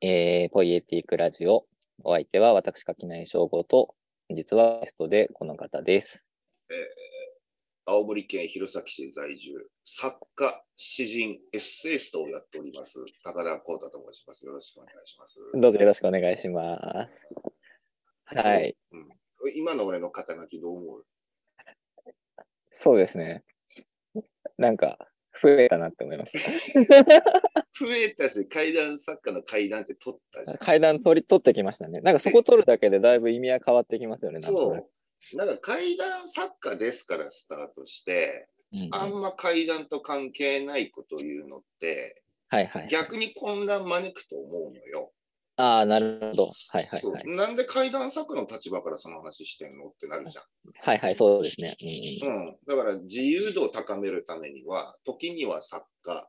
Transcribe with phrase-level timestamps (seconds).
[0.00, 1.66] えー、ポイエティックラジオ。
[2.04, 3.96] お相手は私、垣内翔吾と、
[4.28, 6.24] 本日はゲストでこの方です。
[6.70, 6.76] えー
[7.90, 9.50] 青森県弘前市在住、
[9.82, 14.44] 作家、詩人、エッセイストをやっております、高田光太と申します。
[14.44, 15.40] よろしくお願いします。
[15.54, 17.28] どうぞよろしくお願いします。
[18.26, 19.08] はい、うん、
[19.56, 21.06] 今の俺の肩書きどう思う？
[22.68, 23.42] そうですね。
[24.58, 24.98] なんか、
[25.42, 26.72] 増えたなって思います。
[26.82, 30.56] 増えたし、怪談作家の怪談って取ったじゃん。
[30.58, 32.00] 階段取り取ってきましたね。
[32.00, 34.40] なんかそこ取るだけでだいぶ意味は変わってきますよね。
[34.40, 35.36] そう。
[35.36, 42.88] なんか怪談作家ですからスタートして、うんうんあんま怪談と関係ないことを言うのって、はいはい。
[42.88, 45.10] 逆に混乱招くと思うのよ。
[45.58, 46.44] ああ、なるほど。
[46.44, 47.36] はいはいはい。
[47.36, 50.44] なんで怪談作家の立場からその話してんのってなるじゃん。
[50.80, 51.76] はいはい、そうですね。
[52.22, 56.28] うんうんうん、だから自由度を高めるためには、時には作家、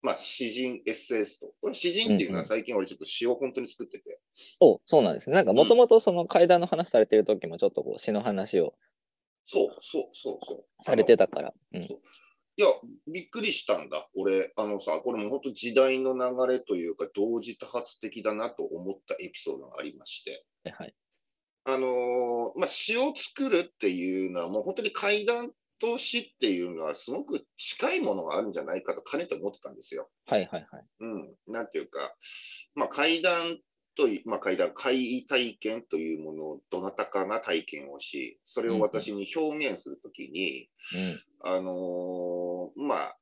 [0.00, 1.52] まあ詩人、エッセイスト。
[1.60, 4.20] これ詩人っていうのは最近俺ちょっと詩を本当に作ってて。
[4.60, 5.34] おそうなんですね。
[5.34, 8.74] なんかもともとその階段の話されてる時もちょっとこう詩の話を
[9.44, 10.84] そうそうそうそう。
[10.84, 11.26] されてた。
[11.26, 11.54] たから。
[11.72, 11.98] うんそう
[12.58, 12.66] いや、
[13.06, 14.08] びっくりしたんだ。
[14.16, 20.44] 俺、あのさ、これも本当時代の流れというか、同時多発的だなと思ったエピソードがありまして。
[20.72, 20.94] はい。
[21.66, 30.08] あのーまあ、詩を作るっていうのはもう本当に怪談と詩っていうのはすごく近いものがあるんじゃないかとかねて思ってたんですよ。
[30.26, 30.84] はいはいはい。
[31.00, 32.00] うん、なんていうか、
[32.74, 33.58] まあ、階段
[33.98, 40.68] といまあ、階段、怪異体験というものをどなたかが体験をし、それを私に表現するときに、
[41.42, 43.18] あのーまあ、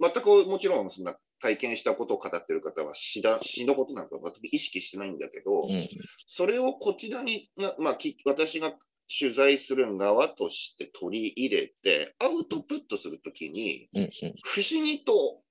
[0.00, 5.70] 全くもちろんそんな体験したことを語ってる方は死だ死のことなんか全く意識してないんだけど、うん。
[5.70, 5.88] うん。
[6.24, 8.74] それをこちらに、なまあ、き私が
[9.18, 14.10] 取材する側として取り入れて、アウトプットするときに、うんうん。
[14.44, 15.42] 不思議と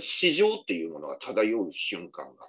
[0.00, 2.48] 市場っていうものが漂う瞬間が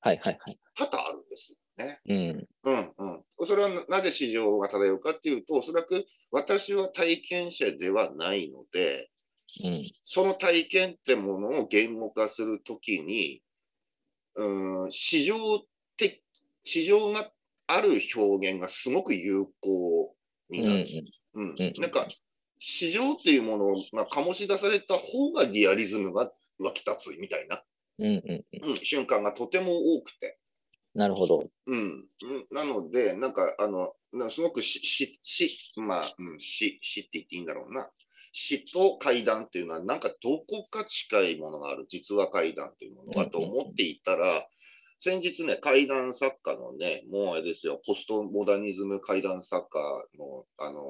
[0.00, 0.60] はいはいはい。
[0.76, 2.00] 多々あるんですよね。
[2.06, 2.48] うん。
[2.64, 3.46] うんうん。
[3.46, 9.10] それはなぜ市場が漂うかっていうと、おそらく私は体験者ではないので、
[9.64, 9.82] うん。
[10.02, 13.42] その体験ってものを言語化するときに、
[14.36, 15.34] うん、市場
[15.96, 16.22] 的、
[16.64, 17.30] 市場が
[17.66, 20.14] ある表現がすごく有効
[20.50, 20.86] になる。
[21.34, 22.06] うんうんなんか、
[22.58, 27.62] 市場っていうものが醸し出された方がリアリズムが湧き立つみたいな、
[27.98, 28.70] うんうんうん。
[28.70, 30.38] うん、瞬間がとても多くて。
[30.94, 31.48] なるほど。
[31.66, 32.06] うん、うん
[32.50, 37.90] なので、なんか、あの、なすごくし、し、し、まあ、うん、し、しって言っていいんだろうな。
[38.32, 40.14] 詩と怪談っていうのは、なんかど
[40.46, 44.46] こか近いものがある、実は怪談というものがと思っていたら、
[44.98, 49.80] 先日ね、怪談作家のね、もうあれですよ、ポストモダニズム怪談作家
[50.18, 50.80] の、あの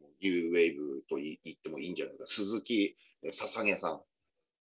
[0.00, 4.00] ーニューウェーブと言ってもいいんじゃないか、鈴木え捧げさん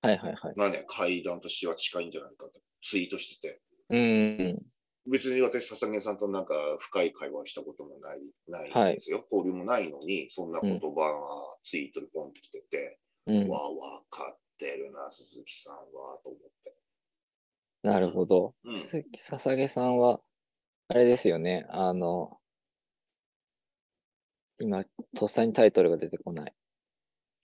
[0.02, 0.56] はいはいはい。
[0.56, 4.60] がね、怪談と詩は近いんじゃないかとツイートしてて、うん。
[5.12, 13.50] 別に私、笹毛さんとなんか深い会話したこともないないんですよ、交流もないのに、そんな言葉がツイートでポンってきてて、うん。
[13.50, 16.76] わあ、わかってるな、鈴木さんは、と思って。
[17.82, 18.54] なるほど。
[18.64, 20.22] うん鈴木ささげさんは、
[20.88, 21.66] あれですよね。
[21.70, 22.38] あの、
[24.60, 24.84] 今、
[25.16, 26.54] とっさにタイトルが出てこない。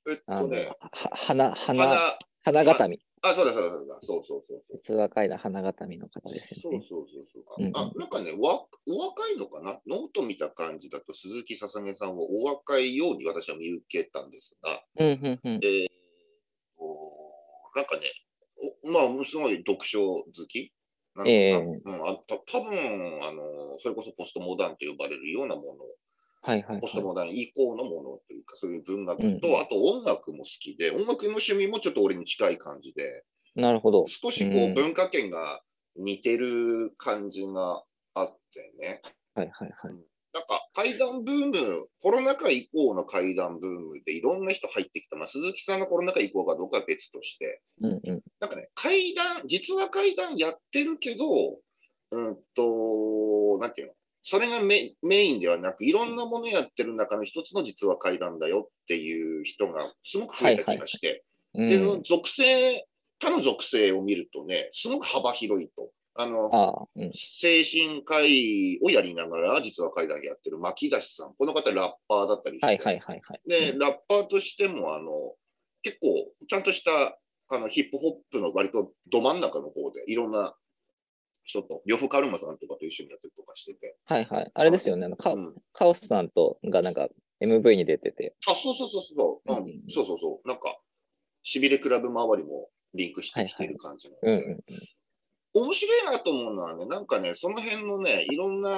[0.08, 1.96] えっとね、は花、花、
[2.46, 3.00] 花、花形見。
[3.24, 4.80] あ、そうだそうだそうだ、そうそうそうそう。
[4.86, 6.80] 実話階段花形見の方ですよね。
[6.80, 9.82] そうそうそうそううんうんああなんかねわ、お若いのかな？
[9.88, 15.60] ノート見た感じだと、鈴木ささげさんはお若いように私は見受けたんですが、うんうんうん。
[15.64, 15.88] えー
[16.78, 16.86] と
[17.76, 18.04] なんかね、
[18.86, 20.72] おまあ、すごい読書好き？
[21.16, 25.70] なのかな、ええうん、あた多分あのそれこそポストモダンと呼ばれるようなもの、
[26.46, 33.24] はいはいポストはモダン以降のものというか、そういう文学と、うんあと音楽も好きで、音楽の趣味もちょっと俺に近い感じで、
[33.56, 33.62] い。
[33.62, 34.06] なるほど。
[34.08, 35.62] 少しこううん文化圏が
[35.96, 37.84] 似てる感じが
[38.14, 39.02] あってね。
[39.34, 39.96] はいはいはい。
[40.34, 41.54] なんか怪談ブーム、
[42.02, 45.16] コロナ禍以降の怪談ブームでいろんな人入ってきた。
[45.16, 48.22] まあ、鈴木さんがコロナ禍以降かどうかは別として、うんうん。
[48.42, 51.26] なんかね、怪談、実は怪談やってるけど、
[52.12, 53.94] うんと、なんていうの？
[54.28, 61.24] それがメメインではなく、いろんなものやってる中の一つの実は怪談だよっていう人がすごく増えた気がして、
[61.54, 62.44] うんで、その属性、
[63.20, 65.92] 他の属性を見るとね、すごく幅広いと。
[66.16, 67.12] あの、ああ、うん。
[67.14, 71.36] 精神科医をやりながら、実は怪談やってる牧出さん。
[71.38, 72.66] この方ラッパーだったりして。
[72.66, 73.42] はいはいはいはい。
[73.48, 75.36] で、うんラッパーとしても、あの、
[75.84, 77.20] 結構、ちゃんとした、
[77.50, 80.56] あの、ヒップホップの割とど真ん中の方で、いろんな
[81.46, 83.96] 人と、呂布カルマさんとかと一緒にやったりとかしてて。
[84.06, 84.52] はいはい。
[84.54, 85.06] あれですよね。
[85.06, 85.56] あのカうん。
[85.74, 87.08] カオスさんとがなんか
[87.42, 88.36] MV に出てて。
[88.50, 89.54] あ、そうそうそうそう。
[89.54, 90.48] うんうんそうそうそう。
[90.48, 90.76] なんか、
[91.44, 94.58] しびれクラブ周りもリンクしてきてる感じなので。
[95.54, 98.70] 面白いなと思うのはね、なんかね、その辺のね、いろんな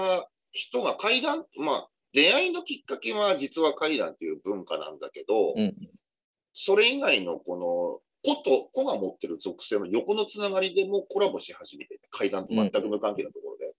[0.51, 5.75] 人が階段、まあ、出会いのきっかけは実は階段という文化なんだけど、うん。
[6.53, 13.73] それ以外のこの、子と、子が持ってる属性の横のつながりでもコラボし始めてて、階段と全く無関係なところで。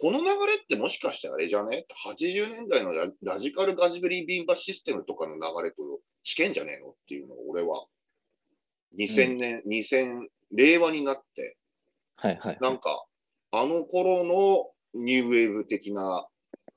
[0.00, 0.30] この流れ
[0.62, 5.76] ってもしかしてあれじゃね ?80 年代のララジカルガジベリービンバシステムとかの流れと
[6.22, 6.90] 試験じゃねえの？
[6.90, 7.86] っていうのを俺は。
[8.98, 11.56] 2000年、2000、令和になって、
[12.16, 12.58] はいはい。
[12.60, 13.04] なんか、
[13.52, 16.26] あの頃のニューウェーブ的な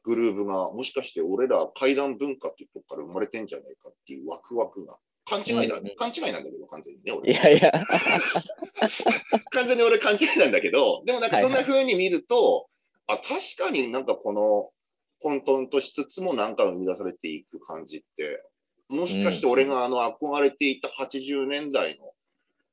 [0.04, 4.98] グルーブが、もしかして俺ら階段文化っていうとこから生まれてんじゃないかっていうワクワクが。
[5.26, 5.96] 勘違いだ、うんうん。
[5.96, 7.34] 勘違いなんだけど、完全にね、い俺。
[7.34, 7.72] やいや、
[9.52, 12.68] 完全に俺勘違いなんだけど、でもなんかそんな風に見ると、
[13.08, 14.72] あ、確かになんかこの
[15.20, 18.44] 混沌としつつもなんか生み出されていく感じって、
[18.90, 22.14] もしかして俺があの憧れていた80年代の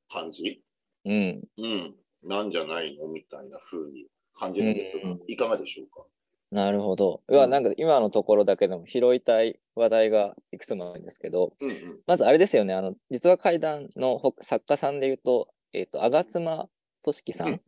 [0.09, 0.63] 感じ、
[1.05, 1.43] うん。
[1.59, 3.07] うん、なんじゃないの？
[3.09, 5.21] みたいな風に感じるんですが、うん。
[5.29, 6.07] いかがでしょうか？
[6.51, 7.23] なるほど。
[7.29, 12.01] うわ、うんなんか今のところだけでも拾いたい話題がいくつもあるんですけど、うんうん。
[12.07, 16.69] まずあれですよね、あの、実は怪談のほ作家さんで言うと、えっ、と、吾妻
[17.03, 17.61] 俊樹さん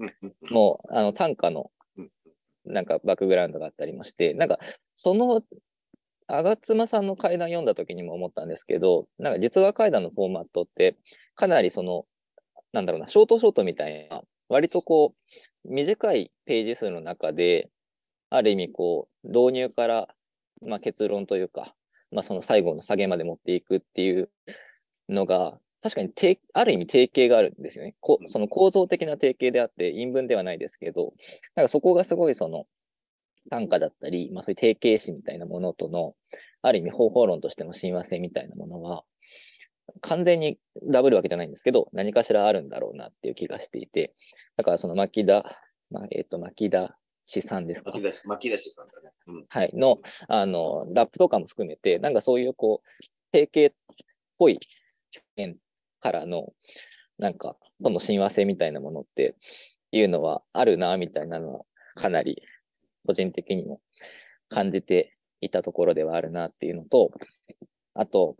[0.50, 2.10] も、あの、短歌のうん、
[2.64, 4.58] なんかバックグラウンドがあったりまして、なんか、
[4.96, 5.42] その、
[6.28, 10.96] 吾妻さんの怪談読んだ時にも思ったんですけど、なんか実話怪談のフォーマットって、
[11.34, 12.06] かなりその、
[12.72, 15.14] なんだろうな、ショートショートみたいな、割とこ
[15.64, 17.68] う、短いページ数の中で、
[18.30, 20.08] ある意味こう、導入から、
[20.62, 21.74] まあ、結論というか、
[22.12, 24.30] まあ、その最後の下げまで持っていくっていう
[25.08, 27.94] のが、確かに定ある意味定型があるんですよね。
[28.00, 31.14] こうんその構造的な定型であって、陰文ではないですけど、
[31.54, 32.66] なんかそこがすごいその
[33.50, 36.14] 短歌だったり、まあ、そういう定型詞みたいなものとの、
[36.62, 39.04] ある意味方法論としての親和性みたいなものは、
[40.02, 44.14] 完全にダブるわけじゃないんですけど、何かしらあるんだろうなっていう気がしていて、
[44.56, 45.44] だからその牧田、
[45.90, 47.90] まあ、えっ、と、牧田氏さんですか？
[47.92, 49.10] だね。
[49.26, 49.46] うん。
[49.48, 53.76] はい、の、あの、ラップとかも含めて、なんかそういうこう、定型っ
[54.38, 54.58] ぽい
[55.36, 55.58] 表現
[56.00, 56.52] からの、
[57.18, 59.36] なんか、その親和性みたいなものって
[59.92, 61.64] いうのはあるな、みたいなのは、
[61.94, 62.42] かなり
[63.06, 63.80] 個人的にも
[64.48, 67.10] 感じていたところではあるなっていうのと、
[67.94, 68.36] あと、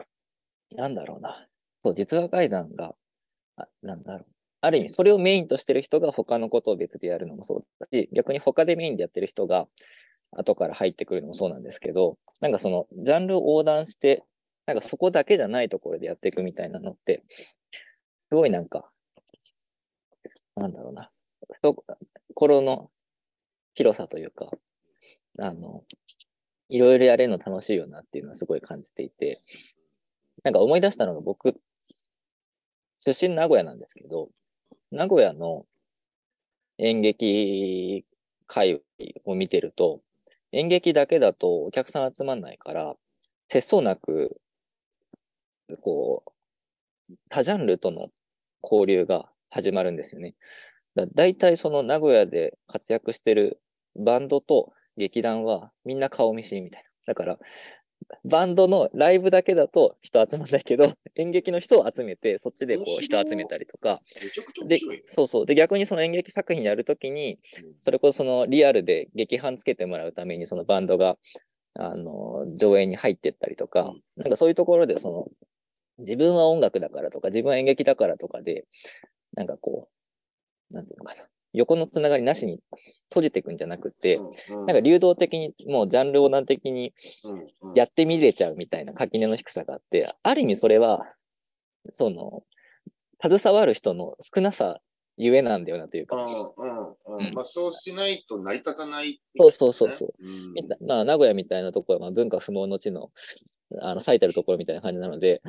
[0.72, 1.48] なんだろうな。
[1.84, 2.94] そう、実話怪談が、
[3.56, 4.32] あなんだろう。
[4.62, 9.66] ある意味、それをメインとしてる人が他のことを別でやるのもそうだし、逆に他でメインでやってる人が
[10.32, 14.22] 後から入ってくるのもそうなんですけど、なんかそのジャンルを横断して、
[14.66, 17.22] なんかそこだけじゃないところでやっていくみたいなのって、
[18.28, 18.90] すごいなんか、
[20.56, 21.08] なんだろうな。
[22.34, 22.90] 心の
[23.74, 24.50] 広さというか、
[25.38, 25.84] あの、
[26.68, 29.40] いろいろやれるの楽しいよなっていうのはすごい感じていて、
[30.44, 31.54] なんか思い出したのが僕、
[32.98, 34.28] 出身名古屋なんですけど、
[34.90, 35.66] 名古屋の
[36.78, 38.04] 演劇
[38.46, 38.80] 界
[39.24, 40.00] を見てると、
[40.52, 42.96] 演劇だけだとお客さん集まんないから、
[43.48, 44.40] 節操なく、
[45.80, 48.08] こう、他ジャンルとの
[48.62, 50.34] 交流が始まるんですよね。
[50.96, 53.60] だ大体その名古屋で活躍してる
[53.96, 56.88] バンドと劇団はみんな顔見知りみたいな。
[57.06, 57.38] だから、
[58.24, 65.46] バンドのライブだけだと人集まんないけど、 演劇の人を集めて、そっちでこう人集めたりとか、めちゃくちゃ面で白いね。、そうそう。
[65.46, 67.74] で、逆にその演劇作品やるときに、うん。
[67.80, 71.18] それこそそのリアルで劇伴つけてもらうために、そのバンドが、
[71.74, 74.02] あの、上映に入ってったりとか、うん。
[74.16, 75.28] なんかそういうところで、その、
[75.98, 78.66] 自分は音楽だからとか、自分は演劇だからとかで、
[79.34, 79.88] なんかこ
[80.70, 82.60] う、なんていうのかな、横のつながりなしに
[83.08, 86.92] 閉じていくんじゃなくて、うんなんか流動的に、もうジャンル横断的に
[87.74, 91.06] やってみれちゃうみたいな垣根の低さがあって、ある意味それは、
[91.92, 92.42] その、
[93.22, 94.80] 携わる人の少なさ
[95.16, 100.14] ゆえなんだよなというか、うんうんまあそうしないと成り立たない、そうそうそうそう。
[100.18, 100.86] うん。
[100.86, 103.10] まあ、名古屋みたいなところは、まあ、文化不毛の地の、
[103.80, 105.42] あの、最たるところみたいな感じなので、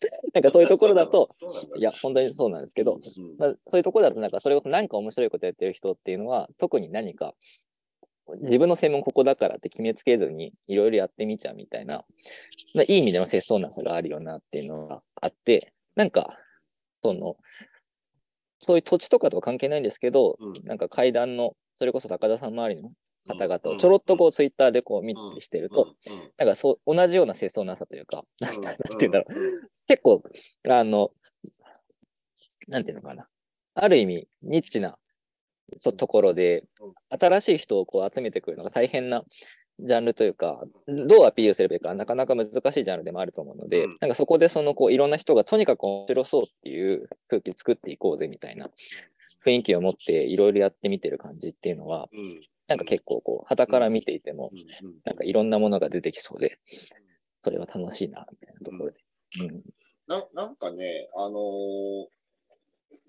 [0.34, 1.28] なんかそういうところだと、
[1.76, 7.34] いや、本当にそうなんですけど、うんまあ、そういうところだと、なんかそれこそ何か面白いことやってる人っていうのは、特に何か、
[8.40, 12.04] 自分の専門ここだからって決めつけずに、いろいろやってみちゃうみたいな、
[12.74, 16.38] まあ、いい意味での節操なさがあるよなっていうのがあって、なんか、
[17.02, 17.36] その、
[18.60, 20.52] そういう土地とかとは関係ないんですけど、うん。
[20.64, 22.90] なんか階段の、それこそ高田さん周りの
[23.28, 25.94] 方々うんをちょろっとこうツイッターでこう見たりしてると、
[26.36, 30.22] なんかそう、同じような節操なさというか、なんて言うんだろう、うん結構、
[30.68, 31.12] あの、
[32.68, 33.26] なんていうのかな。
[33.74, 34.98] ある意味、ニッチな
[35.78, 39.24] そところでうん、新しい人をこう集めてくるのが大変な
[39.80, 43.96] ジャンルというか、どうアピールすればいいか、なかなか難しいジャンルでもあると思うので、うん。
[44.00, 48.70] なんかそこでそのこういろんな人がとにかく面白そうっていう空気作っていこうぜみたいな
[49.44, 52.40] 雰囲気を持っていろいろやってみてる感じっていうのは、うん。
[52.68, 54.50] なんか結構こう、旗から見ていても、
[55.04, 56.58] なんかいろんなものが出てきそうで、
[57.42, 59.00] それは楽しいな、みたいなところで。
[59.40, 59.62] うん。
[60.06, 62.08] ななんかね、あのー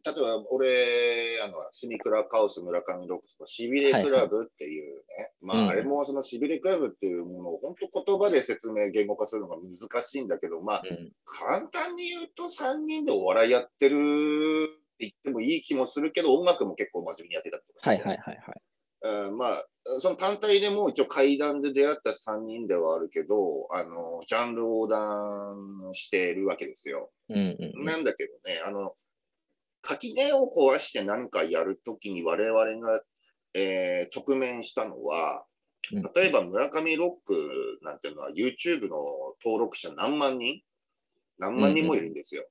[0.05, 5.01] 例えば俺、あの、スミクラカオス村上ロックスのしびれクラブっていうね、
[5.41, 11.11] まうんあ、あれもそのしびれクラブっていうものを本当言葉で説明、言語化するのが難しいんだけど、まあ、うん。
[11.25, 18.61] 簡単に言うと3人でお笑いやってるって言ってもいい気もするけど、音楽も結構真面目にやってたりとかはいはいはいはい。
[19.01, 19.63] うんまあ、
[19.99, 27.11] その単体でも一応階段で出会った3人ではあるけど、あの、ジャンル横断しているわけですよ。
[27.29, 27.85] うんうんうん。
[27.85, 28.93] なんだけどね、あの、
[29.81, 33.01] 垣根を壊して何かやるときに我々が、
[33.55, 35.45] えー直面したのは、
[35.91, 38.97] うん例えば村上ロックなんていうのは YouTube の
[39.43, 40.61] 登録者何万人？
[41.39, 42.43] 何万人もいるんですよ。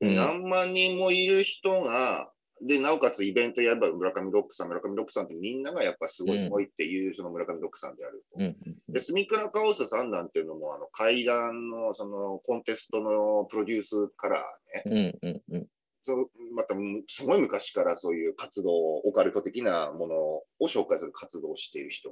[0.00, 8.92] うんうんで何万人もいる人が、で、なおかつイベントやれば村上ロックさん、村上ロックさんってみんながやっぱすごいすごいっていう、その村上ロックさんであると。
[8.92, 15.66] で、スミクラカオスさんなんていうのも、あの、階段の、その、コンテストのプロデュースからね、うんうんうん
[16.02, 22.10] そのまた、むすごい昔からそういう活動、オカルト的なものを紹介する活動をしている人。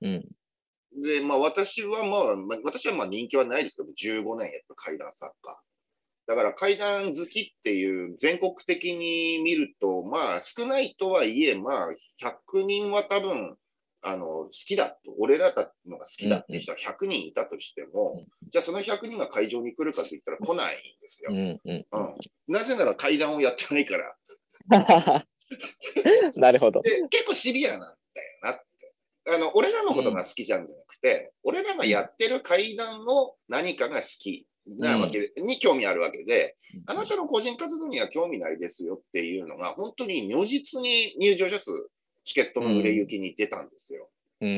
[0.00, 0.24] うん
[0.92, 5.60] で、まあ私はまあ、まあ私はまあ人気はないですけど、15年やっぱ階段作家。
[6.30, 11.88] だから階段好きっていう全国的に見ると、まあ少ないとはいえ、まあ
[12.22, 13.56] 100人は多分、
[14.00, 21.34] あの、好きだと、俺らたのが好きだっていう人は100人いたとしても、じゃあその100人が会場に来るかと言ったら来ないんですよう。
[21.34, 22.14] んうんうん。
[22.46, 25.26] なぜなら階段をやってないから。
[26.36, 26.80] なるほど。
[26.82, 27.94] で、結構シビアなんだよ
[28.44, 28.92] なって。
[29.34, 34.46] あの、俺らのことが好きじゃんじゃなくて、俺らがやってる階段の何かが好き
[34.78, 41.70] なわけで、に興味あるわけで、あなたの個人活動には興味ないですよっていうのが、本当に如実に入場者数、
[42.24, 44.08] チケットの売れ行きに出たんですよ。
[44.40, 44.48] うん。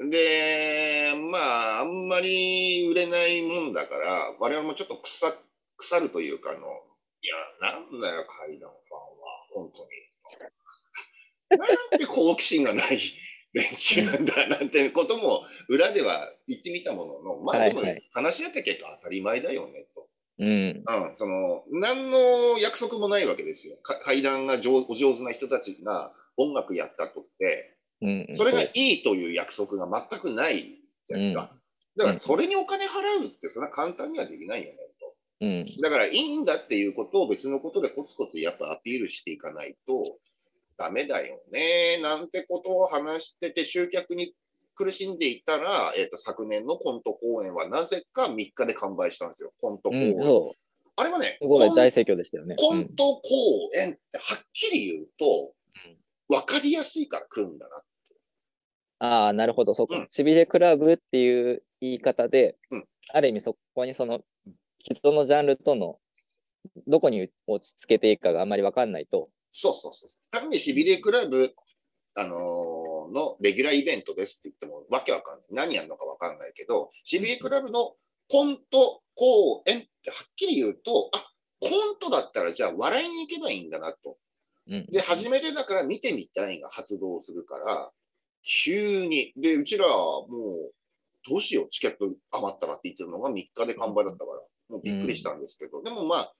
[0.00, 0.10] うん。
[0.10, 1.38] で、ま
[1.78, 5.10] あ、あんまり売れないもんだから、我々もちょっと腐
[5.76, 9.90] 腐るというか、あの、いや、なんだよ、階段ファンは、本当に。
[11.58, 11.64] な
[11.96, 12.98] んて好奇心がない
[13.52, 17.80] 連中なんだ、なんてことも裏では言ってみたものの、まあでも
[18.12, 20.08] 話し合った結果当たり前だよね、と。
[20.38, 20.48] うん。
[20.48, 22.18] うん、その、何の
[22.60, 23.76] 約束もないわけですよ。
[23.82, 28.26] か階段が上お上手な人たちが音楽やったとって、うん。
[28.30, 30.62] それがいいという約束が全くない
[31.06, 31.52] じゃないですか。
[31.96, 35.14] だからそれにお金払うってそんな簡単にはできないよねと。
[35.42, 35.66] うん。
[35.82, 40.16] だからいいんだっていうことを別のことでコツコツやっぱアピールしていかないと
[40.80, 44.32] ダメだよねなんてことを話してて集客に
[44.74, 49.52] 苦しんでいたら、えっと昨年のコント公演はなぜか3日で完売したんですよ。
[49.60, 50.02] コント公うん。
[50.02, 50.22] 演。
[50.22, 50.40] そう。
[50.96, 52.54] あれはね大盛況でしたよね。
[52.56, 53.20] コント公
[53.78, 55.52] 演ってはっきり言うと
[56.30, 57.82] 分かりやすいから来るんだな。
[59.00, 60.06] ああ、なるほど、そうかうん。
[60.08, 64.20] しびれクラブっていう言い方で、うんある意味そこにその、
[64.78, 65.98] 人のジャンルとの、
[66.86, 70.08] どこに落ち着けていくかがあんまりわかんないと、そうそうそう。
[70.30, 71.54] 単にしびれクラブ、
[72.14, 75.46] あのーのレギュラーイベントですって言ってもわけわかんない。
[75.50, 77.94] 何やるのかわかんないけど、しびれクラブの
[78.28, 81.24] コント公演ってはっきり言うと、あ、
[81.60, 84.16] コントだったらじゃあ笑いに行けばいいんだなと。
[84.68, 84.86] うん。
[84.86, 87.90] で、初めてだから見てみたいが発動するから、
[88.42, 89.32] 急に。
[89.36, 90.72] で、うちらはもう、
[91.28, 96.32] どうしよう、チケット余ったらって言ってたのが3日で完売だったから、もうびっくりしたんですけど、でもまあ、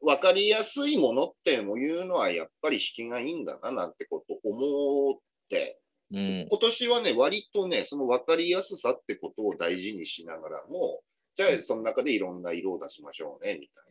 [0.00, 5.80] わかりやすいものっていうのはやっぱり引きがいいんだななんてこと思って、
[6.12, 6.46] うん。
[6.48, 11.02] 今年はね、割とね、その分かりやすさってことを大事にしながらも、
[11.34, 13.86] じゃあその中でいろんな色を出しましょうね、みたい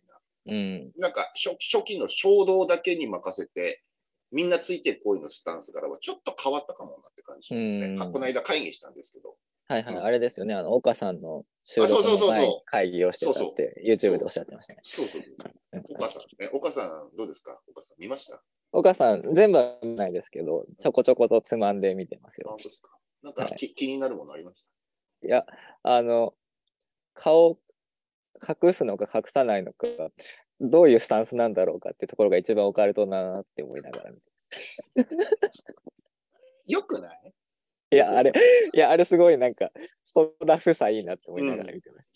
[0.45, 0.91] うん。
[0.97, 1.07] な。
[1.07, 3.83] なんか初初期の衝動だけに任せて、
[4.31, 7.87] みんなついてこいのスタンスからはちょっと変わったかもなって感じしますね。
[7.87, 9.35] うんあこの間会議したんですけど。
[9.67, 9.95] はいはい。
[9.95, 10.53] うんあれですよね。
[10.53, 14.79] あの、岡さんの収録の前に会議をしてたそうそって、YouTube でおっしゃってましたね。
[14.83, 15.35] そうそうそう。
[15.73, 16.49] うん岡さんね。
[16.53, 17.59] 岡さんどうですか？
[17.67, 18.41] 岡さん見ました？
[18.71, 22.47] 岡さん、全部は見ないですけど、ちょこちょことつまんで見てますよ。
[22.49, 22.89] あ本当ですか
[23.23, 24.65] なんか、はいき気になるものありまし
[25.21, 25.27] た？
[25.27, 25.45] いや、
[25.83, 26.33] あの、
[27.13, 27.57] 顔
[28.63, 29.87] 隠すのか隠さないのか、
[30.61, 34.23] どういうスタンスなんだろうかってところが一番オカルトだなって思いながら見て
[34.95, 35.51] ます。
[36.67, 37.33] よくない？
[37.95, 38.31] いや、あれ、
[38.73, 39.71] いや、あれすごいなんか、
[40.03, 42.09] そんなふさいいなって思いながら見てまし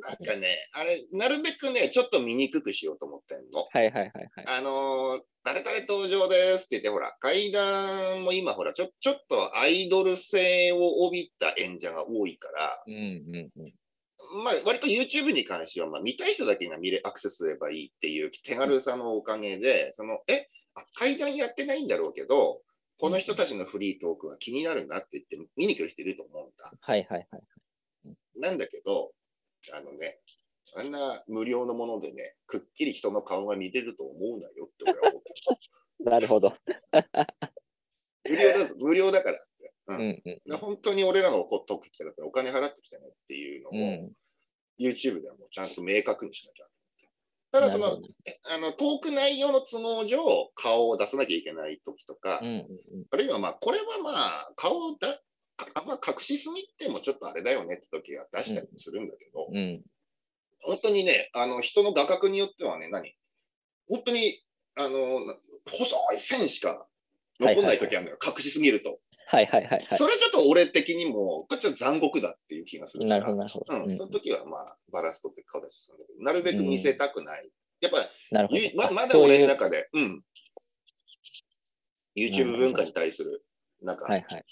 [0.00, 3.64] なんかね、あれ、なるべくね、ちょっと見にくくしようと思ってんの。
[3.72, 3.78] た。
[3.78, 4.58] はいはいはいはい。
[4.58, 14.44] あのー誰々登場ですって言って、ほら、階段も今、ほら、ちょ、ちょっとアイドル性を帯びた演者が多いから、うんうんうん。
[14.44, 20.46] まあ、割と YouTube に関しては、まあ、見たい人だけが見れ、アクセスすればいいっていう手軽さのおかげで、その、え、
[20.76, 22.60] あ階段やってないんだろうけど、
[23.02, 26.72] この人たちのフリートークは気になるなって言って見に来る人いると思うんだ。
[26.80, 27.42] はいはいはい。
[28.38, 29.10] なんだけど、
[29.74, 30.20] あのね、
[30.76, 35.56] あんな無料のものでね、くっきり人の顔が見れると思うなよって俺は思ってる。
[36.12, 36.56] なるほど。
[38.30, 39.74] 無料だぞ無料だからって。
[39.88, 40.40] ううんんうん。
[40.46, 44.12] で本当に俺らのトーク来たからお金払ってきたねっていうのうも、ん。
[44.78, 46.66] YouTube ではもうちゃんと明確にしなきゃ。
[47.52, 47.90] ただそのあ
[48.58, 50.18] のトーク内容の都合上、
[50.54, 52.66] 顔を出さなきゃいけない時とか、うんうん
[53.10, 55.08] あるいはまあ、これはまあ、顔をだ
[55.56, 59.56] かあんま隠しすぎてもちょっとあれだよねって時は出したりもするんだけど、うん。
[59.56, 59.82] うん。
[60.62, 63.14] 本当にね、あの人の画角によってはね、何？
[63.88, 64.40] 本当に、
[64.76, 64.88] あの、
[65.26, 65.34] な
[65.70, 66.86] 細い線しか
[67.38, 68.98] 残んない時あるのよ、隠しすぎると。
[69.32, 73.06] はいはいはいはそれちょっと俺的にも、ちょっと残酷だっていう気がする。
[73.06, 73.84] なるほどなるほど。
[73.84, 77.50] うん、その時はまあ、バラストって顔出しするんだけど、なるべく見せたくない。
[77.80, 77.98] やっぱ
[78.30, 78.70] なるほどゆ。
[78.76, 80.22] ままだ俺の中で、うん。
[82.14, 83.42] YouTube 文化に対する、
[83.80, 84.44] なんか、はいはい。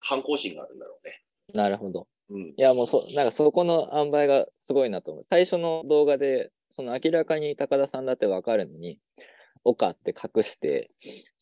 [0.00, 1.22] 反抗心があるんだろうね。
[1.52, 2.08] なるほど。
[2.30, 2.42] うん。
[2.42, 5.24] いやもうそ、なんかそこの塩梅がすごいなと思う。
[5.28, 8.98] 最初の動画で、その明らかに高田さんだってわかるのに、
[9.62, 10.90] 岡って隠して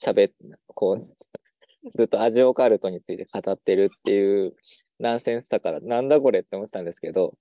[0.02, 0.32] 喋っ
[0.74, 1.08] こう、
[1.96, 4.54] ずっとアジオカルトについて語ってるっていう
[4.98, 7.34] ナンセンスだから、なんだこれって思ってたんですけど、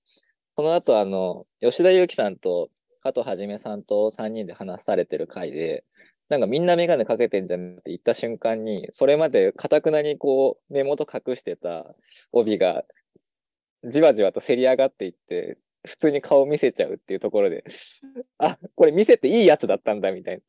[0.56, 2.70] その後、あの、吉田裕樹さんと
[3.02, 5.84] 加藤はじめさんと3人で話されてる回で、
[6.28, 11.94] なんかみんなメガネかけてんじゃんって言った瞬間に、それまでかたくなにこう、目元隠してた
[12.32, 12.84] 帯が
[13.84, 17.64] じわじわとせり上がっていって、普通に顔見せちゃうっていうところで、
[18.38, 20.42] あ、これ見せていいやつだったんだみたいな。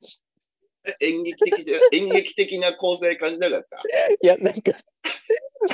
[1.02, 3.78] 演劇的じゃ、 演劇的な構成感じなかった？
[4.22, 4.72] いや、なんか、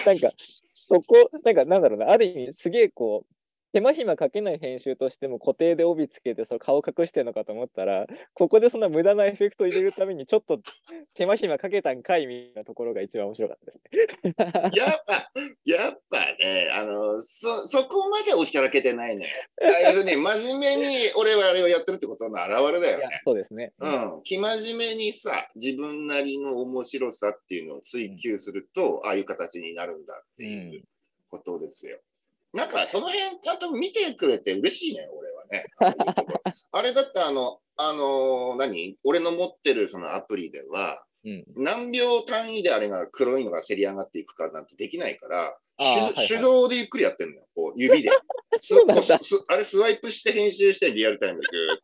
[0.06, 0.32] なんか、
[0.73, 3.35] そこ、なんか、なんだろうな、ある意味、すげえこう、
[3.76, 10.62] 手間暇かけない編集としても固定で帯つけてその顔隠してるのかと思ったら、ここでそんな無駄なエフェクト入れるためにちょっと
[11.14, 13.82] 手間暇かけたんかいみたいなところが一番面白かったです
[14.24, 14.72] ね。
[14.80, 15.14] やっぱ、
[15.66, 19.28] やっぱね、あの、そ、そこまでおちゃらけてないね。
[19.62, 20.86] あ要するに、真面目に
[21.20, 23.22] 俺はあれをやってるってことの表れだよね。
[23.26, 23.74] そうですね。
[23.80, 24.22] うん。
[24.24, 30.84] 生真面目にさ、自分なりの面白さっていうのを追求すると、ああいう形になるんだっていう
[31.30, 32.00] ことですよ。
[32.56, 35.65] なんか、その辺、ちゃんと見てくれて嬉しいね、俺はね。
[36.72, 38.96] あれだって、あの、あのー何？
[39.04, 41.44] 俺の持ってるそのアプリでは、うん。
[41.58, 45.58] 何秒単位であれが黒いのがせり上がっていくかなんてできないから、
[46.30, 48.10] 手動でゆっくりやってんのよ、こう指で。
[48.62, 51.82] すそうなんあれスワイプして編集してリアルタイムでグーって。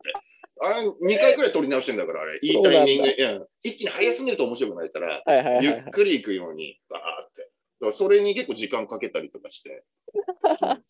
[0.60, 2.38] あれ2回くらい撮り直してんだから、あれ。
[2.40, 5.60] いいタイミング一気に早すぎると面白くないから。
[5.60, 7.42] ゆっくり行くように、バーって。
[7.42, 9.84] だからそれに結構時間かけたりとかして。
[10.14, 10.84] うん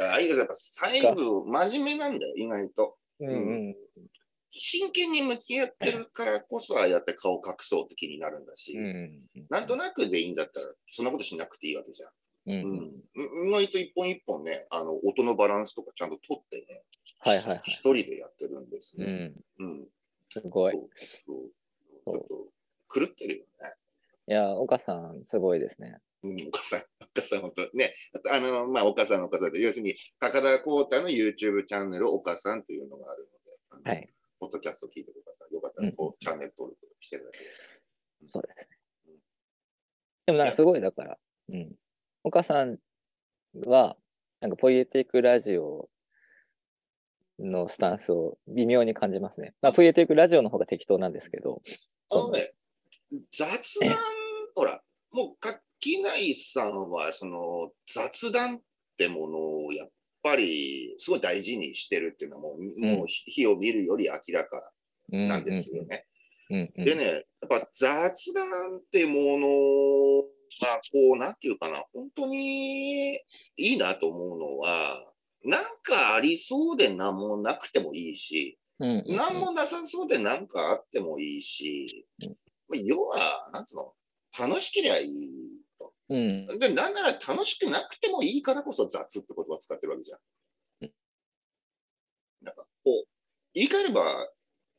[0.00, 2.96] ああいうやっぱ細部、真面目なんだよ、意外と。
[3.20, 3.76] うんうん。
[4.50, 12.10] 真剣に向き合ってるからこそ、ああやって顔隠そうって気になるんだし、うんなんとなくでいいんだったら、そんなことしなくていいわけじゃん。
[12.46, 13.02] うんうん。
[13.16, 16.82] うん、意外と一本一本ね、あの音のバランスとかちゃんと取ってね、
[17.20, 17.60] はいはいはい。
[17.64, 19.06] 一人でやってるんですうね。
[19.06, 19.34] ん。
[19.58, 19.88] うん。
[20.28, 20.72] すごい。
[20.72, 20.88] そう
[21.26, 22.14] そう。
[22.14, 23.74] ちょっと狂ってるよね。
[24.28, 25.98] いや、岡さん、すごいですね。
[26.22, 27.92] うん、岡さん、 岡さん、本当ね、
[28.30, 33.28] あの、まあ、岡さんの岡さんで、要するに、高田光太の YouTube チャンネル、岡さんというのがある
[33.72, 34.14] ので、はい。
[34.40, 38.28] ポッドキャスト聞いてる方、よかったら、こう、チャンネル登録していただければ。
[38.28, 38.78] そうですね。
[40.26, 41.74] でもなんかすごいだから、うん。
[42.24, 42.78] 岡さん
[43.64, 43.96] は、
[44.40, 45.88] なんかポイエティックラジオ
[47.38, 49.54] のスタンスを微妙に感じますね。
[49.62, 51.62] まあ、ポイエティックラジオの方が適当なんですけど、
[52.10, 52.52] あのね、
[53.32, 53.94] 雑談、
[54.54, 55.36] ほら、もう
[55.80, 58.60] 垣内さんは、その雑談っ
[58.96, 59.90] てものをやっ
[60.22, 64.72] ぱりすごい大事にしてるっていうのはもう、もう火を見るより明らか
[65.12, 65.28] うん。
[65.28, 66.04] なんですよね。
[66.50, 66.84] うんうん。
[66.84, 69.48] でね、やっぱ雑談ってもの
[70.60, 73.18] が、こう、なんていうかな、本当にい
[73.56, 75.04] いなと思うのは、
[75.44, 79.16] なんかありそうで何もなくてもいいし、うんうんうん。
[79.16, 82.06] なんもなさそうでなんかあってもいいし、
[82.70, 83.94] 要は、なんつうの、
[84.38, 85.57] 楽しければいいと。
[86.08, 90.18] うんで、なんなら楽しくなくてもいいからこそ雑って言葉を使ってるわけじゃん。
[90.82, 90.92] うん
[92.40, 93.08] なんか、こう、
[93.52, 94.24] 言い換えれば、や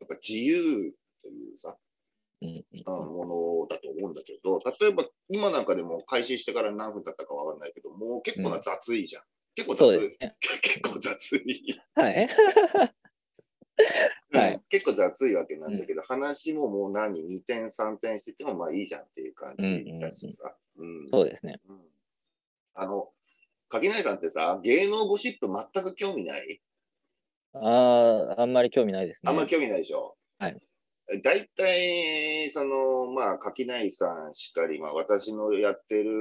[0.05, 1.75] っぱ自由というさ、
[2.41, 9.23] うんうんうんものだと思うんだけど、例えば今なんかでも開始してから何分経ったかわかんないけど、もう結構な雑いじゃん。
[9.55, 10.17] 結構雑い。
[10.21, 10.37] ね。
[10.61, 11.81] 結構雑い。
[11.95, 12.29] はい。
[14.31, 14.53] はい。
[14.53, 14.59] うん。
[14.69, 20.55] 結構雑いわけなんだけど、話ももう何、2点、3点しててもまあいいじゃんっていう感じだしさ。
[20.77, 21.09] うん。
[21.09, 21.59] そうですね。
[21.67, 21.79] うん。
[22.75, 23.11] あの、
[23.69, 26.61] 垣内さんってさ、芸能ゴシップ全く興味ない？
[27.53, 29.29] ああ、あんまり興味ないですね。
[29.31, 30.15] あんまり興味ないでしょ？
[30.39, 30.55] はい。
[31.23, 36.11] 大体、その、まあ、垣内さんしかり、まあ、私のやってる、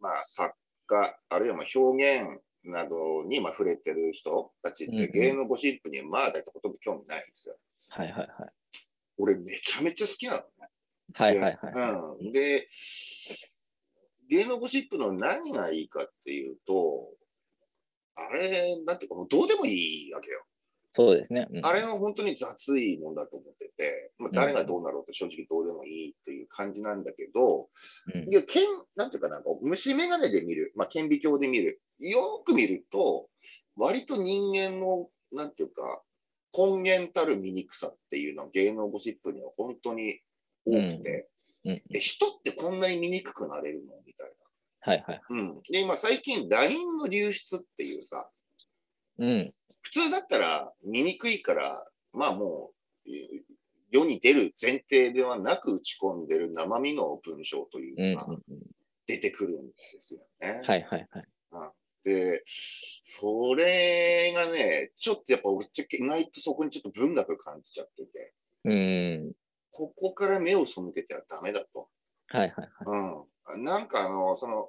[0.00, 7.56] まあ、作家、あるいはまあ表現などにまあ触れてる人たちっうんうんて、芸能ゴシップにまあ、大体ほとんど興味ないんですよ。
[7.90, 8.50] はいはいはい。
[9.18, 10.44] 俺、めちゃめちゃ好きなのね。
[11.14, 12.24] はいはいはい。
[12.24, 12.66] うん、で、
[14.28, 17.08] 芸能ゴシップの何がいいかっていうと、
[18.14, 20.44] あれ、なんていうか、もうどうでもいいわけよ。
[20.90, 21.46] そうですね。
[21.50, 27.68] うんあれは本当に雑いもんだと思ってて、まあ、誰がどうなろうと正直どうでもいいという感じなんだけど、
[28.14, 28.64] うんいや、剣、
[28.96, 33.28] なんていうかな、虫眼鏡で見る、まあ、顕微鏡で見る、よーく見ると、
[33.76, 36.02] 割と人間の、なんていうか、
[36.56, 40.20] 根源たる醜さっていうのは芸能ゴシップには本当に
[40.64, 41.28] 多くて、
[41.66, 44.30] うんえ人ってこんなに醜くなれるのみたい
[44.80, 45.20] はいはい。
[45.28, 45.36] な。
[45.36, 45.60] うん。
[45.70, 48.28] で、今最近 LINE の流出っていうさ、
[49.18, 49.52] うん。
[49.82, 52.72] 普通だったら見にくいから、まあも
[53.06, 53.58] う、えー
[53.90, 58.36] 世に出る前提ではなく打ち込んでる生身の文章というんうんうのが
[59.06, 60.62] 出てくるんですよね。
[60.66, 61.28] はいはいはい。
[62.04, 69.32] で、それがね、ちょっとやっぱ俺ちょ意外とそこにちょっと文学感じちゃってて、うん。
[69.70, 71.88] ここから目を背けてはダメだと。
[72.28, 72.96] はいはいは
[73.52, 73.56] い。
[73.56, 73.64] うん。
[73.64, 74.68] なんかあの、その、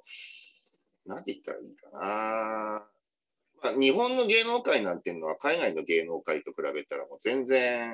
[1.06, 2.90] なんて言ったらいいかな。
[3.62, 7.90] まあ、日本の芸能界なんていうのは海外の芸能界と比べたらもう全然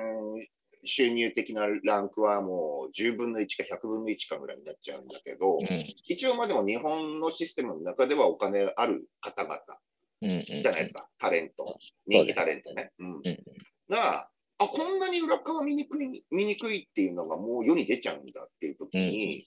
[0.83, 5.67] 収入的なランクはもう10分の1か100分の1かぐらいになっちゃうんだけど、うん
[6.09, 9.57] 一応まあでも日本のシステムの中ではお金ある方々。
[10.19, 11.77] じゃないですか、タレント、
[12.07, 12.91] 人気タレントね。
[12.97, 13.11] うん。
[13.17, 13.21] うん
[13.89, 19.45] が、あ、こんなに裏側見にくい、見にくいっていうのがもう世に出ちゃうんだっていう時に、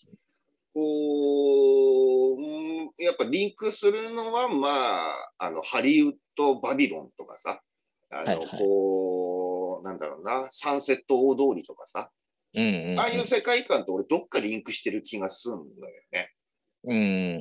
[0.75, 7.61] こう、うんやっぱリンクするのは、まあ、あの、ハリウッド・バビロンとかさ、
[8.11, 12.11] あの、はいはいこう、なんだろうな、サンセット大通りとかさ、
[12.55, 13.01] うんうんうん。
[13.01, 16.31] ああいう世界観と俺どっかリンクしてる気がするんだよね。
[16.85, 17.37] うん。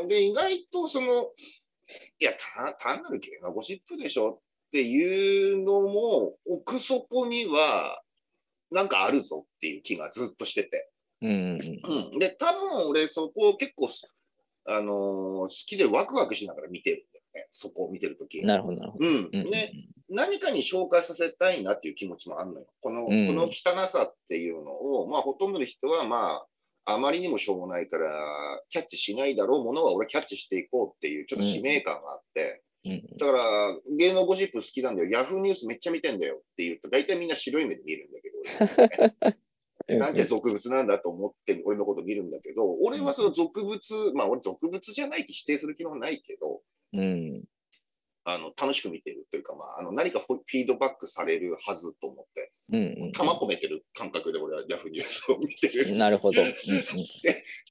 [0.00, 0.08] うん。
[0.08, 8.02] で、意外とその、いや、た単なる芸能ゴシップでしょっていうのも、奥底には、
[8.70, 10.89] なんかあるぞっていう気がずっとしてて。
[11.22, 12.18] うんうんうん。
[12.18, 13.88] で、多分俺そこを結構、
[14.66, 14.94] あのー
[15.42, 17.48] 好きでワクワクしながら見てるんだよね。
[17.50, 18.46] そこを見てるときうん。。
[18.46, 19.06] なるほどなるほど。
[19.06, 19.14] うん。
[19.14, 19.72] うんうんね、
[20.08, 22.66] 何かに紹介させたいなっていう気持ちもあるのよ。
[22.80, 26.46] この、うんこの汚さっていうのを、まあ、ほとんどの人は、まあ、
[26.86, 28.06] あまりにもしょうもないから、
[28.68, 33.42] キャッチしないだろうものは俺キャッチしていこうっていう、ちょっと使命感があって、うんだから、
[33.98, 39.36] 芸能ゴシップ好きなんだよ、ヤフーニュースめっちゃ見てんだよって言うと、大体みんな白い目で見るんだけど、うん
[39.96, 43.78] なんて俗物なんだと思って俺のこと見るんだけど、俺はその俗物、
[44.14, 46.60] まあ俺俗物じゃないって否定する気はないけど、
[46.92, 47.44] うん。
[48.24, 55.94] あの楽しく見てるというか、まあ、あの何かフィードバックされるはずと思って、うん玉込めてる感覚で俺はヤフーニュースを見てる。
[55.96, 56.42] なるほど。
[56.42, 56.48] うん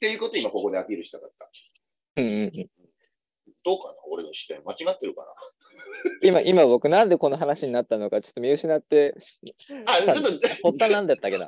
[0.02, 1.50] ていうことを今ここでアピールしたかった。
[2.18, 2.70] うんうんうん
[3.66, 4.62] どうかな俺の視点。
[4.64, 5.26] 間違ってるか
[6.22, 9.16] 今、今僕なんでこの話になったのかちょっと見失って、
[9.70, 11.46] なあ、ちょっと発端なんだったっけな。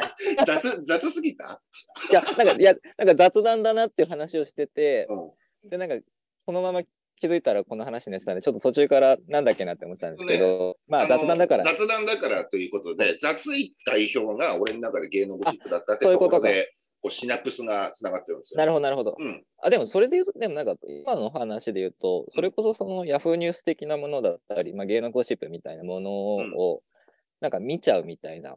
[0.44, 1.62] 雑雑すぎた？
[2.10, 5.70] いや、なんか、いや、なんか雑談だなっていう話をしてて、うん。
[5.70, 5.96] で、なんか、
[6.44, 6.82] そのまま
[7.20, 18.58] 気づいたらこの話になってたんで、ちょっと途中からなんだっけなって思ってたんですけど、まあ雑談だから、雑談だからということで、雑い代表が俺の中で芸能ゴシップだったってこかとことろで、こうシナプスがつながってるんですよ。
[18.58, 19.14] なるほど、なるほど。
[19.18, 19.44] うん。
[19.62, 26.82] あ、でもそれで言うと、でもなんか、今の話で言うと、それこそそのヤフーニュース的なものだったり、まあ、芸能ゴシップみたいなものを、
[27.40, 28.56] なんか見ちゃうみたいな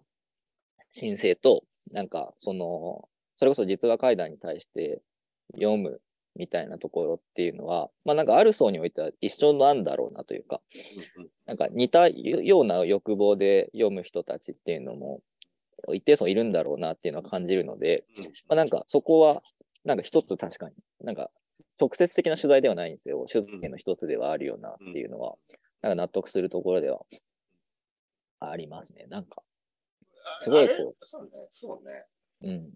[0.96, 5.02] 申請と、なんか、その、それこそ実話怪談に対して
[5.56, 6.02] 読む
[6.36, 10.62] みたいなところっていうのは、まあなんかある層においては一緒なんだろうなというか、
[11.46, 15.22] なんか似たような欲望で読む人たちっていうのも
[15.94, 18.24] 一定層いるんだろうなっていうのは感じるので、うん。
[18.24, 19.44] まあ、なんかそこは
[19.84, 21.30] なんか一つ確かになんか
[21.78, 23.26] 直接的な取材ではないんですよ。
[23.30, 25.36] 取材の一つではあるよなっていうのは、
[25.82, 27.02] なんか納得するところでは
[28.40, 29.08] ありますね。
[29.10, 29.44] なんか、
[30.42, 32.08] すごいこそうね、そうね。
[32.42, 32.74] うん。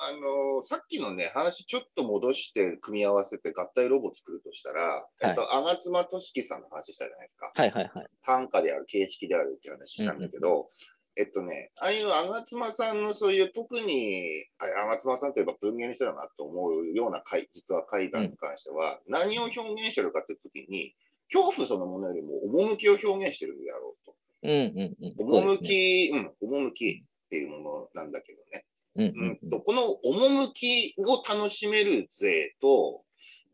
[0.00, 7.50] あのーさっきのね、話ちょっと戻して組み合わせて合体ロボ作るとしたら、えっと、吾妻俊樹さんの話したじゃないですか。
[7.52, 8.06] はいはいはい。
[8.22, 10.68] 単価である、形式であるって話したんだけど、
[11.16, 14.22] えっとね、ああいう吾妻さんのそういう特に、
[14.58, 20.94] あ吾妻さんといえば文芸の人だなと思うような回実は怪談に関しては、何を表現してるかって時に、
[21.32, 24.14] 恐怖そのものよりも趣を表現してるんだろうと。
[24.42, 25.14] うんうんうん。
[25.16, 25.66] そうで
[26.08, 28.64] すね趣、うん、趣っていうものなんだけどね。
[28.96, 33.02] うんううんとこの趣を楽しめる税と、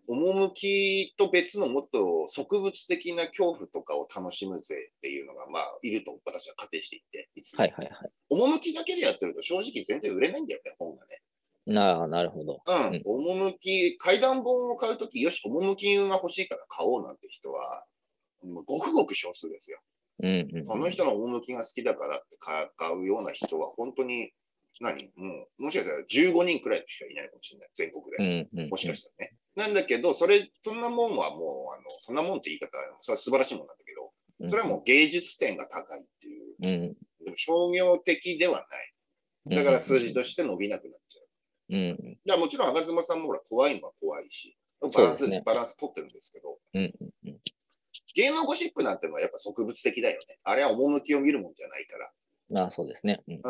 [0.07, 8.11] 趣と別のもっと植物的な恐怖とかを楽しむぜっていうのが、まあ、いると私は仮定していて、いつもはいはいはい。
[8.31, 11.19] 趣だけでやってると正直全然売れないんだよね、本がね。
[11.67, 12.61] なあ、なるほど。
[12.67, 17.85] うんうん、趣、怪談本を買うとき、よし、趣が欲しいから買おうなんて人は、
[18.43, 19.81] もうごくごく少数ですよ。
[20.23, 20.67] うんうん。
[20.67, 24.31] その人の趣が好きだからって買買うような人は、本当に、
[24.81, 25.11] 何？
[25.17, 28.49] もう、もしかしたら15人くらいしかいないかもしれない、全国で。
[28.53, 28.71] うんうん。
[28.71, 29.37] もしかしたらね。
[29.57, 36.97] なんだけど、それ、そんなもんはもう、あの、そんなもんって言い方、それは素晴らしいもんなんだけど、うんそれはもう芸術点が高いっていう、
[37.27, 37.35] うん。
[37.37, 38.67] 商業的では
[39.47, 39.57] ない。
[39.57, 41.27] だから数字として伸びなくなっちゃう。
[41.71, 41.79] うん。
[42.03, 47.14] いや、もちろん、吾妻さんもほら、怖いのは怖いし、バランス、ねバランス取ってるんですけど、うんうん
[48.15, 50.39] 芸能ゴシップなんてのはやっぱ植物的だよね。
[50.45, 52.11] あれは趣を見るもんじゃないから。
[52.51, 52.59] うん。
[52.59, 53.23] ああ、そうですね。
[53.29, 53.35] うん。
[53.35, 53.43] うん。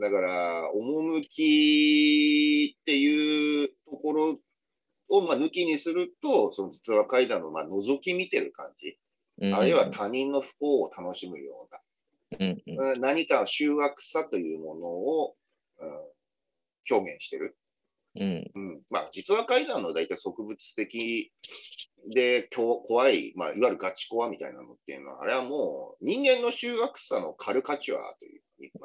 [0.00, 4.38] だから、趣っていうところ
[5.08, 8.96] をまあ抜きにすると、その実話怪談のまあ覗き見てる感じ、
[9.42, 11.66] うんあるいは他人の不幸を楽しむよ
[12.38, 12.92] うんうん。
[12.92, 15.34] うん何か醜悪さというものを、
[15.80, 15.88] うん、
[16.90, 17.56] 表現してる。
[18.16, 18.50] うん。
[18.54, 21.32] うん、まあ、実話怪談の大体植物的
[22.14, 22.48] で
[22.86, 28.42] 怖い、まあ、いわゆるガチコアみたいなのっていうのは、あれはもう人間の醜悪さのカルカチュアという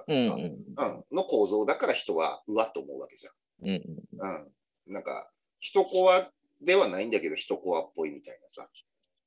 [0.07, 0.31] うんうん。
[0.31, 3.27] うん、の構造だから人はうわっと思うわけじ
[3.61, 4.21] うんうん。
[4.21, 4.45] ゃん。
[4.87, 4.93] うん。
[4.93, 6.29] なんか、人コア
[6.61, 8.69] ではないんだけど、人コアっぽいみたいなさ。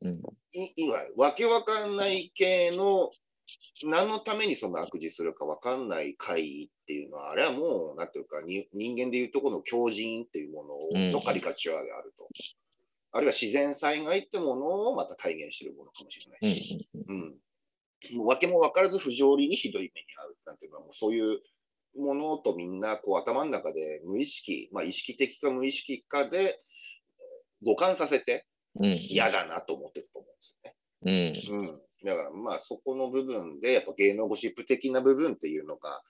[0.02, 0.22] うん。
[0.52, 3.10] いいわわけわかんない系の、
[3.84, 12.28] 何のためにその悪事するかわかんない怪異っていうのは、あれはもう、なんていうか、に人間でいうとこの狂人っていうもののカリカチュアであると。
[13.12, 16.86] あるいは自然災害ってものをまた体現しているものかもしれないうんし。
[17.08, 18.16] うん。
[18.18, 21.40] もう訳も分からず不条理にひどい目に遭うなんていうのは、もうそういう
[21.96, 28.84] ものとみんなこう頭の中で無意識、まあ意識的か無意識かでえー互換させてうん。
[28.86, 28.92] うん。
[28.94, 31.42] 嫌だなと思ってると思うんですよね。
[31.50, 31.60] うん。
[31.60, 31.87] うん。
[32.04, 36.02] だからまあそこの部分で、やっぱ芸能ゴシップ的な部分っていうのが、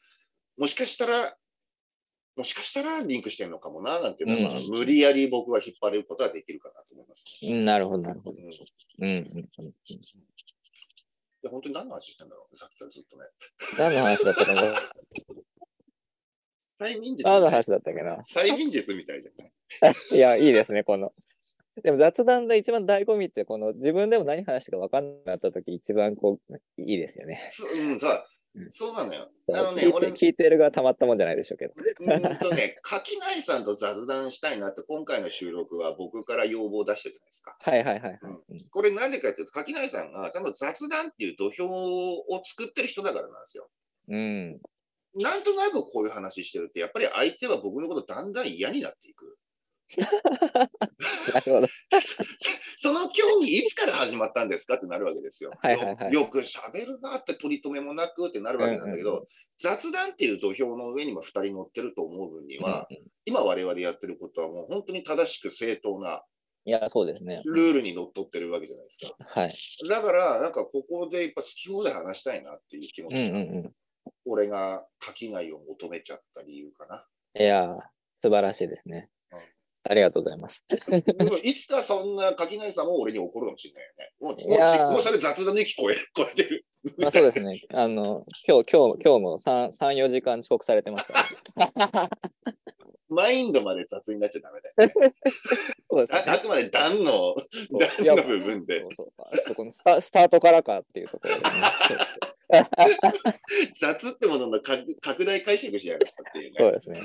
[0.57, 1.37] もしかしたら、
[2.37, 7.25] もしかしたらリンクしてるのかもな、なんていうのは、まあうん無理やり僕は引っ張れることはできるかなと思います。
[7.43, 7.65] うん。
[7.65, 8.37] なるほど、なるほど。
[8.39, 8.53] うん、い
[9.01, 9.75] うんうんうん。
[11.43, 13.25] や本当に何の話してんだろうさっきからずっとね。
[13.79, 14.75] 何の話だったかな？
[16.81, 18.17] 催眠術何の話だったっけな？
[18.19, 19.33] 催眠術みたいじゃ
[19.83, 19.95] ない？
[20.17, 21.13] いや、いいですね、この。
[21.83, 27.47] でも雑談の一番醍醐味って、この自分でも何話してか分かんなくなった時一番こう、いいですよね。
[27.49, 29.29] そうん、さうんそうなのよ。
[29.53, 31.75] あのね俺、聞いてるがたまったもんじゃないでしょうけど。
[32.01, 37.57] うんとね、垣内さんと雑談したいなって、今回の収録は僕から要望を出したじゃないですか。
[37.61, 38.21] はいはいはいはい。
[38.71, 43.69] これなんでかっていうと、垣内さんがちゃんと雑談っていう土俵を作ってる人だからなんですよ。
[44.09, 44.61] うん。
[45.15, 49.38] なんとなくこういう話してるって、やっぱり相手は僕のことだんだん嫌になっていく。
[51.35, 51.67] なるほど。
[52.01, 52.23] そ
[52.77, 55.53] その競技いつから始まったんですかってなるわけですよ。
[55.61, 59.25] はいはいはいよよく喋るなって取り留めもなくってなるわけなんだけど、うんうん
[59.61, 66.25] 雑談っていう土俵の上にも2人乗ってると思う分には、うんうん今我々やってることはもう本当に正しく正当な
[66.65, 67.41] いや、そうですね。
[67.47, 69.15] ルールにのっとってるわけじゃないですか。
[69.19, 69.55] はい。
[69.89, 73.75] だから、なんかここでやっぱ好き放題話したいなっていう気持うんちが、うんうん。
[74.27, 77.09] 俺が垣内を求めちゃった理由かな。
[77.39, 77.81] いやー、
[78.19, 79.09] 素晴らしいですねうん。
[79.89, 80.63] ありがとうございます。
[81.43, 84.13] いつかそんな垣内さんも俺に怒るかもしれないよね。
[84.21, 86.67] もうもうもうそれ雑談に聞こえ超えてる。
[86.99, 87.59] まあ、そうですね。
[87.73, 91.11] あの、今日、今日、今日も3、3、4時間遅刻されてます。
[93.09, 94.93] マインドまで雑になっちゃダメだよ、ね。
[95.91, 96.33] そうですね。
[96.33, 97.35] ああくまで段の、
[98.05, 101.43] 段の部分でそうそうあちょっとこのスタスタートからかっていうところでね。
[103.77, 106.57] 雑ってものの拡拡大解釈しやがったっていうね。
[106.57, 106.99] そうですね。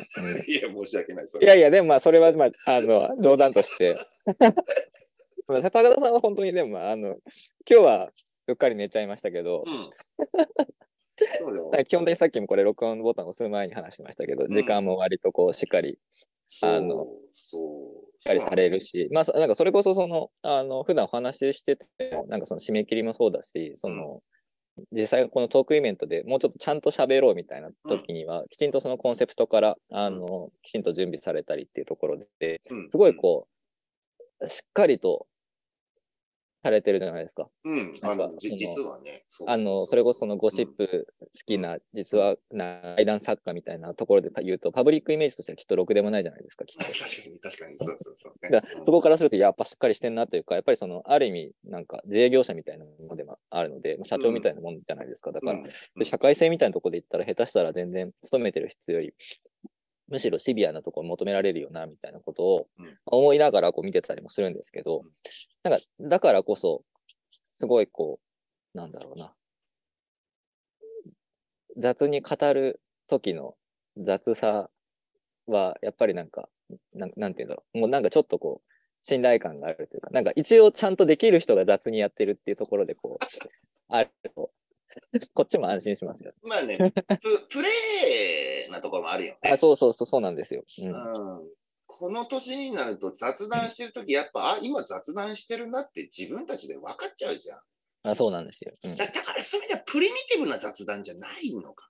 [0.47, 1.25] いや、申し訳ない。
[1.25, 3.97] いやいや、でもまあ、それはまあ、あの、冗談として。
[5.47, 7.17] ま あ高田さんは本当にでも、まああの、
[7.69, 8.11] 今日は
[8.47, 9.89] うっかり寝ちゃいましたけど、うん。
[11.85, 15.99] 基本的にさっきもこれ録音ボタンを押す前に話してましたけど、ん時間も割とこうしっかり
[16.61, 18.13] あのそう。
[18.19, 21.87] しっかりされるし、まあ、そなんかそれこそその、あの、普段お話ししてて、
[22.27, 24.21] なんかその締め切りもそうだし、その、
[24.91, 32.89] 実際このトークイベントでもうちょっとちゃんと喋ろうみたいな時には、きちんとそのコンセプトから、あの、きちんと準備されたりっていうところで、うん。
[32.89, 33.47] すごいこ
[34.41, 35.27] う、しっかりと
[36.63, 37.49] されてるじゃないですか。
[37.65, 46.85] うん、あの、じなんかその実はね、そうあの、それこそそのゴシップ好きな、実はな怪談作家みたいなところで言うと、パブリックイメージとしてはきっとろくでもないじゃないですか、きっと。
[46.97, 55.33] 確かに、確かに、そうそうそう、ねだそこからすると、やっぱしっかりしてんなというか、やっぱりその、ある意味、なんか自営業者みたいなものでもあるので、まあ社長みたいなもんじゃないですか。
[55.33, 59.13] だから、うんで社会性みたいなところで言ったら、下手したら全然勤めてる人より、
[60.09, 62.97] むしろシビアなところ求められるよなみたいなことをうん。
[63.05, 65.09] 思いながらこう見てたりもするんですけど、うん。
[65.63, 66.83] なんかだからこそ
[67.55, 68.19] すごいこ
[68.73, 69.33] うなんだろうな。
[71.77, 73.55] 雑に語る時の
[73.97, 74.69] 雑さ
[75.47, 76.49] はやっぱりなんか
[76.93, 77.79] なんなんていうんだろう。
[77.79, 83.25] もうなんかちょっとこう信頼感があるというかなんか一応ちゃんとできる人が雑にやってるっていうところでこう
[83.89, 84.51] あると
[85.33, 86.33] こっちも安心しますよ。
[86.47, 86.93] まあね、 プ
[87.49, 88.42] プレー
[88.73, 89.51] なところもあるよね。
[89.51, 90.63] あそうそうそうそうなんですよ。
[90.79, 91.49] うんうん
[91.85, 97.59] この年になると雑談してるとき、やっぱ、あ、今雑談してるなって自分たちで分かっちゃうじゃん。
[98.03, 98.71] あそうなんですよ。
[98.83, 101.89] うんだだからそれじゃプリミティブな雑談じゃないのか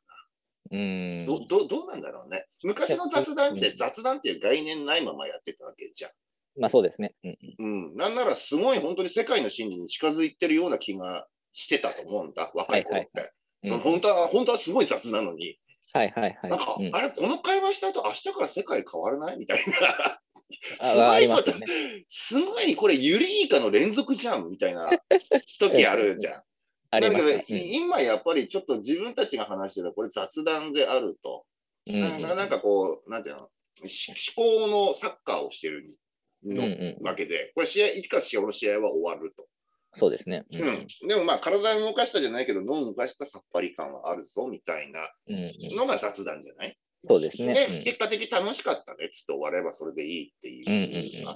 [0.72, 1.26] うんな。
[1.26, 2.46] どどどうなんだろうね。
[2.64, 6.12] 昔の雑談ってうん雑談っていう概念ないままやってたわけじゃん。
[6.60, 7.16] まあそうですね。
[7.24, 7.96] うんうん。
[7.96, 13.32] なんならすごい本当に世界の真理に近づいてるような気がしてたと思うんだ、若い頃って。
[13.66, 15.58] その本当は、本当はすごい雑なのに、
[15.94, 16.50] はいはいはい。
[16.50, 19.38] なんか、うんあれ、この会話した後、明日から世界変わらない？
[19.38, 20.20] みたいな。
[20.82, 21.68] あすごあいこと、すよね。
[22.08, 24.90] すごい、これ、ユリイカの連続じゃんみたいな
[25.60, 26.44] 時あるじゃん。
[26.92, 27.44] だけど、ね。
[27.48, 31.46] 今やっぱりちょっと自分たちが話してるこれ雑談であると、
[31.88, 33.50] うんなんかこう、なんていうの、
[33.88, 35.86] し思考のサッカーをしてる
[36.44, 39.48] の、うんうんわけで、これ試合、いつか試合の試合は終わると。
[39.94, 40.46] そうですね。
[40.52, 40.88] ううん。
[41.08, 46.78] でもまあ、体を動かしたじゃないけど、脳を動かしたさっぱり感はあるぞ、みたいなうんうんのが雑談じゃない？
[47.08, 47.54] そうですね。
[47.54, 51.36] で、結果的に楽しかったねっつって終わればそれでいいっていうさ、うんうんうん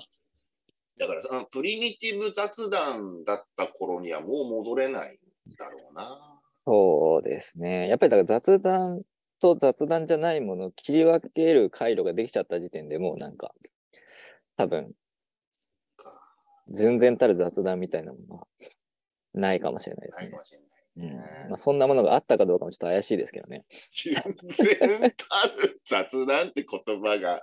[1.00, 6.18] だからそのプリミティブ雑談だった頃にはもう戻れないんだろうな。
[6.66, 7.88] そうですね。
[7.88, 9.04] やっぱりだから雑談
[9.40, 13.54] と雑談じゃないものを切り分ける回路ができちゃった時点でもうなんか、
[14.58, 14.92] 多分、か
[16.70, 18.48] 純然たる雑談みたいなものは
[19.34, 20.38] ないかもしれないですねうん
[20.98, 21.48] ね。
[21.50, 23.66] まあ、そんなものがあったかどうかもちょっと怪しいですけどね。
[23.92, 27.42] 純然たる雑談って言葉が。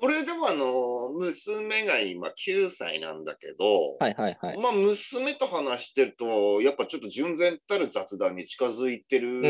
[0.00, 4.60] 俺でもあの、娘が今9歳なんだけど、はいはいはい。
[4.60, 9.48] まあ娘と話してると、やっぱちょっと純然たる雑談に近づいてるう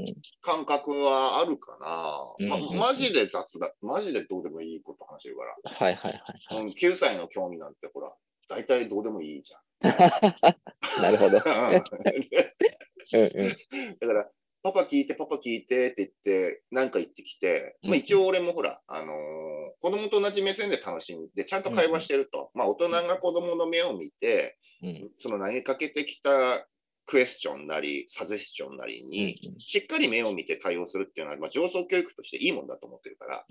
[0.00, 0.04] ん。
[0.40, 2.48] 感覚はあるかな。
[2.48, 3.72] まうんうんうんマジで雑だ。
[3.82, 5.54] マジでどうでもいいこと話してるから。
[5.64, 6.20] はいはいはい
[6.54, 6.64] はい。
[6.64, 8.14] うん、9歳の興味なんてほら、
[8.48, 9.62] 大体どうでもいいじゃん。
[11.02, 11.38] なるほど。
[11.42, 11.44] だ
[14.06, 14.12] か。
[14.12, 14.30] ら、
[14.62, 22.52] パパ聞いて、パパ聞いてって言って、なんか言ってきて、まあ、うん一応俺もほら、あのー子供と同じ目線で楽しんで、ちゃんと会話してると。
[22.54, 25.10] まあ、大人が子供の目を見て、うん。
[25.16, 26.30] その投げかけてきた
[27.04, 33.44] クエスチョンなり、サジェスチョンなりに、しっかり目を見て対応するっていうのは、まあ、上層教育としていいもんだと思ってるから、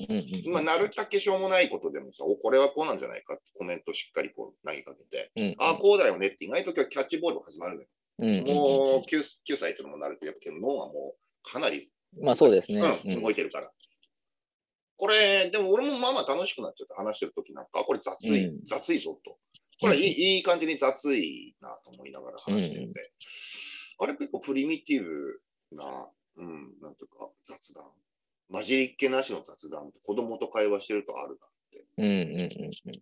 [0.51, 7.87] まあ、なるだけしょうもないことでもさ、お、これはこうなんじゃないかってコメントしっかりこう投げかけて、うんああ、こうだよねって意外とキャッチボールが始まるのよ。
[8.21, 12.79] もう 9, 9歳っていうのもなると、やっぱ脳はもうかなり、まあそうですね。
[13.05, 13.71] うん、うん動いてるから。
[14.97, 19.37] これ、でも俺もまあまあ楽しくなっちゃって話してるときなんか、あこれ雑い、うん雑いぞと。
[19.79, 23.01] これいい,、いい感じに雑いなと思いながら話してるんで、
[23.99, 27.85] あれ結構プリミティブな、うん、なんていうか雑談。
[28.51, 33.01] 混じりっ気なしの雑談って子供と会話してるとあるなってうんうんうんうん。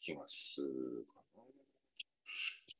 [0.00, 1.42] 気がするかな。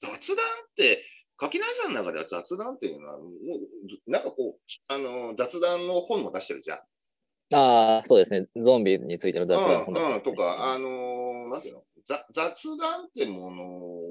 [0.00, 1.02] 雑談って、
[1.42, 6.78] 垣内さんの中では雑談っていうのは、もう、なんかこう、あの、雑談の本も出してるじゃん。
[7.54, 8.46] ああ、そうですね。
[8.56, 11.82] ゾンビについての雑談本だうん、うん、とか、あのーなんていうの？
[12.06, 13.64] ざ雑談ってもの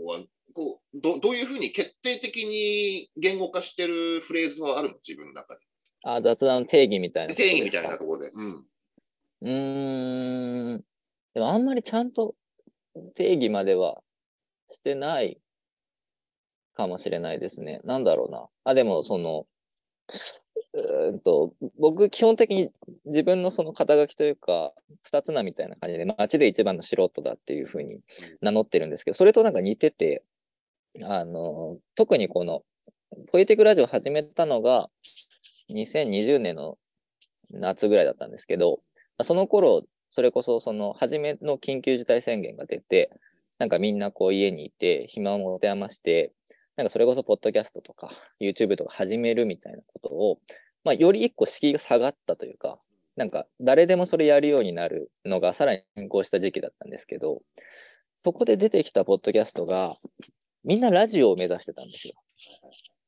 [0.05, 0.19] は、
[0.53, 4.95] こうど、どういうふうに決定的に言語化してるフレーズはあるの？
[4.95, 5.61] 自分の中で。
[6.03, 7.33] あー雑談の定義みたいな。
[7.33, 7.97] 定義みたいな。
[7.97, 8.31] ところで。
[8.31, 8.65] うん。
[9.41, 10.83] うーん。
[11.33, 12.35] でもあんまりちゃんと
[13.15, 14.01] 定義までは
[14.71, 15.39] してない
[16.81, 17.79] かもしれないですね。
[17.83, 18.47] なんだろうな。
[18.63, 19.45] あ、でもその、
[20.73, 22.71] うーんと、僕基本的に
[23.05, 24.73] 自分のその肩書きというか、
[25.03, 27.99] 二つなみたいな感じで、街で一番の素人だっていうふうに
[28.41, 30.23] 名乗ってるんですけど、それとなんか似てて、
[31.03, 32.63] あの、特にこの、
[33.31, 34.89] ポエティックラジオ始めたのが、
[35.69, 36.77] 2020年の
[37.51, 38.79] 夏ぐらいだったんですけど、
[39.23, 43.11] その頃、それこそその初めの緊急事態宣言が出て、
[43.61, 46.31] なんかみんなこう家にいて、暇を持て余して、
[46.77, 50.39] なんかそれこそポッドキャストとか YouTube とか始めるみたいなことを、
[50.83, 52.79] まあ、より一個敷居が下がったというか、
[53.15, 57.41] なんか誰でもそれやるようになるのがさらに変更した時期だったんですけど、
[58.23, 59.97] そこで出てきたポッドキャストが、
[60.63, 62.13] みんなラジオを目指してたんですよ。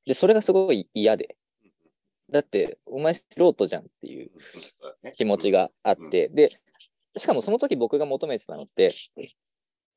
[0.06, 1.36] で、それがすごい嫌で。
[2.32, 4.32] だって、お前素人じゃんっていう
[5.16, 6.60] 気持ちがあって、で、
[7.18, 8.94] しかもその時僕が求めてたのって、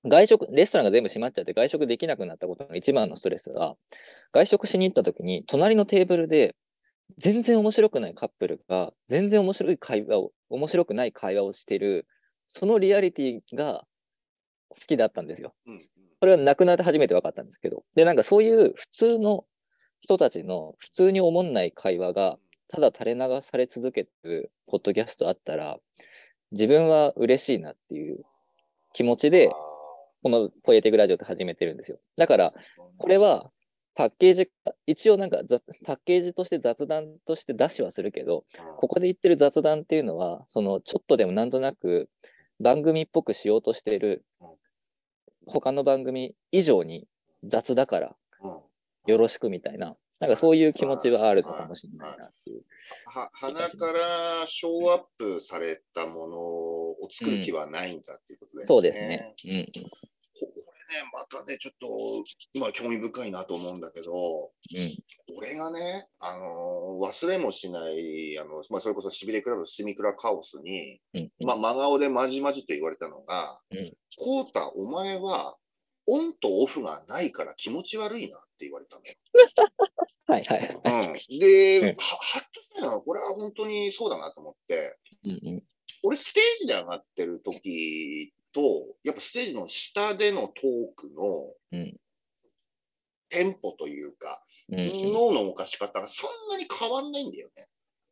[0.08, 3.76] 外食、レストランが全部閉まっちゃって外食できなくなったことの一番のストレスが、
[4.32, 6.54] 外食しに行った時に、隣のテーブルで、
[7.18, 12.06] 全然面白くないカップルが、全然面白い会話を、面白くない会話をしてる、
[12.48, 13.84] そのリアリティが
[14.68, 15.54] 好きだったんですよ。
[15.66, 15.80] うんうん
[16.18, 17.84] それは亡くなって初めて分かったんですけど。
[17.94, 19.44] で、なんかそういう普通の
[20.00, 22.38] 人たちの普通に思んない会話が、
[22.68, 25.76] ただ垂れ流され続けてるポッドキャストあったら、
[26.52, 28.24] 自分は嬉しいなっていう
[28.94, 29.50] 気持ちで、
[30.22, 31.98] このポエティクラジオって始めてるんですよ。
[32.16, 32.54] だから、
[32.98, 33.50] これは
[33.94, 34.50] パッケージ、
[34.86, 38.44] 一応なんかざパッケージとして雑談として出しはするけど、
[38.76, 42.08] ここで言ってる雑談っていうのは、そのちょっとでもなんとなく
[42.60, 44.48] 番組っぽくしようとしているうん。
[45.46, 47.06] 他の番組以上に
[47.44, 48.60] 雑だからうん。
[49.06, 52.64] よろしくみたいな、なんかそういう気持ちはあるのかもしれないなっていう。
[53.04, 59.34] は鼻からショーアップされたものを作る気はないんだっていうことで、そうですね。
[59.44, 59.66] うん。
[60.38, 61.86] ここれね、またね、ちょっと
[62.54, 65.36] 今興味深いなと思うんだけど、うん。
[65.38, 71.46] 俺がね、あのー忘れもしない、あのまあ、それこそしびれクラブ、スミクラカオスに、うんうん。
[71.46, 73.92] まあ、真顔でまじまじと言われたのが、うん。
[74.16, 75.56] コータ、お前は
[76.08, 79.14] オンとオフがないから気持ち悪いなって言われたのよ。
[80.26, 80.80] はいはい。
[81.28, 85.62] うん、で、うんははっとしたのは、これは本当にそうだなと思って、うんうん
[86.02, 88.60] 俺、ステージで上がってる時と、
[89.02, 92.00] やっぱステージの下でのトークのうん
[93.28, 97.66] テンポというか、うんうん脳の動かし方がそんなに変わんないんだよね。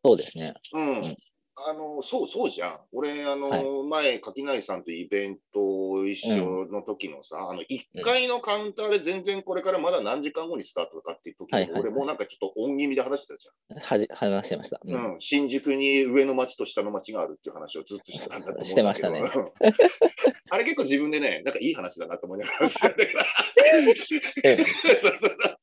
[0.04, 0.54] そうですね。
[0.72, 0.92] うん。
[1.06, 1.16] ん
[1.56, 2.76] あの、そう、そうじゃん。
[2.92, 13.48] 俺、あの、はい前、垣内さんとイベント一緒の時のさ、あの、1階のカウンターで全然これからまだ何時間後にスタートかっていう時に、はいはいはい俺もうなんかちょっと音気味で話してたじ
[13.84, 14.80] はじ話してました。
[14.82, 15.12] ゃん。
[15.12, 15.20] うん。
[15.20, 18.70] 新宿に上の町と下の町があるっていう話をずっとしてたんだと思うんだけど。
[18.70, 19.52] してましたねうん
[20.50, 23.18] あれ結構自分でね、なんかいい話だなと思いながらしてたんだけど。
[24.98, 25.58] そうそうそう。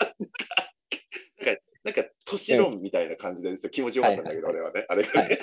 [1.44, 4.86] なんか、なんか、なんか都市論みたいな感じで気持ちよかったんだけど、はい俺はね。
[4.88, 5.38] あれがね。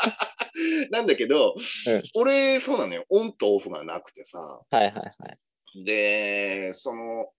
[0.90, 3.04] なんだけど、うん俺、そうなのよ。
[3.10, 4.38] オンとオフがなくてさ。
[4.38, 5.02] はいはいは
[5.74, 5.84] い。
[5.84, 7.30] で、その、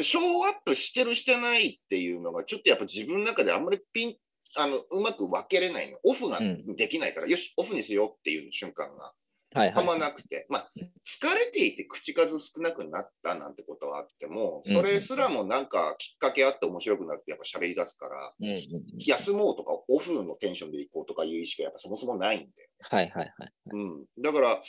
[0.00, 0.22] ショー
[0.54, 4.16] アップしてるしてないっていうのが、ちょっとやっぱ自分の中であんまりピン、
[4.56, 5.98] あの、うまく分けれないの。
[6.04, 9.12] オフがうんできないから、よし、オフにしようっていう瞬間が
[9.54, 9.86] はいはい。
[9.86, 18.62] まなくて、まあ、疲れていて口数少なくなったなんてことはあっても、うんそれすらもなんかきっかけあって面白くなってやっぱ喋り出すから、うんうんうん
[19.04, 22.46] 休もうとかオフのテンションでいこうとかいう意識がやっぱそもそもないんで。
[22.80, 23.52] はいはいはい。
[23.72, 24.04] うん。
[24.18, 24.60] だから、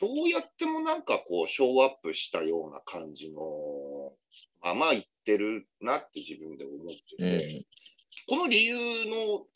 [0.00, 3.42] どうやってもなんかこう、ショーアップしたような感じの
[4.62, 7.62] ままいってるなって自分で思ってて、うん
[8.28, 9.46] この理由の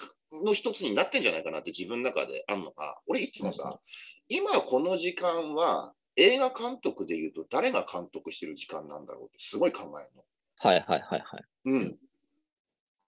[0.44, 3.80] の一つになってんじゃないかなって自分の中であるのが、俺いつもさ、
[4.28, 10.24] 今この時間は映画監督で言うと誰が監督してる時間なんだろうってすごい考えるの。
[10.58, 11.44] はいはいはいはい。
[11.66, 11.96] うん。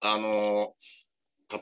[0.02, 0.74] あの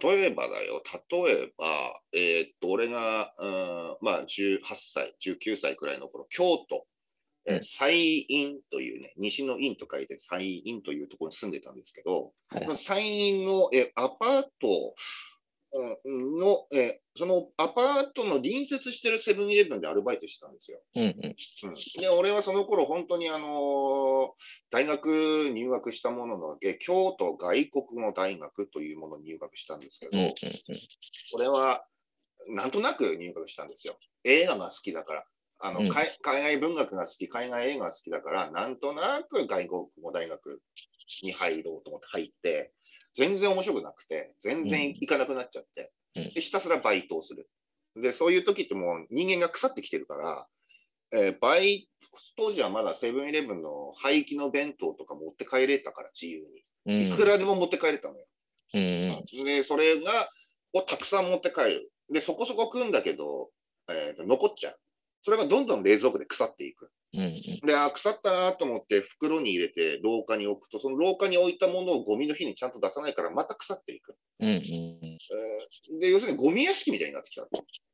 [0.02, 1.66] 例えばだよ、例えば、
[2.12, 6.86] えーっと、俺が、うん、まあ、18歳、19歳くらいの頃、京都、
[7.46, 14.94] えーうん西院というね、西の院と書いて西院というところに住んでたんですけど、はいはい西院の、えーアパート
[16.06, 20.80] うんの、えーそのアパートの隣接してるセブンイレブンでアルバイトしてたんですよ。
[20.96, 21.10] うんうん。
[21.12, 24.28] うん、で俺はその頃本当にあのー
[24.70, 30.34] 大学入学したもののえ京都外国語大学というものに入学したんですけど、うんうんうん。
[31.34, 31.86] 俺は
[32.48, 33.96] なんとなく入学したんですよ。
[34.24, 35.24] 映画が好きだから。
[35.60, 40.60] あのうん海海外文学が好き、海外映画が好きだから、なんとなく外国語大学
[41.22, 42.72] に入ろうと思って入って、
[43.14, 47.48] 全然面白くなくて、全然行かなくなっちゃって、うんでひたすらバイトをする。
[47.96, 50.46] で、そういう時ってもう人間が腐ってきてるから、
[51.12, 51.88] えーバイ
[52.36, 56.40] 当時はまだセブンイレブンの廃棄の弁当とか持って帰れたから自由
[56.86, 57.08] うんに。
[57.08, 58.26] いくらでも持って帰れたのよ。
[58.74, 60.28] うんうんで、それが、
[60.72, 61.92] をたくさん持って帰る。
[62.12, 63.50] で、そこそこ食うんだけど、
[63.88, 64.78] えーと残っちゃう。
[65.24, 66.90] それがどんどん冷蔵庫で腐っていく。
[67.14, 74.14] うんうんで、あ、腐ったなと思って袋に入れて廊下に置くと、その廊下に置いたものをゴミの日にちゃんと出さないからまた腐っていく。
[74.40, 74.54] うんうん。
[74.58, 77.48] えーで、要するにゴミ屋敷みたいになってきたの。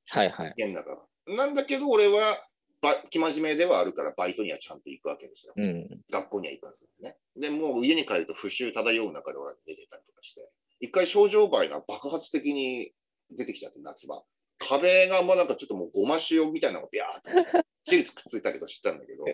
[0.09, 0.55] はいはい。
[0.57, 1.03] 家の中が。
[1.28, 2.43] なんだけど、俺は、
[2.83, 5.53] ば生真面目ではあるから、バイトにはちゃんと行くわけですよ。
[5.57, 7.16] うん学校には行かずにね。
[7.37, 10.41] で、もう家に帰ると不臭漂う中で俺は寝てたりとかして、
[10.81, 12.91] 一回症状灰が爆発的に
[13.31, 14.24] 出てきちゃって、夏場。
[14.61, 19.25] 壁がもうなんかちょっともうごま塩みたいなのがビャーって、チリとくっついたりとかしてたんだけど。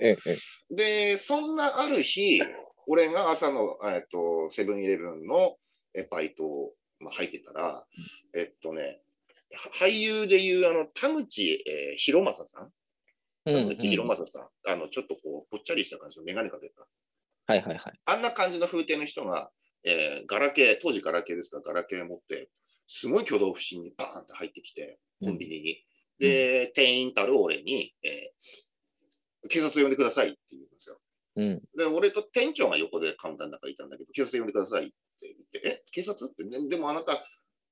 [0.71, 2.41] で、そんなある日、
[2.87, 5.57] 俺が朝の、えっと、セブンイレブンの
[5.95, 7.85] えバイトを、まあ、入ってたら、
[8.35, 9.01] えっとね、
[9.81, 12.73] は俳優でいうあの田口、えー博正さん？
[13.51, 16.87] うん田口博正さん、あのちょっとこうぽっちゃりした感じの眼鏡かけた。
[17.53, 18.01] はいはいはい。
[18.07, 19.51] あんな感じの風景の人が、
[19.85, 21.59] えーガラケー、当時ガラケーですか？
[21.59, 22.49] ら、ガラケー持って、
[22.87, 25.85] すごい挙動不審にバーンって入ってきて、コンビニに。
[26.19, 28.67] で、店員たる俺に、えー
[29.49, 30.99] 警察呼んでくださいって言うんですよ。
[31.37, 31.63] うん。
[31.77, 36.29] で、俺と店長が横でカウンターの中にいたんだけど、警察呼んでくださいって言って、え、警察？
[36.29, 37.23] って、ででもあなた、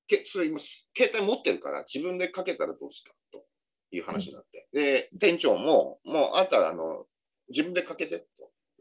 [0.07, 3.13] けそれ今、携帯持ってるから自分でかけたらどうですか？
[3.33, 3.45] と
[3.91, 4.69] いう話になって。
[4.73, 7.07] で、店長も、もうあなた、あの、
[7.49, 8.27] 自分でかけてと。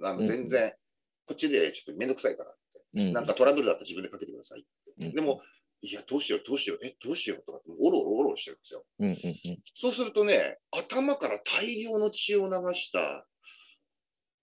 [0.04, 0.72] あうんの全然、
[1.26, 3.02] こっちでちょっとめんどくさいからって。
[3.02, 3.14] うん。
[3.14, 4.94] なんかトラブルだったら自分でかけてくださいって。
[5.00, 5.42] うんでも、、
[5.86, 8.86] いや、どうしよう、どうしよう、え、どうしようとかおろおろおろしてるんですよ。
[9.00, 9.16] うんうん
[9.76, 13.28] そうするとね、頭から大量の血を流した、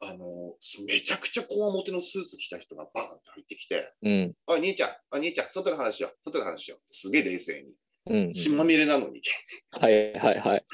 [0.01, 0.55] あの、
[0.87, 4.13] めちゃくちゃこわもてのスーツ着た人がバーンと入ってきて、うん。
[4.13, 4.35] うん。
[4.49, 7.77] あ、兄ちゃん、あ、兄ちゃん、外の話しよう、外の話しようすげえ冷静に。
[8.07, 8.33] うんうん。
[8.33, 9.23] 血まみれなのに、
[9.71, 10.65] はいはいはい。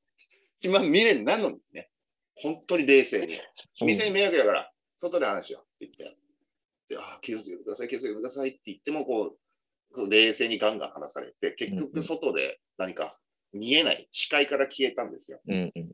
[0.60, 1.90] 血まみれなのにね、
[2.36, 3.34] 本当に冷静に。
[3.34, 6.16] うん店に迷惑やから、外で話しようって言って、
[6.88, 9.38] で、あ、気をつけてください、気をつけてくださいって言っても、こう
[10.08, 13.18] 冷静にガンガン話されて、結うんうん局外で何か
[13.52, 15.40] 見えない、視界から消えたんですよ。
[15.46, 15.92] うんうん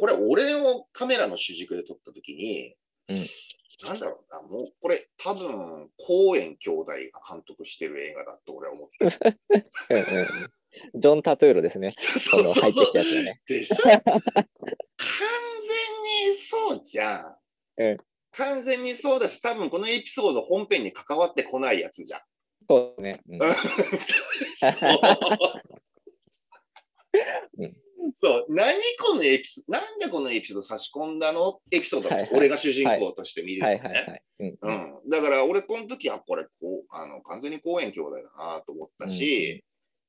[0.00, 2.76] これ、俺をカメラの主軸で撮ったときに、
[3.08, 3.16] うん
[3.84, 6.96] なんだろうな、もうこれ、多分、コーエン兄弟が
[7.32, 9.12] 監督してる映画だと俺は思ってる。
[9.90, 10.22] うんうん
[10.94, 11.00] うん。
[11.00, 11.92] ジョン・タトゥーロですね。
[11.94, 12.94] そうそうそう
[13.24, 13.40] ね。
[13.46, 13.82] でしょ？
[13.84, 14.32] 完全
[16.30, 17.36] にそうじゃん。
[17.78, 17.96] うん
[18.32, 22.20] 完全にそうだし、多分このエピソード本編に関わってこないやつじゃん。
[22.68, 23.20] そうね。
[23.28, 23.40] うん。
[27.58, 27.76] うん。
[28.14, 28.46] そう。
[28.48, 31.60] 何このエピソード、なんでこのエピソード差し込んだの？
[31.70, 32.30] エピソード、はいはい。
[32.32, 34.22] 俺が主人公として見るのね。
[35.08, 38.22] だから俺この時はこれこう、あの、完全に公園兄弟だ
[38.54, 39.64] なと思ったし、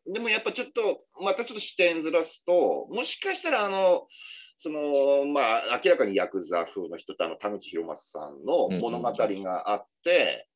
[0.07, 0.81] でもやっぱちょっと、
[1.23, 10.48] またちょっと視点ずらすと、もしかしたらあの、その、まあ、明らかにヤクザ風の人とあの、田口博正さんの物語があって、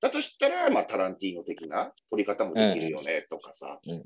[0.00, 4.04] だとしたら、まあ、タランティーノ的な撮り方もできるよねとかさ、うん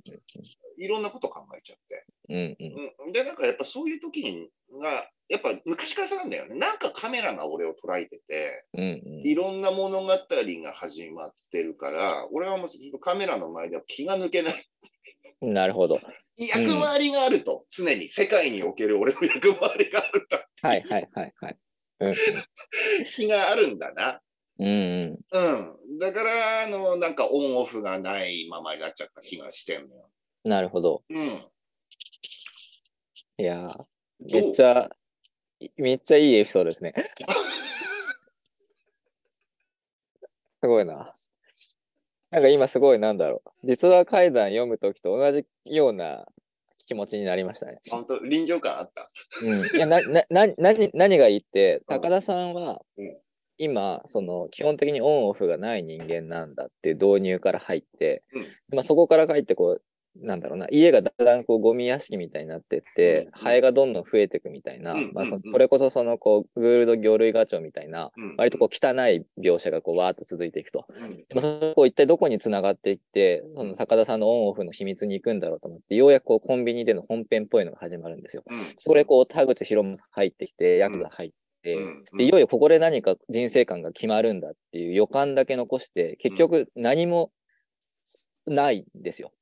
[0.77, 2.05] いろんなこと考えちゃって。
[2.31, 4.49] うんうんうん、で、なんかやっぱそういう時に
[4.81, 6.57] が、やっぱ昔からそうなんだよね。
[6.57, 14.55] なんかカメラが俺を捉えてて、うんうんいろんな物語が始まってるから、俺はもうずっとカメラの前では気が抜けない。
[15.43, 15.55] うん。
[15.55, 15.97] なるほど。
[16.37, 20.47] 役回りがあると、常に世界における俺の役回りがあるんだ。
[20.69, 21.59] はいはいはいはい。
[22.01, 22.15] うん
[23.15, 24.21] 気があるんだな。
[24.59, 25.11] うんうん。
[25.11, 25.99] うん。
[25.99, 30.11] だから、あの、なんかオンオフがないままになっちゃった気がしてんのよ。
[30.45, 31.03] なるほど。
[31.11, 31.45] うん。
[33.37, 33.77] いや
[34.21, 34.89] めっちゃ、
[35.77, 36.95] めっちゃいいエピソードですね。
[40.61, 41.13] すごいな。
[42.31, 43.67] なんか今すごいなんだろう。
[43.67, 46.27] 実話怪談読むときと同じような
[46.87, 47.81] 気持ちになりましたね。
[47.91, 48.19] 本当？
[48.25, 49.11] 臨場感あった？
[49.45, 49.77] うん。
[49.77, 53.17] いや、な、な、な、何、何がいいって、うん高田さんはうん、
[53.59, 58.77] 今、その、基本的にオンオフがない人間なんだっていう導入から入って、うん。
[58.77, 59.83] まあそこから入ってこう、
[60.17, 63.31] なんだろうな、家がだんだんこうゴミ屋敷みたいになってって、うん。
[63.33, 65.13] ハエがどんどん増えていくみたいな、うん。
[65.13, 68.35] まあそれこそそのこう、グールド魚類ガチョウみたいな、うん。
[68.37, 70.87] 割とこう汚い描写がこうわーっと続いていくと。
[70.89, 71.17] うん。
[71.29, 78.45] でもそれこう一体どこに繋がっていって、その坂田さんのオンオフの秘密に行くんだろうと思って、ようやくこうコンビニでの本編っぽいのが始まるんですよ。
[78.49, 78.75] うん。
[78.79, 81.31] そこでこう田口博正入ってきて、ヤクザ入っ
[81.65, 87.33] て、うんでいよいよここで何か人生観が決まるんだっていう予感だけ残して、結局何も
[88.47, 89.33] ないんですよ。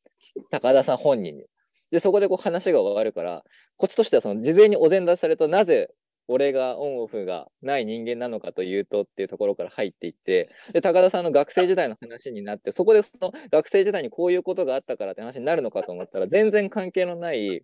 [0.51, 1.45] 高田さん本人に。
[1.91, 3.43] で、そこでこう話が終わるから、
[3.77, 5.91] こっちとしてはその事前にお膳立てされたなぜ
[6.29, 17.63] 俺がオンオフがない人間なのかというとっていうところから入っていって、で、高田さんの学生時代の話になって、そこでその学生時代にこういうことがあったからって話になるのかと思ったら、全然関係のない、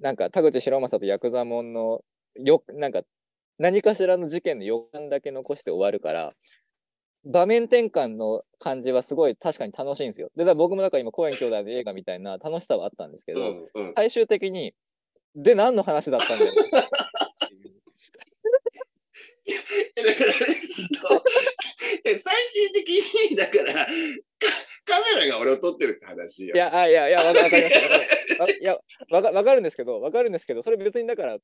[0.00, 2.02] なんか田口博正とヤクザモンの
[2.36, 3.02] よ、なんか
[3.58, 6.34] 何かしらの事件の予感だけ残して終わるから、
[7.24, 10.30] 場面転換の感じはすごい確かに楽しいんですよ。
[10.36, 14.74] で、だ僕もだから今、公園兄弟の映画みたいな楽しさはあったんですけど、うんうん最終的に、
[15.34, 16.52] で、何の話だったんだよ。
[16.54, 16.88] だか
[20.24, 20.32] ら、
[22.04, 22.88] え最終的
[23.30, 23.90] に、だから、か
[24.84, 26.54] カメラが俺を撮ってるって話よ。
[26.54, 28.13] いや、あいや、いや、わかわかりました。
[28.46, 28.78] いや
[29.10, 31.38] わか、わかるんですけど、わかるんですけど、それ別にだから、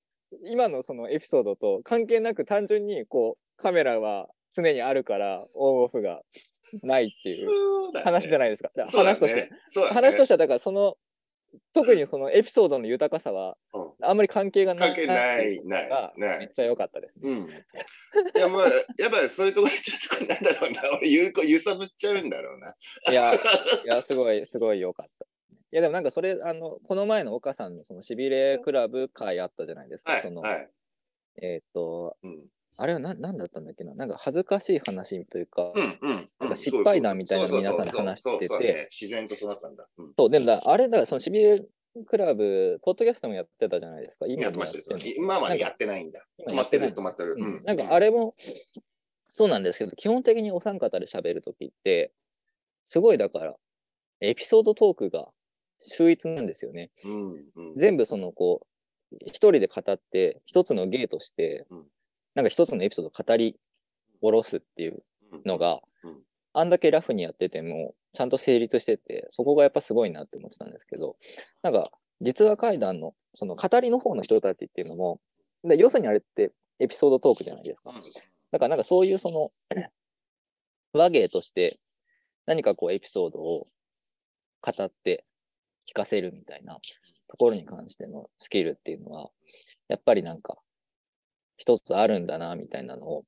[0.44, 6.22] 今のそのエピソードと関係なく単純に、こう、カメラは常にあるから、オンオフが
[6.82, 8.70] ないっていう話じゃないですか。
[8.74, 9.42] だからそうだ話として。
[9.42, 9.50] ね。
[9.50, 10.96] ね話としては、だからその、
[11.72, 14.88] 特にそのエピソードの豊かさは、うんあんまり関係がない。
[14.88, 16.46] 関係ない、ないが、めない。
[16.46, 17.30] っちゃ良かったですね。
[17.32, 17.38] うん。
[17.48, 17.50] い
[18.40, 18.62] や、まあ、
[18.98, 22.74] やっぱりそういうところでちょっと、なんだろうな、俺、ゆうこ揺さぶっちゃうんだろうな。
[23.10, 23.38] いや、い
[23.86, 25.26] や、すごい、すごい良かった。
[25.72, 30.12] いや、でもなんかそれ、あの、この前の岡さんのそのしびれクラブ会あったじゃないですか。
[30.12, 30.70] はい、その、はい。
[31.42, 32.46] えーっと、うん。
[32.76, 36.24] あれはな何だったんだっけななんか恥ずかしい話というか、うんうん。
[36.40, 39.86] なんか失敗談みたいなの皆さんで話してて自然とそうなったんだ。
[39.98, 41.62] うんそう、でもだあれだからそのしびれ
[42.06, 44.26] クラブ、ポッドキャストもやってたじゃないですか。
[44.26, 46.24] 今やってましたよもやってなんかやってないんだ。
[46.38, 47.34] 今止まってる、止まってる。
[47.34, 48.34] うんうんなんかあれも
[49.28, 52.12] そうなんですけど、基本的にお三方で喋るときって、
[52.88, 53.54] すごいだから、
[54.20, 55.28] エピソードトークが
[55.80, 56.90] 秀逸なんですよね。
[57.04, 57.76] うんうん。
[57.76, 58.66] 全部そのこ
[59.12, 61.86] う、一人で語って、一つの芸としてうん、
[62.34, 63.58] なんか一つのエピソードを語り
[64.20, 65.02] 下ろすっていう
[65.44, 66.22] のがうん、
[66.52, 71.16] あんだけラフにやってても、ちゃんと成立してて、そこがやっぱすごいなって思ってたんですけど、
[71.62, 75.20] なんか、実話怪談の、その語りの方の人たちっていうのも、
[75.62, 77.92] で要するにあれってエピソードトークじゃないですか。
[78.50, 79.50] だからなんかそういうその、
[80.92, 81.78] 話芸として
[82.46, 83.66] 何かこうエピソードを
[84.60, 85.24] 語って
[85.90, 86.78] 聞かせるみたいな
[87.28, 89.30] ところに関してのスキルっていうのは、
[89.88, 90.56] やっぱりなんか
[91.56, 93.24] 一つあるんだなみたいなのを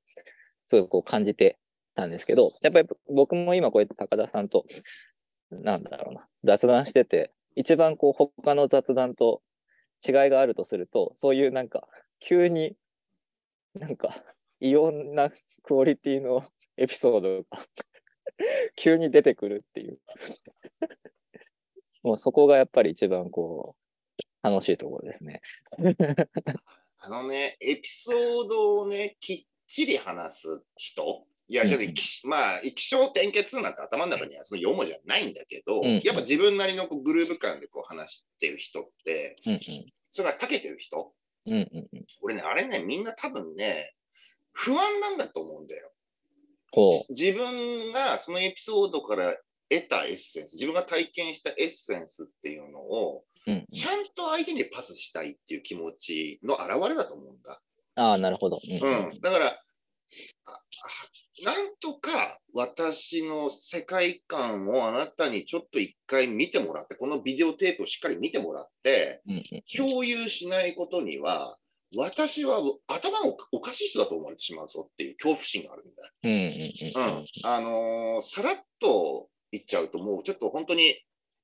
[0.65, 1.59] すごいこう感じて
[1.95, 4.65] たんですけど、やっぱり僕も今こうやって高田さんと、
[5.51, 9.41] なんだろうな、雑談してて、一番こう他の雑談と
[10.07, 11.87] 違いがあるとすると、そういうなんか
[12.19, 12.75] 急に
[13.75, 14.15] なんか
[14.59, 15.29] 異様な
[15.63, 16.43] クオリティの
[16.77, 17.45] エピソードが
[18.75, 19.99] 急に出てくるっていう。
[22.03, 25.41] もうそこがやっぱり一番こう、楽しいところですね。
[26.99, 39.59] あのね、エピソードをね、きっちり話す人、いや、うんちょっときまあ、気象転結なんて頭の中にはその4文字じゃないんだけど、うんやっぱ自分なりのこうグルーヴ感でこう話してる人って、うん
[40.11, 41.13] それが長けてる人、
[41.45, 41.53] うん。
[41.53, 42.05] うんうんうん。
[42.21, 43.93] 俺ね、あれね、みんな多分ね、
[44.51, 45.91] 不安なんだと思うんだよ。
[47.09, 49.35] 自分がそのエピソードから
[49.69, 57.61] 得たエッセンス、自分が体験したエッセンスっていうのを、うんうん、ちゃんと相手にパスしたいっていう気持ちの表れだと思うんだ。
[57.95, 58.59] ああ、なるほど。
[58.63, 59.19] うんうん。
[59.21, 59.59] だから、
[61.43, 69.43] なんとか私の世界観をあなたにちょっと一回見てもらって、このビデオテープをしっかり見てもらって、うんうん
[69.75, 71.57] 共有しないことには、
[71.95, 76.11] 私は頭がおかしい人だと思われてしまうぞっていう恐怖心があるんだよ。
[76.23, 77.25] うんうんうんうん。
[77.43, 80.95] あのーさらっと言っちゃうと、もうちょっと本当に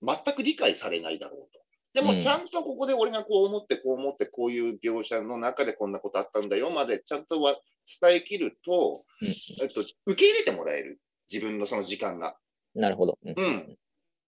[0.01, 1.59] 全く理解されないだろうと。
[1.93, 7.55] でも、うんちゃんとここで俺がこう思って、こう思って、こういう描写の中でこんなことあったんだよまで、ちゃんとは
[8.01, 9.27] 伝えきると、うん
[9.61, 10.99] えっと、受け入れてもらえる。
[11.31, 12.35] 自分のその時間が。
[12.73, 13.19] なるほど。
[13.23, 13.77] うんうん。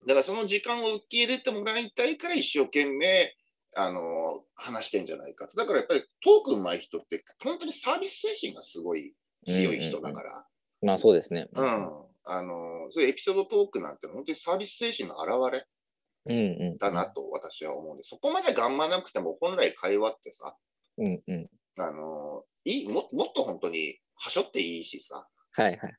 [0.07, 3.36] だからその時間を受け入れてもらいたいから一生懸命、
[3.75, 4.03] あのー
[4.55, 5.55] 話してんじゃないかと。
[5.55, 9.15] だからやっぱりトーク上手い人って、本当にサービス精神がすごい
[9.47, 10.45] 強い人だから。
[10.82, 11.47] まあそうですね。
[11.53, 12.11] うん。
[12.24, 15.65] あの、そういうエピソードトークなんて本当にサービス精神の表れ。
[16.78, 20.55] だなと私は思うんで、そこまで頑張らなくても本来会話ってさ、
[20.97, 21.49] うんうん。
[21.80, 25.95] あの、いいも、もっと本当にはしょっていいしさ、はいはい。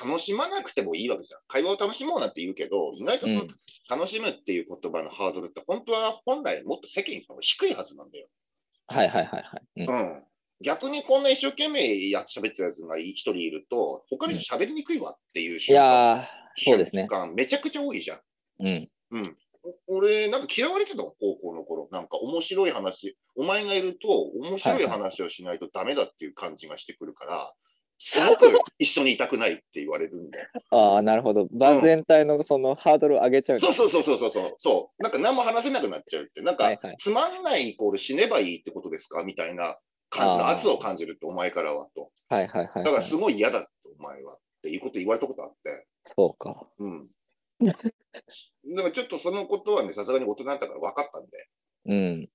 [0.00, 1.40] 楽しまなくてもいいわけじゃん。
[1.48, 3.48] 会話を楽しもうなんて言うけど、意外とその、うん
[3.90, 8.28] 楽しむっていう言葉のハードルって本当は本来もっと世間より低いはずなんだよ。
[8.86, 9.84] はいはいはいはい。
[9.86, 10.22] うんうん。
[10.64, 17.06] 逆にこんな一生懸命やって喋ってるやつが一人いると、他の人喋りにくいわっていうい瞬間、やー、そうですね。
[17.08, 18.20] 瞬間めちゃくちゃ多いじゃん。
[18.60, 18.90] うん。
[19.12, 19.36] うん。
[19.88, 21.88] お俺、なんか嫌われてたの、高校の頃。
[21.92, 27.52] なんか面白い話、お前がいると面白い話をしないとダメだっていう感じがしてくるから、
[28.00, 28.46] すごく
[28.78, 30.48] 一緒にいたくないって言われるんだよ。
[30.70, 31.48] ああ、なるほど。
[31.50, 34.54] 場全体のそのハードルを上げちゃうんそうそうそうそうそうそう。
[34.56, 35.02] そう。
[35.02, 36.42] なんか何も話せなくなっちゃうって。
[36.42, 39.24] なんか、はいはいつまんないイコール死ねばいいってことですか？
[39.24, 39.76] みたいな
[40.10, 42.10] 感じの圧を感じるって、お前からはと。
[42.28, 42.84] はいはいはい。
[42.84, 44.34] だからすごい嫌だって、お前は。
[44.34, 45.86] っていうこと言われたことあって。
[46.16, 46.68] そうか。
[46.78, 47.02] うん。
[47.64, 47.88] だか
[48.88, 51.48] らちょっとそのことはね、さすがに大人だったから分かったんで。
[51.86, 51.94] うん。
[51.94, 52.28] うん、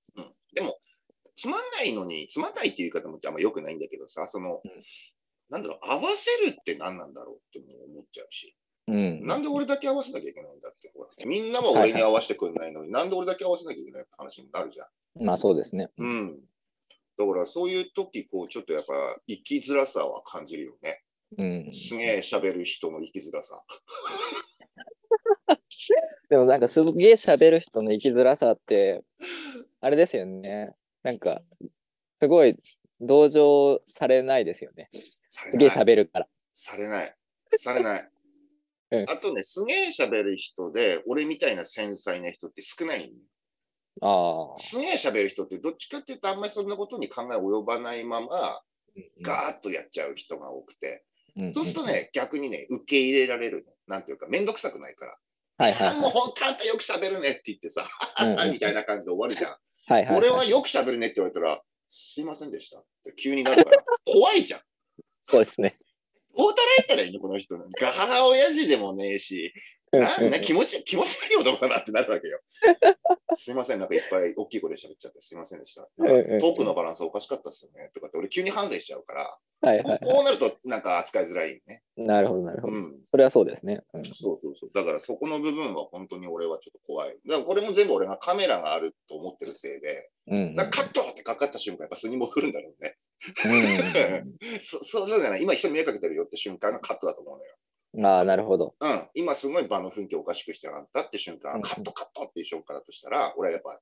[0.54, 0.76] でも、
[1.36, 4.70] つまんないのに、つまんないっていう言い方もあんま良くないんだけどさ、その、うん
[5.50, 8.56] なんだろう、合わせるって何なんだろうって思っちゃうし、
[8.88, 9.26] うん。
[9.26, 15.24] なんで俺だけ合わせなきゃいけないんだって、ほら、みんなも俺に合わせてくんないのに、なんで俺だけ合わせなきゃいけないって話になるじゃん。
[15.24, 15.88] まあそうですね。
[15.98, 16.40] うん。
[17.16, 18.92] だからそういう時、こう、ちょっとやっぱ、
[19.28, 21.02] 生きづらさは感じるよね。
[21.38, 21.72] うん。
[21.72, 23.62] すげえ喋る人の生きづらさ。
[26.28, 29.04] でもなんかすげえ喋る人の生きづらさって、
[29.80, 30.74] あれですよね。
[31.02, 31.42] なんか、
[32.18, 32.56] すごい
[33.00, 34.90] 同情されないですよね。
[35.28, 35.68] すげえ。
[35.68, 36.28] 喋るから。
[36.52, 37.16] されない。
[37.56, 38.10] されない
[38.90, 39.10] うん。
[39.10, 43.20] あとね、すげえ喋る人で、俺みたいな繊細な人って少ないのあ
[44.00, 44.54] あ。
[44.58, 48.28] すげえ喋る人ってどっちかっていうとあんまりそんなことに考え及ばないまま
[49.22, 51.04] ガーッとやっちゃう人が多くて、
[51.36, 53.72] うんそうすると、ね、逆にね、受け入れられるの。
[53.88, 55.16] なんていうか、めんどくさくないから。
[55.56, 57.84] はいはいあもう本当あんたよく喋るねって言ってさ、
[58.22, 59.50] うんうんみたいな感じで終わるじゃん。
[59.50, 60.16] はいはいはい。
[60.18, 64.60] 俺はよく喋るねって言われたら、すいませんでしたって急になるから、怖いじゃん。
[65.22, 65.76] そうですね。
[66.36, 67.56] どう捉えたらいいのこの人。
[67.56, 69.52] ガハハ親父でもねえし、
[69.92, 72.40] なんな気持ち、気持ち悪い男だなってなるわけよ。
[73.34, 75.88] すいません、なんかいっぱい大きい声で喋っちゃってすいませんでした。
[75.96, 77.90] なんかトークのバランスおかしかったですよね。
[77.94, 81.82] とかって俺急に反省しちゃうから、はいはいはこうなるとなんか扱いづらいよね。
[81.96, 82.02] い。
[82.02, 82.74] なるほど、なるほど。
[82.74, 83.00] うん。
[83.04, 83.82] それはそうですね。
[83.94, 84.70] うんそうそうそう。
[84.74, 87.20] だからそこの部分は本当に俺はちょっと怖い。
[87.26, 92.96] だからこれも全部俺がカメラがあると思ってるせいで、うんうんなんかカットってかかった瞬間やっぱ素に戻るんだろうね。
[93.46, 95.42] うん そそうそうじゃない。
[95.42, 97.54] 今人に迷惑かけてるよって瞬間がカットだと思うのよ。
[97.94, 98.74] うんああ、なるほど。
[98.80, 103.80] うん、今すごい場の雰囲気をおかしくしてあったって瞬間、うんカットカットっていう瞬間だとしたら、俺はやっぱ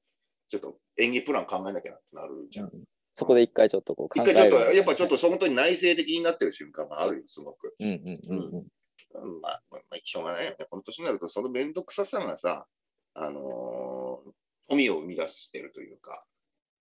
[0.48, 2.66] ちょっと演技プラン考えなきゃなってなるじゃん。
[2.66, 7.74] うんそこで一回ちょっとこう考一回ちょっと、やっぱちょっと本当に内省的になってる瞬間があるよ、すごく。
[7.78, 8.66] うんうんうんうん。
[9.14, 10.66] うんまあ、まあ、しょうがないよね。
[10.70, 12.66] この年になると、その面倒くささがさ、
[13.12, 14.32] あのー
[14.68, 16.24] 富を生み出してるというか、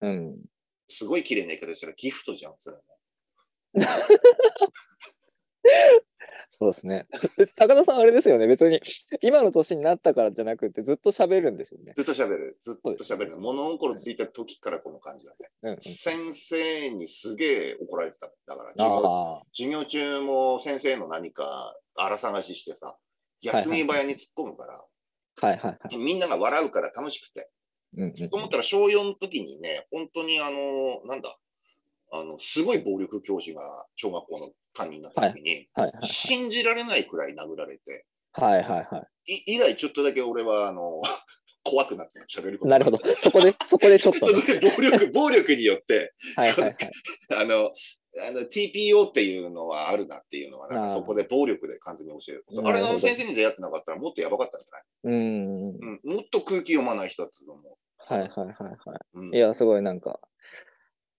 [0.00, 0.38] うん。
[0.92, 2.82] すごい綺麗な言い方したらギフトじゃん、それも。
[6.50, 7.06] そうですね。
[7.56, 8.46] 高田さんあれですよね。
[8.46, 8.80] 別に
[9.22, 11.94] 今の年になったからじゃなくてずっと喋るんですよね。
[11.96, 13.36] ずっと喋る、ずっと喋る。
[13.38, 15.50] 物心ついた時からこの感じだね。
[15.62, 18.30] うんうん、先生にすげえ怒られてた。
[18.46, 19.46] だから授業、ああ。
[19.52, 22.98] 授業中も先生の何か荒探ししてさ、
[23.40, 24.84] やつに早に突っ込むから、
[25.36, 25.96] はいはいはい。
[25.96, 27.50] みんなが笑うから楽しくて。
[27.96, 31.36] うんうんと思ったら小4の時にね、本当にあの、なんだ、
[32.12, 33.62] あの、すごい暴力教師が
[33.96, 35.90] 小学校の担任になった時に、はい。
[35.92, 39.42] はい信じられないくらい殴られて、はいはいはい。
[39.46, 41.00] 以来ちょっとだけ俺はあの、
[41.64, 42.98] 怖くなって喋ることなるほど。
[43.20, 44.42] そこで、そこでちょっとそね、
[44.74, 46.76] こで暴力、暴力によって、はいはいはい。
[47.36, 47.70] あの、
[48.18, 52.44] あの TPO っていうのはあるなっていうのは、なんかそこで暴力で完全に教える。
[52.64, 54.84] あれの先生に出会ってなかったらもっとやばかったんじゃない？
[55.04, 56.00] うんうん。
[56.04, 59.20] うん、もっと空気読まない人だったと思はいはいはいはう。
[59.20, 59.38] うんい。
[59.38, 60.20] いや、すごいなんか、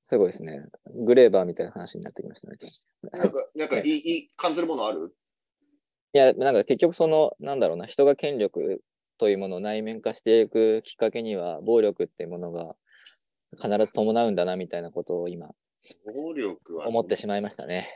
[0.05, 0.65] すごいですね。
[0.93, 2.57] グレーバーみたいな話になってきましたね。
[3.11, 5.15] なんか、なんかいい、いい感じるものある？
[6.13, 8.83] いや、なんか結局その、なんだろうな、人が権力
[9.17, 12.75] というものを内面化していくきっかけには、暴力っていうものが
[13.59, 15.49] 必ず伴うんだな、みたいなことを今、
[16.05, 16.87] 暴力は。
[16.87, 17.87] 思ってしまいましたね。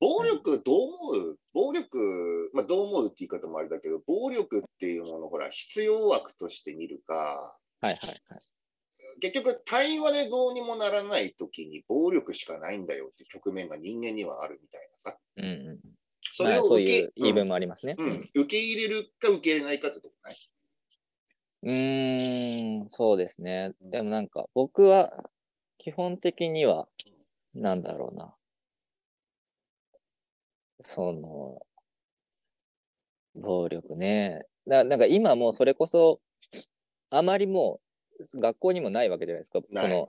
[0.00, 1.38] 暴力どう思う？
[1.52, 7.14] 暴力、まあどう思うって言い方もあれだけど、暴力っていうものをほら、必要枠として見るか、
[7.80, 8.18] はいはいはい。
[9.20, 15.16] 結局対話でどうにもならない時に暴力しかないんだよって局面が人間にはあるみたいなさ。
[15.36, 15.78] うんうん。
[16.30, 17.96] それを受け,、いう言い分もありますね。
[17.98, 20.36] うんうん受け入れるか受け入れないかってとこない？
[21.64, 23.72] うーん、そうですね。
[23.80, 25.28] でもなんか、僕は
[25.78, 26.88] 基本的には、
[27.54, 28.34] なんだろうな。
[30.84, 31.62] その、
[33.34, 34.44] 暴力ね。
[34.66, 36.20] だなんか今もうそれこそ、
[37.10, 37.80] あまりも
[38.34, 40.08] う学校にもないわけじゃないですか、その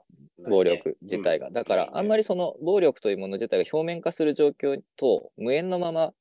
[0.50, 1.52] 暴力自体が。
[1.52, 6.14] だから、あんまりその暴力というもの自体が表面化する状況と無縁のまま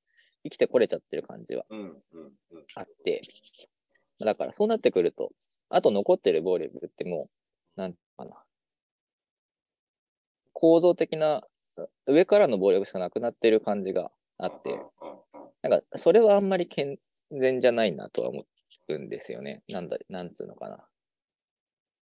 [0.45, 1.65] 生きてこれちゃってる感じは
[2.77, 3.23] あって、
[4.21, 5.33] だからそうなってくると、
[5.71, 7.29] あと残ってる暴力っても
[7.77, 8.45] う、なんかな、
[10.61, 11.47] 構造的な、
[12.09, 14.77] 上からの暴力しかなくなってる感じがあって、
[15.63, 16.99] なんかそれはあんまり健
[17.31, 18.45] 全じゃないなとは思
[18.89, 19.63] うんですよね。
[19.69, 20.85] なんだ、なんつうのかな。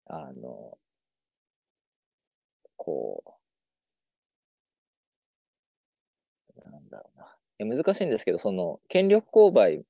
[0.05, 0.77] あの、
[2.77, 3.37] こ
[6.65, 7.11] う、なんだろ
[7.59, 7.75] うな。
[7.75, 9.83] 難しいんですけど、その、権力勾配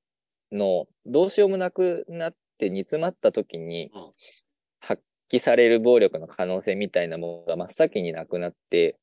[0.52, 3.92] のどうしようもなくなって煮詰まった時に
[5.32, 8.98] 揮される暴力の可能性みたいなものが真っ先になくなって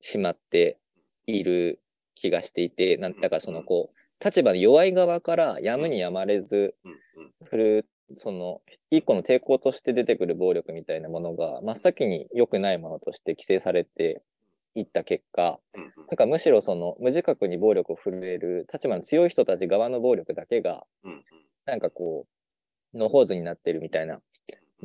[0.00, 0.78] しまって
[1.26, 1.80] いる
[2.14, 6.74] 気がしていて、なんだからそのこう、立場の弱い側からやむにやまれず
[7.44, 7.86] 振る、
[8.16, 14.22] その一個の抵抗として出てくる暴力みたいなものが真っ先に良くないものとして規制されて
[14.74, 21.24] いった結果、なんかむしろその無自覚に暴力を振るえる立場の強い人たち側の暴力だけが、うん。
[21.66, 22.26] なんかこ
[22.94, 24.20] う、のほうずになってるみたいなうん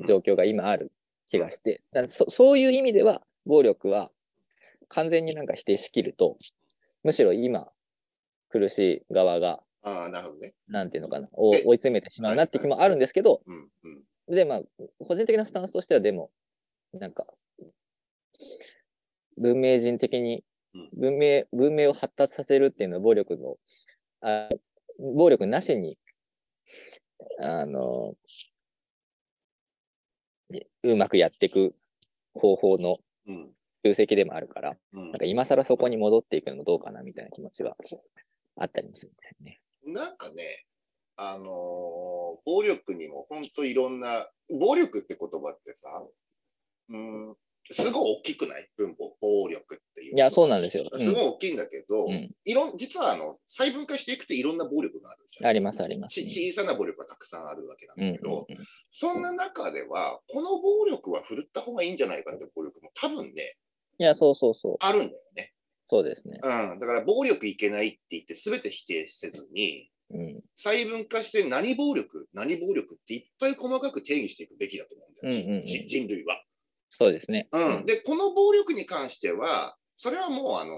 [0.07, 0.91] 状況が今ある
[1.29, 4.11] 気がして、だからそそういう意味では暴力は
[4.87, 6.37] 完全になんか否定しきると、
[7.03, 7.71] むしろ今
[8.49, 10.53] 苦しい側が、ああ、なるほどね。
[10.67, 13.41] なんていうのかな、を追でい詰めてしまうなって気もあるんですけど、
[14.27, 14.61] で、まあ、
[14.99, 16.31] 個人的なスタンスとしてはでも、
[16.93, 17.25] なんか、
[19.37, 23.57] 文明人的にうん、文明、文明を発達させるっていうのは暴力の、
[24.21, 24.49] あ
[24.99, 25.97] 暴力なしに、
[27.39, 28.13] あの、
[30.83, 31.75] うまくやっていく
[32.33, 32.97] 方法の
[33.27, 33.49] うん
[33.85, 37.77] 集積でもあるから、うんなんか今更そこに戻っていくのもどうかなみたいな気持ちは
[38.57, 39.61] あったりもするんですね。
[39.85, 40.65] なんかね、
[41.15, 41.49] あのー
[42.45, 46.03] 暴力にも本当いろんな、暴力って言葉ってさ、
[46.89, 47.35] うん、
[47.71, 48.67] すごい大きくない？
[48.77, 50.15] 文法、暴力っていう。
[50.15, 50.89] いや、そうなんですよ。
[50.91, 55.49] うんすごい大きいんだけど、うんいろん実はあの細分化していくといろんな暴力があるじゃん。
[55.49, 56.51] あります、ありますち。
[56.51, 58.47] 小さな暴力がたくさんあるわけなんうんだけど、
[58.89, 63.55] そんな中では、この暴力は振るった方がいいんじゃないかって暴力も多分ね、
[63.99, 64.75] いや、そうそうそう。
[64.79, 65.53] あるんだよね。
[65.89, 66.39] そうですね。
[66.41, 66.79] うん。
[66.79, 70.41] だから暴力いけないって言って全て否定せずに、うん。
[70.55, 76.41] 細分化して何暴力、何暴力っていっぱい細かく定義していくべきだと思うんだよ、うんうんうん人人類は。
[76.89, 77.47] そうですね。
[77.51, 77.85] うん。
[77.85, 80.73] で、この暴力に関しては、それはもう、あの、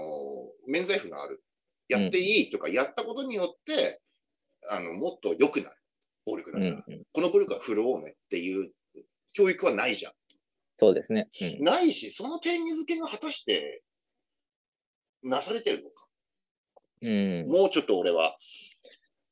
[0.66, 1.42] 免罪符がある。
[1.88, 4.00] やっていいとか、やったことによって、
[4.70, 5.76] あの、もっと良くなる。
[6.24, 6.96] 暴力だうんから。
[6.96, 7.02] うん。
[7.12, 8.72] この暴力は振ろうねっていう
[9.32, 10.12] 教育はないじゃん。
[10.78, 11.28] そうですね。
[11.58, 13.82] うんないし、その点に付けが果たして、
[15.22, 16.06] なされてるのか。
[17.00, 17.48] うん。
[17.48, 18.36] もうちょっと俺は、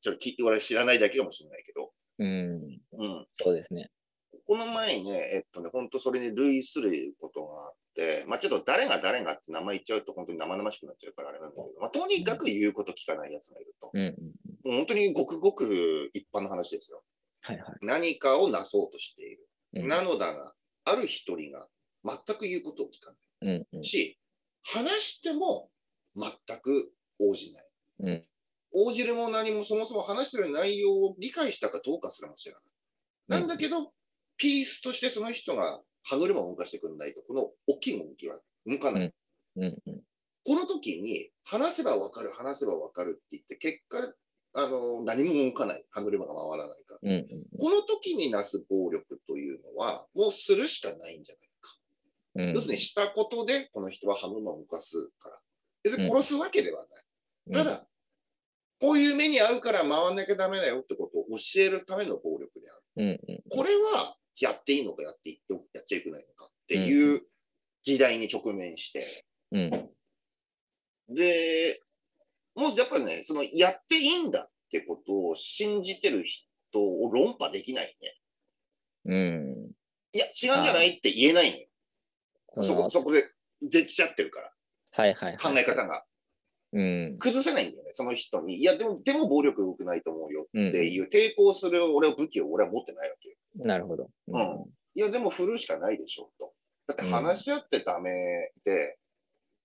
[0.01, 2.81] ちょっと聞いて、俺は知らないだけかもしれないけど、うん。
[2.93, 3.27] うん。
[3.35, 3.89] そうですね。
[4.51, 6.91] この前にね、えっとね、本当それに類する
[7.21, 13.91] ことがあって、まあちょっと誰が誰がって名前言っちゃうと本当に生々しくなっちゃうからあれなんだけど、まあとにかく言うこと聞かない奴がいると。
[13.93, 14.11] うんうん。
[14.11, 17.01] もう本当にごくごく一般の話ですよ。
[17.43, 17.75] はいはい。
[17.81, 19.47] 何かをなそうとしている。
[19.75, 21.69] うんなのだが、ある一人が
[22.03, 23.63] 全く言うことを聞かない。
[23.71, 23.83] うんうん。
[23.83, 24.19] し、
[24.65, 25.69] 話しても
[26.17, 26.29] 全
[26.59, 26.91] く
[27.21, 27.69] 応じない。
[28.01, 28.25] うん。
[28.73, 32.55] 応じるも何もそもそも話してる内容を理解したかどうかすらも知ら
[33.29, 33.39] ない。
[33.39, 33.93] なんだけど、
[34.41, 39.13] ピースとしてその人が歯車を動かしてくんないと、この大きい動きは動かない。
[39.57, 40.01] うんうん。
[40.43, 43.99] この時に、話せばわかる、話せばわかるって言って、結果、
[44.55, 45.85] あの、何も動かない。
[45.91, 46.99] 歯車が回らないから。
[47.03, 47.27] うんうん。
[47.59, 51.77] この時になす暴力というのは、もうするしかないんじゃないか。
[52.35, 52.55] うん。
[52.55, 55.37] 要するに、したことで、この人は歯車を動かすから。
[55.83, 56.87] 別に殺すわけではない。
[56.87, 57.87] うんただ、
[58.79, 62.81] こういう目に遭うから回んなきゃダメだよってことを教えるための暴力である。
[62.97, 63.43] うんうん。
[63.49, 64.15] これは
[64.45, 67.21] やっていいのかやっていってやっちゃいけないのかっていう
[67.83, 69.25] 時代に直面して。
[69.51, 69.69] うん。
[71.15, 71.81] で、
[72.55, 76.41] もうやっぱりね、そのやっていいんだってことを信じてる人
[76.79, 78.15] を論破できないね。
[79.05, 79.71] うん。
[80.13, 81.67] いや、違うんじゃないって言えないのよ。
[82.63, 83.23] そこ、そこで
[83.61, 84.51] できちゃってるから、
[84.91, 85.37] はいはいはい。
[85.37, 86.05] 考え方が。
[86.73, 87.17] うん。
[87.19, 88.57] 崩せないんだよね、その人に。
[88.57, 93.35] いや、でも、でも暴力良くないと思うようんっていう、抵抗する俺は武器を俺は持ってないわけよ。
[93.55, 94.09] なるほど。
[94.27, 96.53] うんいや、でも振るしかないでしょ、と。
[96.87, 98.11] だって話し合ってダメ
[98.65, 98.97] で、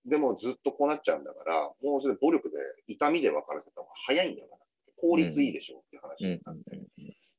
[0.05, 2.55] でもずっとこうなっちゃうんだから、もうそれ暴力で、
[2.87, 4.57] 痛みで分からせた方が早いんだから、
[4.95, 6.63] 効率いいでしょって話うんになって、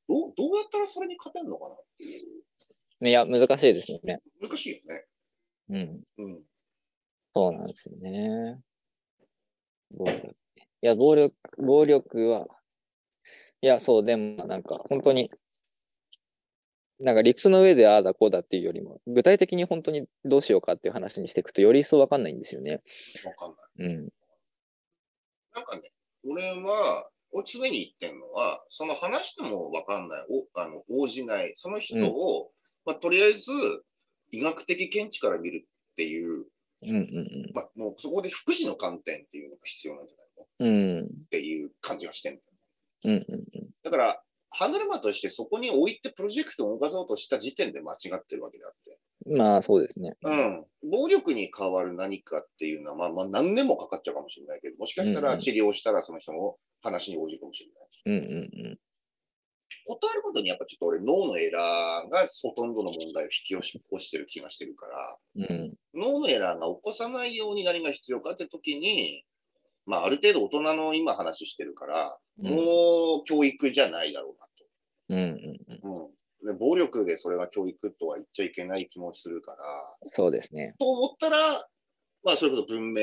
[0.06, 2.26] どうどうやったらそれに勝てるのかなっていう。
[3.00, 3.08] うん。
[3.08, 4.20] いや、難しいですよね。
[4.42, 5.06] 難しいよね。
[5.70, 6.24] うん。
[6.24, 6.42] うん。
[7.34, 8.60] そうなんですよね。
[9.90, 10.36] 暴力。
[10.80, 12.46] いや、暴力、暴力は、
[13.60, 15.30] いや、そう、でも、なんか、本当に、
[17.00, 22.82] なんか理屈の上でああだこうだっていうよりも、具体的に本当にどうしようかっていう話にしていくと、より一層わかんないんですよね。
[23.24, 23.96] わかんない。
[23.96, 24.08] うん。
[25.54, 25.82] なんかね、
[26.24, 32.50] 俺は、俺常に言ってんのは、その話してもわかんない、おあの応じない、その人を、
[32.84, 33.50] まあ、とりあえず
[34.30, 36.46] 医学的見地から見るっていう、
[36.82, 40.94] うんうんまあ、もうそこで福祉の観点っていうのが必要なんじゃないの？
[40.94, 40.98] うん。
[40.98, 41.06] うん。
[41.06, 42.40] っていう感じがしてんだ
[43.10, 43.24] よね。
[43.28, 43.44] うんうん
[43.82, 48.98] だから、歯車としてそこに置いてプロジェクトを動かそうとした時点で間違ってるわけであって。
[49.26, 49.36] うん。
[49.38, 50.16] まあ、そうですね。
[50.22, 50.64] うん。
[50.90, 57.64] 暴力に変わる何かっていうのは、まあ、まあ、何年もかかっちゃうかもしれないけど、もしかしたうんうんら治療したらその人の話に応じるかもし
[58.06, 58.24] れない。
[58.24, 58.87] うんうんこと
[59.94, 65.42] あることにやっぱちょっと俺脳のエラーがほとんどの問題を引き起こしてる気がしてるから、うん。
[65.44, 65.74] うん。
[65.94, 69.24] 脳のエラーが起こさないように何が必要かって時に、
[69.86, 72.56] まあある程度大人の今話してるから、うんも
[73.20, 74.36] う教育じゃないだろ
[75.08, 75.90] うんうんうん。
[75.90, 76.10] うなと。
[76.42, 76.52] うん。
[76.52, 79.58] で暴力でそれが教育とは言っちゃいけない気もするから、
[80.04, 80.74] そうですね。
[80.78, 81.36] と思ったら、
[82.22, 83.02] まあそれこそ文明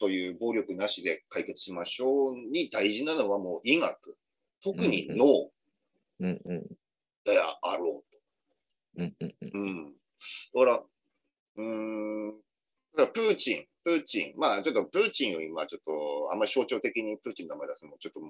[0.00, 4.16] という暴力なしで解決しましょうに大事なのはもう医学、
[4.62, 5.50] 特に脳
[6.20, 6.66] うんうん。
[7.24, 8.02] であろ
[8.96, 9.62] ううんうんうん。
[9.62, 9.92] うん。
[10.54, 10.82] だから、
[11.56, 12.36] うーん、だ
[12.96, 18.20] からプーチン、プーチン、まあちょっとプーチンを今ちょっとあんまり象徴的にプーチンの名前出すのもちょっと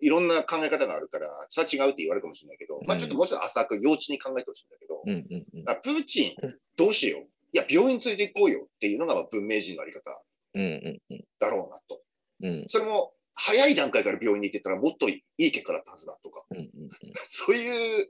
[0.00, 5.64] いろんな考え方があるから、さあ違うって言われるかもしれないけど、まあちょっともうちょっと浅く幼稚に考えてほしいんだけど、うんうんうん。
[5.64, 6.34] だからプーチン、
[6.76, 7.22] どうしよう？
[7.52, 10.10] いや、病院連れて行こうよっていうのがまあ文明人のあり方
[10.54, 11.24] うんうんうん。
[11.38, 12.02] だろうなと。
[12.42, 16.68] うんそれも早い段階から病院に行ってたらもっといい結果だったはずだとか、うんうん
[17.14, 18.08] そういう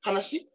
[0.00, 0.48] 話？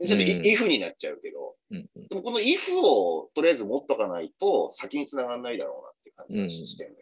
[0.00, 2.08] ちょっとうんイイフになっちゃうけど、うんうん。
[2.08, 6.96] でもこの if をとりあえず持っとかないと先に繋がらないだろうなって感じがしてるね。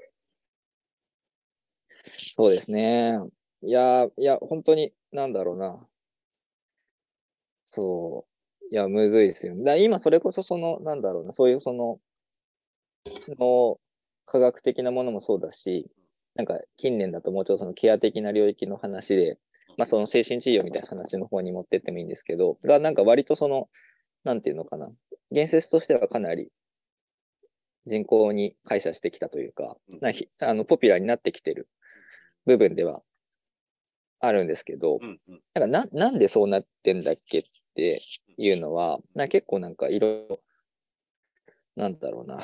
[2.32, 3.18] そうですね。
[3.62, 5.86] いやー、いや、本当に、なんだろうな。
[7.66, 8.26] そ
[8.62, 8.66] う。
[8.70, 9.64] いや、むずいですよね。
[9.64, 12.00] だ今、それこそ、その、なんだろうな、そういう、その、
[13.38, 13.78] の
[14.24, 15.90] 科学的なものもそうだし、
[16.34, 19.38] なんか近年だともうちょっとそのケア的な領域の話で、
[19.76, 23.68] まあその精神治療みたいな話の方に持ってってもいいんですけど、がなんか割とその、
[24.24, 24.90] なんていうのかな、
[25.30, 26.50] 言説としてはかなり
[27.86, 31.68] 人口に解釈してきたというか、なあのポピュラーになってきてる
[32.46, 33.02] 部分では
[34.20, 34.98] あるんですけど、
[35.54, 37.42] なんかななんでそうなってんだっけっ
[37.74, 38.02] て
[38.36, 40.40] いうのは、な結構なんかいろいろ、
[41.76, 42.42] なんだろうな、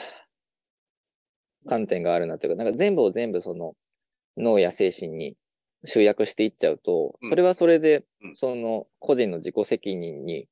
[1.67, 3.75] 観点があるなというか、なんか全部を全部その
[4.37, 5.37] 脳や精神に
[5.85, 8.05] 集約していっちゃうと、それはそれで、
[8.35, 10.49] その個人の自己責任に、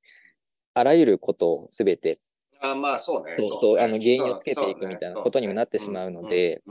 [0.75, 2.21] あらゆることをすべて、
[2.61, 3.37] あまあそうね。
[3.37, 6.63] そうそう、あの原因をつけていくみたいなことにもなってしまうので、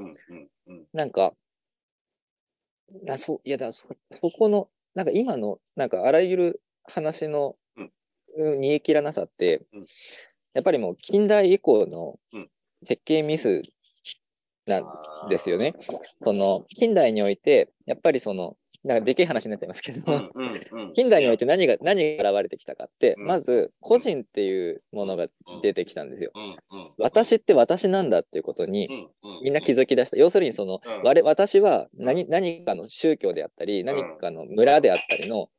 [0.93, 1.33] なんか、
[3.09, 3.87] あそういやだそ、
[4.21, 7.55] そこの、なんか今の、なんかあらゆる話の
[8.35, 9.61] 煮え切らなさって、
[10.53, 12.19] やっぱりもう近代以降の
[12.87, 13.61] 設計ミス
[14.65, 15.73] なんですよね。
[16.23, 20.01] その近代において、やっぱりその、なんかでけえ話になっちゃいますけど、
[20.93, 25.27] 近代において何が何が現れてきたかって、まず個人っていうものが
[25.61, 26.31] 出てきたんですよ。
[26.97, 28.89] 私って私なんだっていうことに
[29.43, 30.17] みんな気づき出した。
[30.17, 35.49] 要するにその、我私は何何かの宗教であったり、何かの村であったりの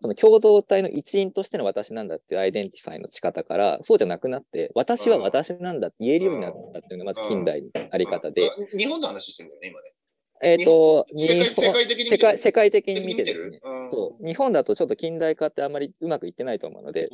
[0.00, 8.48] その共同体の一員としての私なんだっていうアイデンティファイの仕方から、そうじゃなくなって、私は私なんだって言えるようになったっていうのがまず近代のあり方で。
[8.76, 9.94] 日本の話してるんだよね、今ね。
[10.42, 14.26] えっ、ー、と世界的に世界世界的に見てですね、そう。
[14.26, 17.08] 日本だとちょっと近代化ってあんまりうまくいってないと思うので、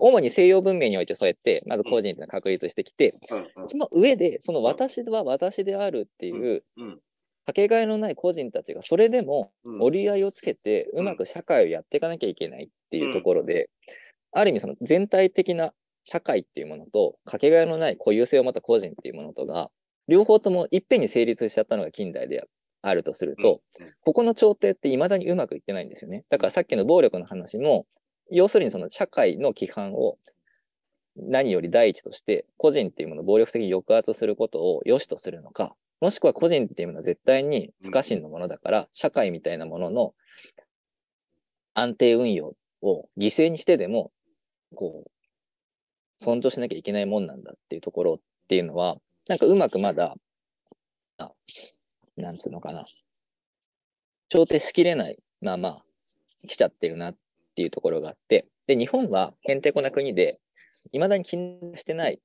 [0.00, 3.18] 主に西洋文明においてそうやってまず個人が確立してきて、
[3.66, 6.62] その上でその私は私であるっていう
[7.46, 13.70] かけがえのない個人たちがそれでも折り合いをつけてうまく社会をやっていかなきゃいけないっていうところで、
[14.32, 15.72] ある意味その全体的な
[16.04, 19.70] 社会っていうものとかけがえのない固有性を持った個人っていうものとが
[20.08, 22.44] 両方ともいっぺんに成立しちゃったのが近代で
[22.82, 23.60] あるとすると、
[24.04, 26.24] ここの調停って未だにうまくいってないんですよね。
[26.30, 27.86] だからさっきの暴力の話も
[28.30, 30.18] 要するにその社会の規範を
[31.16, 40.14] 何より第一として個人っていうものを暴力的に抑圧することを良しとするのかもしくは個人っていうのは絶対に不可侵のものだから、社会みたいなものの
[41.74, 44.12] 安定運用を犠牲にしてでも、
[44.74, 45.10] こう、
[46.18, 48.96] 尊重しなきゃいけないもんなんだっていうところっていうのは、
[49.28, 50.14] なんかうまくまだ、
[51.18, 51.32] あ
[52.16, 52.84] なんつうのかな、
[54.28, 55.84] 調停しきれないまあまあ
[56.46, 57.16] 来ちゃってるなっ
[57.54, 60.40] ていうところがあって、で、日本はへんてこな国で、
[60.92, 62.20] いまだに禁してない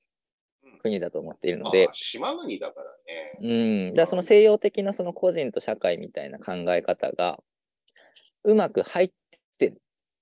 [0.82, 1.88] 国だと思っているので。
[1.92, 3.88] 島国だからね。
[3.88, 3.94] うん。
[3.94, 7.38] だその西洋的なその個人と社会みたいな考え方が、
[8.44, 9.10] うまく入っ
[9.58, 9.74] て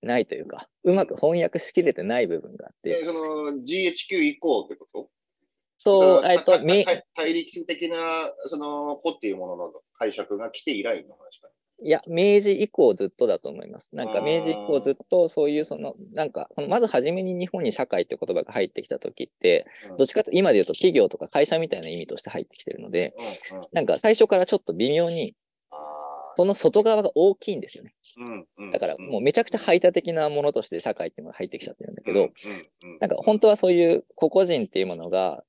[0.03, 3.05] ないというか、うまく翻訳しきれてない部分があって。
[3.05, 3.21] その
[3.67, 5.11] GHQ 以降ってこと？
[5.83, 7.97] そう、えっと、大陸的な
[8.49, 11.49] その子っていうものの解釈が来て以来の話か
[11.83, 13.89] いや、明治以降ずっとだと思います。
[13.93, 19.66] なんか明治以降ずっとそういうその、なんかそのまず初めに日本に社会って言葉が入ってきた時って、
[19.97, 23.14] どっちかと今で言うと企業とか会社みたいな意味として入ってきてるので、
[23.72, 25.35] なんか最初からちょっと微妙に、
[26.37, 27.95] この外側が大きいんですよね。
[28.72, 32.31] だからもうめちゃくちゃ排他的なものとして社会っていうのが入ってきちゃってるんだけど、
[33.01, 35.45] なんか本当はそういう個々人っていうものが、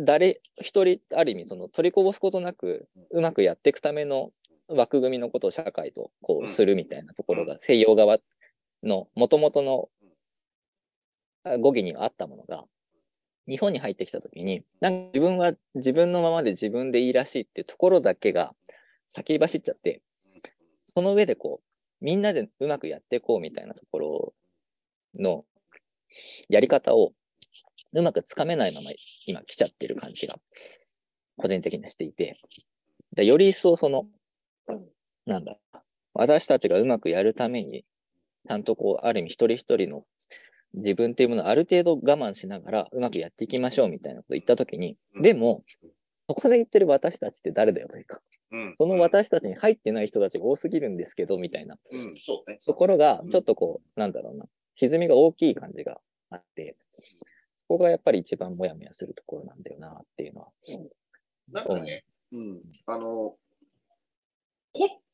[0.00, 4.30] 誰一人ある意味その取りこぼすことなくうまくやっていくための
[4.68, 8.18] 枠組みのことを社会とこうするみたいなところが西洋側
[8.82, 9.88] のもともとの
[11.60, 12.64] 語義にはあったものが
[13.46, 18.54] 日本に入ってきた時になんか自分は自分のままで自分でいいらしいっていうところだけが
[19.10, 20.00] 先走っちゃって
[20.94, 24.34] その上でこうみんなでうまくやっていこうみたいなところ
[25.18, 25.44] の
[26.48, 27.12] やり方を
[27.92, 28.90] うまくつかめないまま
[29.26, 30.36] 今来ちゃってる感じが
[31.36, 32.36] 個人的にはしていて。
[33.16, 34.06] より一層その
[35.26, 35.58] なんだ、
[36.12, 37.84] 私たちがうまくやるために、
[38.48, 40.04] ちゃんとこう、ある意味一人一人の
[40.74, 45.64] 自分っていうものをある程度我慢しながらうまくやっていきましょうみたいなこと言ったときに、でも、
[46.28, 48.20] そこで言ってる私たちって誰だよというか、
[48.76, 51.76] その私たちに入ってない人たちが多すぎるんですけど、みたいな、
[52.66, 54.46] ところが、ちょっとこう、なんだろうな、
[54.76, 56.00] 歪みが大きい感じが
[56.30, 56.76] あって、
[57.68, 60.48] ここがやっぱり一番もやもやするところなんだよなっていうのは。
[61.50, 62.40] なんかね、う。
[62.40, 63.38] ん、あの、子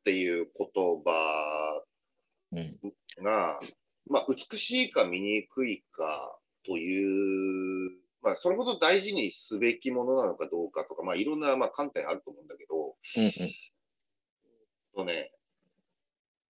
[0.00, 0.68] っていう言
[1.04, 1.84] 葉
[3.22, 3.60] が、
[4.08, 7.90] まあ、美しいか醜いかという、
[8.22, 13.30] まあ、それほど大事にすべきものなのかどうかとか、まあ、いろんなまあ観点あると思うんだけど、うんうん、
[14.96, 15.30] とね、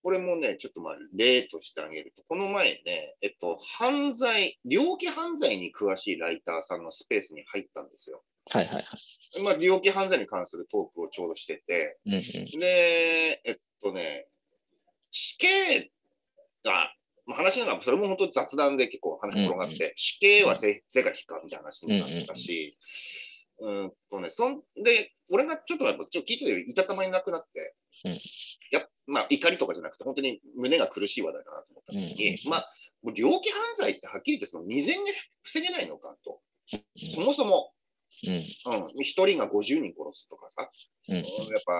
[0.02, 8.22] これもね、ちょっとまあ例としてあげると、この前ね、えっと、犯罪、猟奇犯罪に詳しいライターさんのスペースに入ったんですよ。
[8.50, 9.42] はいはいはい。
[9.42, 12.20] まあ、猟奇犯罪に関するトークをちょうどしてて、うんうん。
[12.20, 14.26] で、えっとね、
[15.10, 15.90] 死刑
[16.64, 16.92] が、
[17.26, 22.76] まあ、話のが、それも本当雑談で結構話転がって、うん死刑は是是が非かみたいな話になったし、
[23.60, 27.74] うーんとね、そんで、俺がちょっとやっぱちょっと聞いてていたたまになくなって、
[28.04, 28.12] うん。
[28.72, 32.66] やっまあ怒りとかじゃなくて、本当に胸が苦しい話題だなと思った時に、うんまあ、
[33.02, 35.10] もう猟奇犯罪ってはっきり言ってその未然に
[35.42, 36.40] 防げないのかと、
[36.72, 37.10] うん。
[37.10, 37.70] そもそも、
[38.26, 38.84] うん。
[38.84, 40.70] うん、一人が50人殺すとかさ、
[41.08, 41.16] うん。
[41.16, 41.24] やっ
[41.66, 41.72] ぱ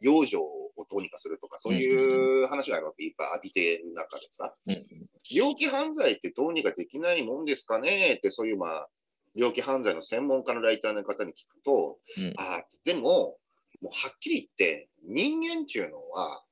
[0.00, 0.42] 養生を
[0.90, 2.84] どうにかするとか、そういう話がいっ
[3.16, 4.76] ぱい浴びてる中でさ、うん
[5.30, 8.88] 猟奇犯罪ってどうにかできないもんですかねって、そういうまあ、
[9.34, 12.34] 猟奇犯罪の専門家のライターの方に聞くと、うん。
[12.38, 13.36] ああ、でも、も
[13.82, 16.42] うはっきり言って、人間っていうのは、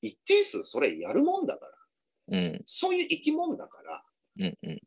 [0.00, 1.66] 一定数それやるもんだか
[2.28, 2.62] ら、うん。
[2.66, 4.04] そういう生き物だから、
[4.38, 4.58] うん。
[4.62, 4.80] うん。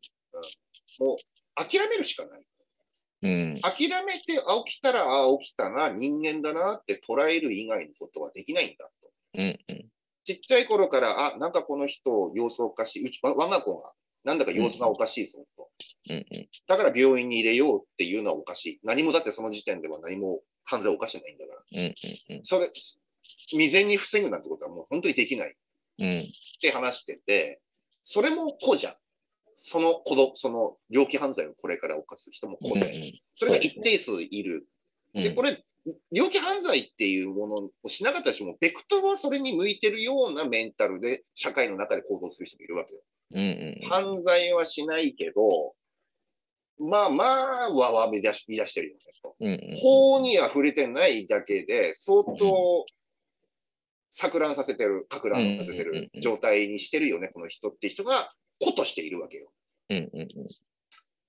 [0.98, 1.16] もう
[1.54, 2.44] 諦めるしかない。
[3.22, 9.10] うん諦めて、あ、起きたら、あ、起きたな、人間だなって捉える以外のことはできないんだと。
[9.34, 9.88] うんうん
[10.24, 13.06] ちっちゃい頃から、あ、なんかこの人、様子おかしい。
[13.06, 13.92] うち、わ我が子が、
[14.24, 15.70] なんだか様子がおかしいぞと。
[16.10, 18.80] うんうんだから病院に入れようっていうのはおかしい。
[18.82, 21.62] 何もだってその時点では何も犯罪を犯してないんだから。
[21.72, 21.94] うん
[22.36, 22.68] うんそれ、
[23.48, 25.54] 未然に防ぐなんてことはもう本当にできないっ
[26.00, 26.28] うん
[26.60, 27.62] て話してて、
[28.04, 28.94] それも子じゃん。
[29.60, 34.68] その子ど、その猟奇犯罪をこれから犯す人も子うんで、それが一定数いる。
[35.14, 35.64] うんで、これ、
[36.12, 43.00] 猟奇犯罪っていうものをしなかった人も、ベクトルはそれに向いてるようなメンタルで社会の中で行動する人もいるわけよ。
[43.32, 43.88] うんうん。
[43.88, 45.74] 犯罪はしないけど、
[46.78, 49.34] まあまあ、わわ見出し、見出してるよねと。
[49.40, 49.70] うんうん。
[49.82, 52.86] 法には触れてないだけで、相当、
[54.12, 59.50] 錯乱させてる、か乱させてうんうんうんうんる状態にしてるよね、この人って人が、子としているわけよ。
[59.90, 60.28] うんうん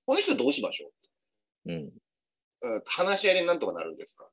[0.06, 0.90] この人どうしましょ
[1.66, 1.72] う？
[1.72, 1.92] んう、
[2.64, 4.28] うん、話し合いでなんとかなるんですか？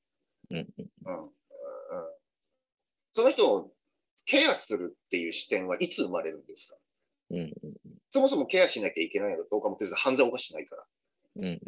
[0.51, 0.64] うんうん。
[0.66, 1.30] うん。
[3.12, 3.70] その人を
[4.24, 6.76] ケアするっていう視点はいつ生まれるんですか？
[7.30, 7.53] うん
[8.11, 10.84] そもそもケアしなきゃいけないのかどうかも別に犯罪を犯してないから。
[11.36, 11.61] うん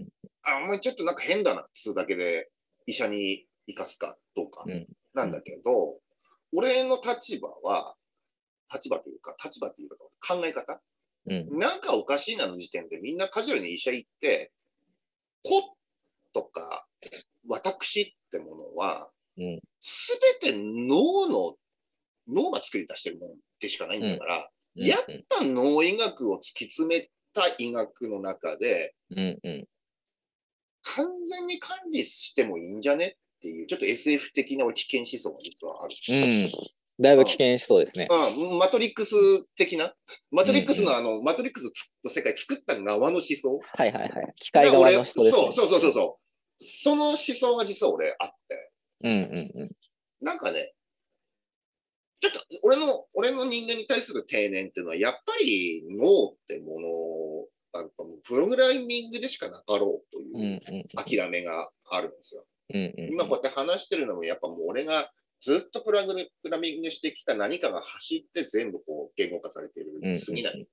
[0.42, 2.48] あ、お前ちょっとなんか変だなっつうだけで
[2.86, 5.98] 医者に行かすかどうかうんなんだけど、
[6.54, 7.96] 俺の立場は、
[8.72, 10.80] 立場というか、立場というか考え方
[11.28, 11.58] うん。
[11.58, 14.52] なんかおかしいなの時点でみんなカジュアルに医者行って、
[15.42, 15.76] 子
[16.32, 16.86] とか
[17.48, 19.60] 私ってものは、うん。
[19.80, 21.56] すべて脳の、
[22.28, 24.98] 脳が作り出してるものでしかないんだから、やっ
[25.28, 29.64] ぱ脳医学を突き詰めた医学の中で、うんうん。
[30.82, 35.94] 完全に管理してもいいんじゃねっていう、ちょっと SF 的な危険思想が実はある。
[36.08, 36.50] うん
[37.00, 38.08] だいぶ危険しそうですね。
[38.10, 39.14] うん、マトリックス
[39.54, 39.94] 的な、
[40.32, 41.70] マトリックスのあの、マトリックス
[42.04, 43.60] の世界作った側の思想？
[43.76, 44.32] はいはいはい。
[44.36, 45.42] 機械側の人ですね。
[45.42, 46.22] そうそうそうそうそう。
[46.58, 48.72] その思想が実は俺あって、
[49.04, 49.70] うんうんうん。
[50.20, 50.74] なんかね、
[52.18, 57.88] ちょっと俺の、俺の人間に対する定年っていうのは、やっぱり脳ってものを、あの
[58.26, 62.44] プログラミングでしかなかろうとうんいううん諦めがあるんですよ。
[62.74, 63.12] うんうん。
[63.12, 66.14] 今こうやって話してるのも、やっぱもう俺がずっとプログ
[66.50, 70.54] ラミングしてきた何かが走って全部こう言語化されてるに過ぎない。
[70.54, 70.66] うん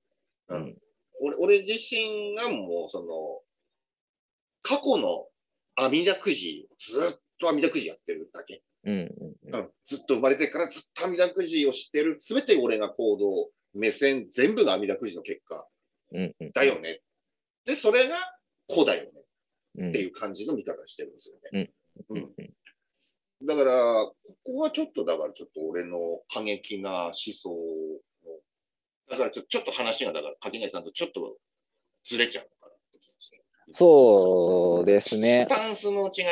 [0.48, 0.76] うん。
[1.20, 3.06] 俺俺自身がもうその、
[4.62, 5.28] 過去の
[5.76, 8.62] 阿弥陀くじ、ずっと阿弥陀くじやってるだけ。
[8.84, 15.66] うんうんうん、ずっと生まれてからずっと阿弥陀くじを知ってる、すべて俺が行動、目線、全部が阿弥陀くじの結果。
[16.12, 16.52] うんうん。
[16.52, 17.00] だよね。
[17.64, 18.16] で、それが
[18.66, 19.10] 子だよね。
[19.78, 19.88] うん。
[19.90, 21.72] っていう感じの見方してるんですよね。
[22.08, 22.18] うん。
[22.18, 22.55] うん
[23.42, 23.72] だから、
[24.06, 24.14] こ
[24.44, 25.98] こはちょっと、だからちょっと俺の
[26.32, 27.56] 過激な思想の、
[29.10, 31.36] だからちょちょっと話が、だから柿内さんとちょっと
[32.04, 33.40] ずれちゃうのかなって気がして
[33.72, 35.48] そうですねス。
[35.48, 36.24] タンスの違い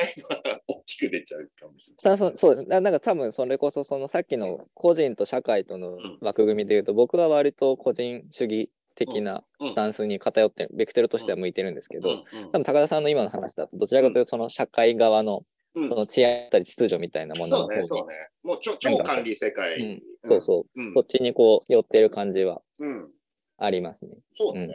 [0.45, 2.19] が大きく出ちゃうかもしれさない。
[2.19, 2.69] そそうです。
[2.69, 15.43] ななんか多分それこそそのさっきの個人と社会との枠組みで言うと、僕は割と個人主義的なうんスタンスに偏って、ベクトルとしては向いてるんですけど、うん多分高田さんの今の話だと、どちらかというとその社会側の
[15.75, 18.15] うんその治安たり秩序みたいなもののそうね、そうね。
[18.43, 19.81] もう超超管理世界。
[19.81, 20.95] うんそうそう、うん。
[20.95, 23.11] そっちにこう寄ってる感じはうん。
[23.59, 24.17] ありますね。
[24.33, 24.65] そうね。
[24.65, 24.71] うん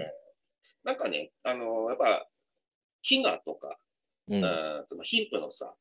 [0.84, 2.28] なんかね、あのやっぱ、
[3.04, 3.78] 飢餓とか、
[4.28, 4.42] うん。
[5.04, 5.76] 貧富のさ、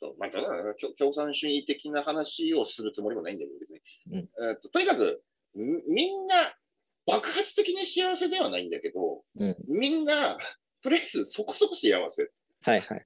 [0.00, 3.80] と共共産主義的な話をするつもりもないんだけど、別に。
[4.12, 5.22] うんえーととにかく、
[5.54, 6.34] みみんな
[7.06, 9.56] 爆発的に幸せではないんだけど、うん。
[9.66, 10.36] みんな、
[10.82, 12.30] とりあえずそこそこ幸せ
[12.68, 13.04] はいはいはい。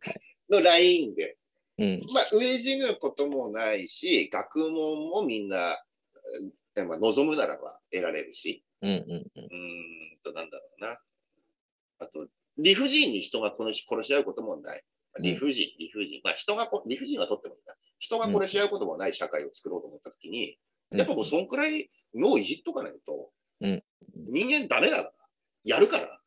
[0.51, 1.37] のラインで、
[1.79, 2.01] うん。
[2.13, 5.77] まあ、飢え死ぬこともないし、学問もみんな、
[6.77, 10.99] えまあ、望むならば得られるし、うんうんうーんと、なんだろうな。
[12.01, 12.27] あと、
[12.59, 14.83] 理不尽に人が殺し殺し合うこともない。
[15.21, 16.21] 理不尽、理不尽。
[16.25, 17.75] まあ、人がこ、理不尽はとってもいいな。
[17.99, 20.57] 人が殺し合うこともない社会を作ろうと思ったときに、
[20.91, 20.99] うん。
[20.99, 23.31] やっぱもうそんくらい脳いじっとかないと、
[23.61, 23.83] うん
[24.15, 25.13] 人間ダメだから。
[25.65, 26.21] やるから。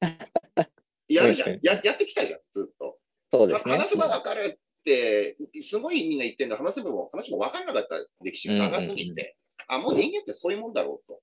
[1.08, 1.58] やるじゃん。
[1.62, 2.98] ややってきたじゃん、ずっと。
[3.32, 3.72] そうですね。
[3.72, 6.56] 話せば分かるって、すごいみんな言ってんだ。
[6.56, 9.36] 話せばも、話も分からなかった歴史が長すぎて、
[9.68, 11.20] あ、もう人間ってそういうもんだろうと。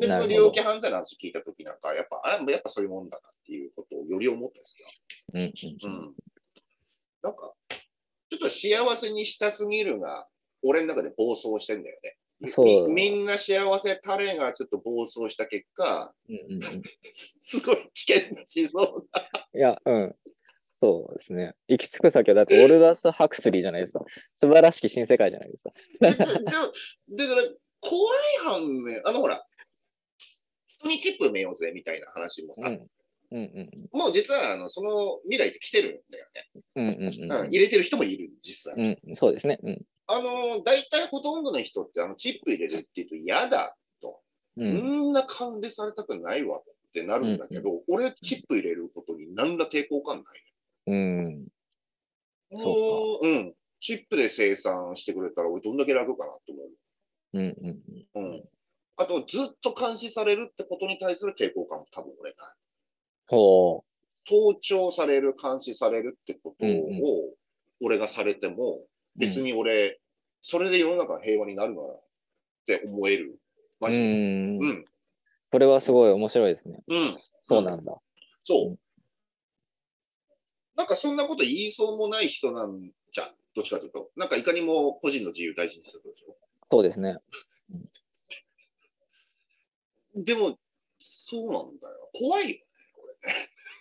[0.00, 4.88] で、その猟奇犯罪の話聞いたときなんか、やっぱ、あ、やっぱそういうもんだなっていうことをより思ったんですよ。
[5.34, 6.14] うんうんうん。
[7.22, 7.54] なんか、
[8.30, 10.28] ちょっと幸せにしたすぎるが、
[10.62, 12.16] 俺の中で暴走してんだよね。
[12.40, 16.60] みそうみんな幸せタレがちょっと暴走した結果、うんうんうん
[17.02, 19.28] すごい危険な思想が。
[19.54, 20.16] いや、うん。
[20.80, 21.54] そうですね。
[21.66, 24.04] 行き着く先は、だってオルダス・ハクスリーじゃないですか。
[24.34, 25.72] 素晴らしき新世界じゃないですか。
[26.00, 26.14] でも
[27.10, 27.42] だから、
[27.80, 29.44] 怖い反面、あのほら、
[30.68, 32.88] 人にチップ埋めようぜみたいな話もさ、うん
[33.30, 34.90] うんうんもう実はあのその
[35.24, 38.82] 未来って来てるんだよね、うんうんうんうん入れてる人もいる、実際。
[38.82, 39.58] うんうんそうですね。
[39.62, 44.20] うんあの、大体ほとんどの人ってあのチップ入れるって言うと嫌だと。
[44.56, 46.62] うんみんな管理されたくないわっ
[46.92, 50.44] てなるんだけど、俺チップ入れることに何ら抵抗感ない。
[50.86, 51.48] うん
[52.50, 53.54] もそううん。
[53.80, 56.68] チップで生産してくれたら俺どんだけ楽かなと思う。
[57.34, 57.56] うん
[58.14, 58.44] うんうん。
[58.96, 62.36] あと、ずっと監視されるってことに対する抵抗感も多分俺ない。
[63.28, 63.84] ほ
[64.26, 67.34] 盗聴される、監視されるってことうんうんを
[67.80, 68.80] 俺がされても、
[69.18, 70.00] 別に俺、
[70.40, 72.02] それで世の中が平和になるならっ
[72.66, 73.38] て思える。
[73.80, 74.02] マジう。
[74.02, 74.84] ん。
[75.52, 76.80] それはすごい面白いですね。
[76.88, 77.18] うん。
[77.40, 77.96] そうなんだ。
[78.44, 78.78] そうう。
[80.76, 83.28] なんかそんなこと言いそうもない人なんじゃん。
[83.54, 84.10] どっちかというと。
[84.16, 86.36] なんかいかにも個人の自由大事にするでしょ。
[86.70, 87.16] そうですね。
[90.14, 90.58] でも、
[91.00, 92.10] そうなんだよ。
[92.12, 92.56] 怖いよ。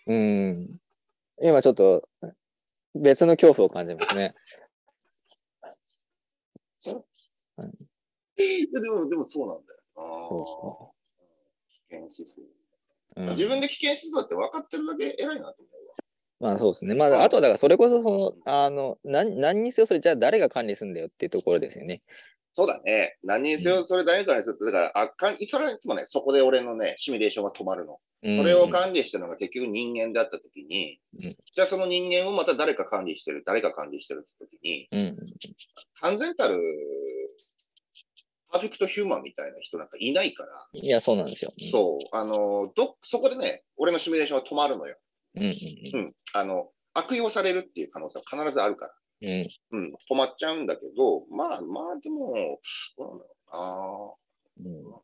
[0.08, 0.80] うん。
[1.42, 2.08] 今ちょっと
[2.96, 4.34] 別の恐怖を感じますね。
[7.64, 9.80] いやでも、でもそうなんだよ。
[9.96, 10.98] あそあ。
[11.70, 12.42] 危険思想。
[12.42, 16.52] うん自分で危険思想って分かってるだけ偉いなと思うわ。
[16.52, 16.94] まあそうですね。
[16.94, 22.04] まあ、あとはだからそれこそその、あの、何何にせよそれじゃあ誰が管理するんだよっていうところですよね。
[22.54, 23.18] そうだね。
[23.24, 28.00] 何にせよ、それ誰かにすると、だから、あかん、それはいつもね、そこで俺のね、シミュレーションが止まるの。
[28.24, 35.00] それを管理してるのが結局人間だったときに、うんじゃあその人間をまた誰か管理してる、誰か管理してるってときに、うん。
[35.00, 35.18] うん。
[36.02, 36.60] 完全たる
[38.58, 41.52] パーフェクトヒューマンみたいな人なんかいないから、いや、そうなんですよ。
[41.72, 44.98] そう、あの、ど、そこでね、俺のシミュレーションが止まるのよ。
[45.36, 45.44] うん。
[45.44, 46.14] うんうん。
[46.34, 48.94] あの、悪用されるっていう可能性は必ずあるから。
[49.22, 49.30] うん。
[49.72, 49.84] うん。
[49.84, 52.34] うん、止まっちゃうんだけど、まあまあ、でも、
[52.98, 54.20] どうなんだろ
[54.60, 55.02] うんう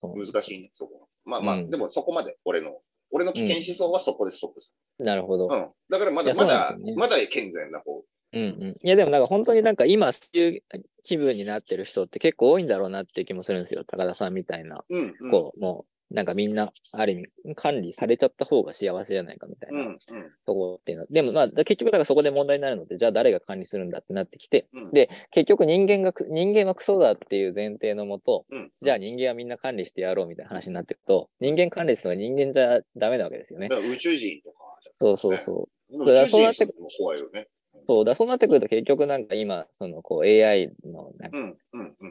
[0.00, 0.26] そうな。
[0.26, 1.06] 難しいね、そこは。
[1.24, 2.80] まあまあ、うんでもそこまで、俺の、
[3.10, 5.48] 俺の危険思想はそこでストップすなるほど。
[5.48, 5.56] る。
[5.56, 5.68] うん。
[5.90, 7.95] だからまだ、まだ、まだ健全な方。
[8.32, 8.68] うんうん。
[8.70, 10.62] いや、でもなんか本当になんか今、そういう
[11.04, 13.84] 気分になってる人って結構多いんだろうなっていう気もするんですよ。
[13.84, 14.84] 高田さんみたいな。
[14.88, 15.30] うん、うん。
[15.30, 19.98] こう、もう、なんかみんな、ある意味、管理されちゃった方が幸せじゃないかみたいなうん、うん。
[20.46, 21.08] ところっていうのは。
[21.10, 28.70] でもまあ、だ結局だからそこで問題になるので、じゃあ誰が管理するんだってなってきて、うんで、結局人間がく、人間はクソだっていう前提のもと、うん。
[28.82, 33.68] じゃあ人間はみんな管理してやろうみたいな話になっていくと、人間管理するのは人間じゃダメなわけですよね。
[33.72, 34.56] 宇宙人とか
[34.94, 36.04] そうそうそう。
[36.04, 37.48] 宇宙人も怖いよね。
[37.86, 41.56] そうだ、そうなってくると結局なんか今、そのこう AI のなんか。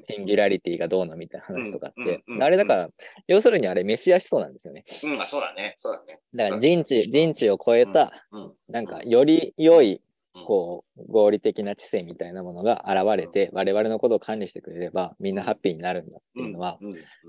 [0.08, 2.90] シンギュラリティがどうのみたいな話とかって、あれだから、
[3.28, 4.86] 要するにあれメシア思想なんですよね。
[5.04, 6.20] うん、あ、そうだね、そうだね。
[6.34, 10.02] だから人知、人知を超えた、うん、なんかより良い
[10.38, 16.78] うん、こう、合理的な知性みたいなものが現れて、我々のことを管理してくれれば、みんなハッピーになるんだっていうのは、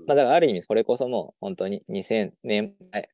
[0.05, 3.09] まあだからある意味それこそもう本当に2000年前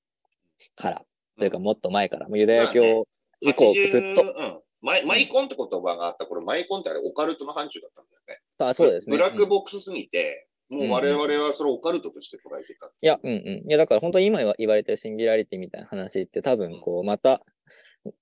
[0.75, 1.05] から、
[1.37, 3.07] というかもっと前から、もうユダヤ教
[3.39, 4.62] 以降ずっ80と、うん。
[4.83, 8.39] マイマイコンって言葉があった頃、マイコンってあれオカルトの範疇だったんだよね。
[8.59, 9.15] あそうですね。
[9.15, 12.87] ブラックうんボックスすぎて、もう我々はそれをオカルトとして捉えてた。
[12.87, 13.69] いや、うんうん。
[13.69, 17.41] いや、だから本当に今言われてるシンギュラリティみたいな話って多分、こう、また、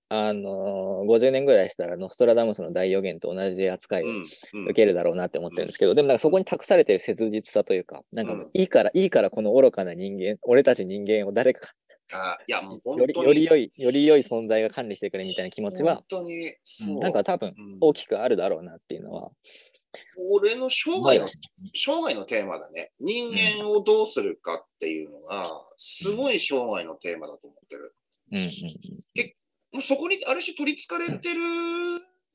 [0.09, 11.71] あのー、50年ぐらいしたらノストラダムスの大予言と同じ扱いをうんうん受けるだろうなって思ってるんですけど、でもなんかそこに託されてる切実さというか、なんかもううんいいから、いいからこの愚かな人間、俺たち人間を誰か
[12.13, 13.27] あいや、もう本より当に。
[13.27, 16.99] より良い、より良い存在が管理してくれみたいな気持ちは本、当に、そう。
[16.99, 19.31] なんか多分うん大きくあるだろうなっていうのは、
[20.33, 21.27] 俺の生涯の
[21.73, 22.91] 生涯のテーマだね。
[22.99, 27.95] 人間をどうするかっていうのが、すごい生涯のテーマだと思ってる。
[28.31, 28.49] うんうん
[29.73, 31.39] もうそこにある種取り憑かれてる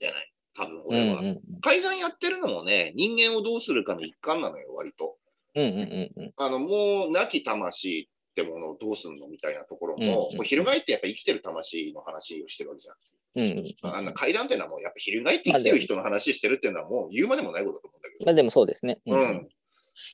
[0.00, 0.32] じゃない？
[0.56, 1.20] 多分うん俺は。
[1.20, 5.18] うん階段やってるのもね、人間をどうするかの一環なのよ、割と。
[5.54, 5.80] うんうんう
[6.16, 6.68] んうんあの、も
[7.08, 8.08] う、亡き魂
[8.42, 12.96] ってものをどうすんのみたいなところも、うんうんもう翻ってやっぱ生きてる魂の話をしてるわけじゃん。
[13.36, 18.24] うんうんあんな階段っていうのはもうやっぱ翻って生きてる人の話してるっていうのはもう言うまでもないことだと思うんだけど。
[18.26, 18.98] まあでもそうですね。
[19.06, 19.48] うん。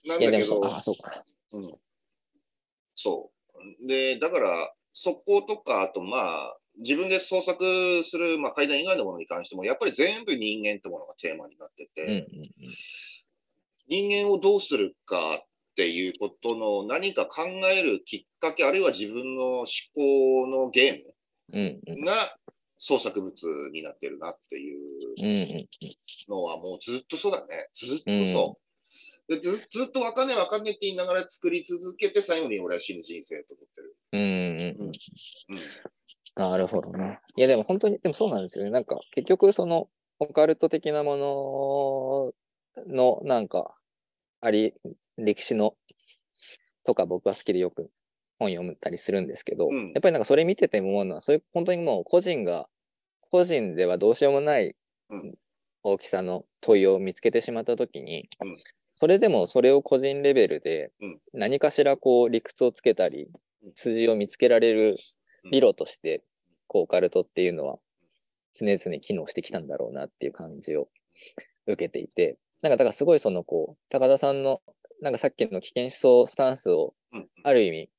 [0.05, 1.23] なんいやだけど、あ、そうか。
[1.53, 1.63] うん、
[2.95, 3.31] そ
[3.85, 3.87] う。
[3.87, 7.65] で、だから、速攻とか、あとまあ、自分で創作
[8.03, 12.27] する、まあ、階段以外のものに関しても、やっぱり全部人間ってものがテーマになってて、うんうん
[13.89, 17.43] 人間をどうするかっていうことの何か考
[17.79, 21.59] えるきっかけ、あるいは自分の思考のゲー
[21.97, 22.13] ムが
[22.79, 23.33] 創作物
[23.73, 25.69] になってるなっていう
[26.29, 27.69] のはもうずっとそうだね。
[27.73, 28.63] ずっとそう。
[29.29, 33.97] でずずっとわかんねえわかんねえって言いながら作り続けて最後に俺は死ぬ人生と思ってる。
[34.13, 34.93] うんうん
[36.35, 37.21] なるほどね。
[37.37, 38.71] いやでも本当に、でもそうなんですよね。
[38.71, 39.89] なんか結局その
[40.19, 42.33] オカルト的なも
[42.87, 43.75] ののなんか
[44.41, 44.75] あり、
[45.25, 45.75] 歴史の
[46.85, 47.91] とか僕は好きでよく
[48.39, 49.93] 本読むたりするんですけど、うん。
[49.93, 52.69] やっぱりなんかそれ見てて思うのは、そういう本当にもう個人が、
[53.31, 54.75] 個人ではどうしようもない
[55.11, 55.35] うん。
[55.85, 58.57] 大きさの問いを見つけてしまったときに、うん。
[58.95, 61.21] それでもそれを個人レベルでうん。
[61.33, 63.29] 何かしらこう理屈をつけたり
[63.65, 64.95] うん、筋を見つけられる
[65.45, 65.51] うん。
[65.51, 66.23] 理路として、
[66.67, 67.79] こうオカルトっていうのは
[68.55, 70.89] 常々機能してきたんだろうなっていう感じを
[71.67, 74.61] 受けていて、なんかだからすごいそのこう、高田さんの
[75.03, 77.91] なんかさっきの危険思想スタンスをうんある意味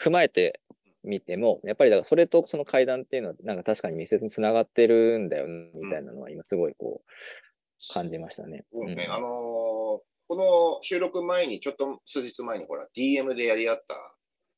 [0.00, 0.60] 踏まえて
[1.02, 8.58] みても、やっぱりだからそれとその階段っていうのはなんか確かに密接につながってるんだよねみたいなのは今すごいこう感じましたね。
[8.58, 13.96] ね、うんあのーこの収録前に、ちょっと数日前にほら、DM でやり合った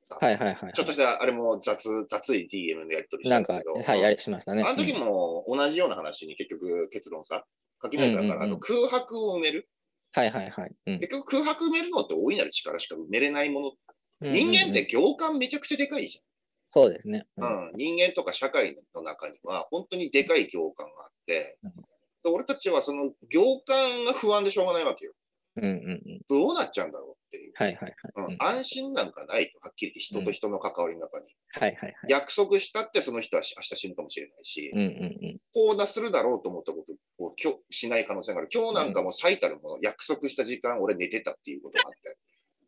[0.07, 0.73] さ、はいはいはいはい。
[0.74, 4.65] ちょっとしたあれも雑、雑い DM でやり取りしなんかたんだけど、、はい、やりしましたね。
[4.66, 7.47] あの時うんも同じような話に結局結論さ、
[7.78, 9.66] 垣内さんから、あの空白を埋める。
[10.12, 10.72] はいはいはい。
[10.86, 13.72] うん結局空白埋めるのって大いなる力しか埋めれないもの。
[14.20, 16.20] うん人間っうんうんて行間めちゃくちゃでかいじ
[16.68, 17.26] そうですね。
[17.39, 17.68] ゃん。
[17.68, 25.12] うん、人間とか社会の中には本当にでかい行間があってうん、で俺たちはその行間が不安でしょうがないわけよ。
[25.56, 26.20] うんうんうん。
[26.28, 27.53] どうなっちゃうんだろうっていう。
[27.55, 27.95] はいはいはい。
[28.17, 31.35] うんうん安心なんかないと、はっきり言って人と人の関わりの中に。
[31.53, 31.95] はいはいはい。
[32.09, 34.89] 約束したってその人は明日死ぬかもしれないし、うんうんう
[35.33, 35.39] ん。
[35.55, 36.93] こうなするだろうと思ったこと
[37.25, 38.49] を今日しない可能性がある。
[38.53, 42.19] 今日なんかも最たるもの、約束した時間俺寝てたっていうことがあって、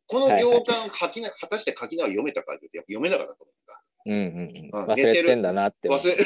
[0.07, 3.83] この行間、書きな果たして書きなは読めたかって言って読めなかったと思うんだ。
[4.07, 4.71] うんうんうん。
[4.73, 5.89] うん忘れてんだなって。
[5.89, 6.15] 忘れ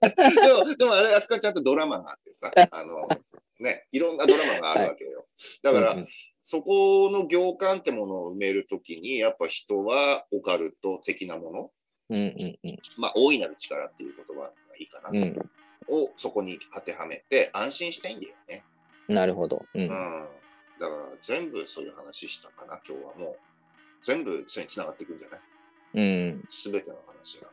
[0.00, 3.08] でも、でもあれ、あそこはちゃんとドラマがあってさ、あの、
[3.58, 5.26] ね、いろんなドラマがあるわけよ。
[5.62, 6.06] だから、うんうん
[6.42, 11.70] そこの行間ってものを埋めるときに、やっぱ人はオカルト的なもの、
[12.10, 12.78] うんうんうん。
[12.98, 15.50] まあ、大いなる力っていう言葉がいいかな、うん。
[15.88, 18.64] をそこに当てはめて安心したいんだよね。
[19.08, 19.64] なるほど。
[19.74, 19.88] うんうん。。
[19.88, 20.28] だか
[20.80, 20.88] ら
[21.22, 23.38] 全部そういう話したかな、今日はもう。
[24.02, 25.40] 全部それにつながっていくんじゃない？
[25.94, 26.00] う
[26.36, 26.44] ん。
[26.48, 27.48] すべての話が。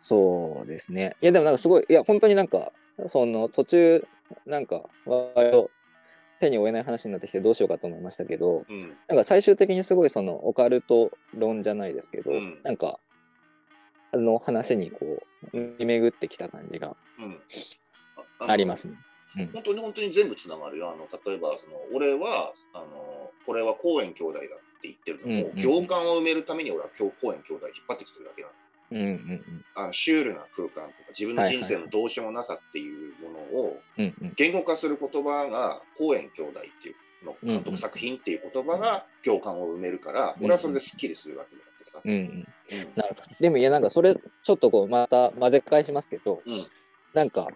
[0.00, 1.16] そうですね。
[1.22, 2.72] いや、でもなんかすごい、いや、本当になんか、
[3.08, 4.06] その途中、
[4.44, 5.70] なんか、割と
[6.38, 8.96] 手に負えない話になってきてどうしようかと思いましたけど、うん。
[9.08, 12.98] なんか最終的にすごいそのオカルト論じゃないですけど、うんなんか、
[14.12, 15.22] あの話にこ
[15.52, 17.40] う、巡ってきた感じがうん。
[18.38, 18.96] ありますね。
[19.52, 20.90] 本当に本当に全部つながるよ。
[20.90, 24.44] あの例えばその、俺はあの、これは公園兄弟だっ
[24.80, 28.54] て言ってるのも、うんうんうん行間を埋めるために俺は今日公園兄弟引っ張ってきてるだけなの。
[28.90, 34.04] うんうんあのシュールな空間とか、自分の人生のどうしようもなさっていうものをうん。
[34.04, 34.32] うんうん。
[34.36, 42.00] 言語化する言葉が、公園兄弟っていうの監督作品っていう言葉が行間を埋めるから、うん俺はそれですっきりするわけってさ。
[42.04, 42.18] うんうん。
[42.18, 42.46] うん
[42.94, 43.22] なるほど。
[43.40, 46.66] でもいや、なんかそれ、ちょっとこう、また混ぜ返しますけど、うん
[47.14, 47.48] なんか、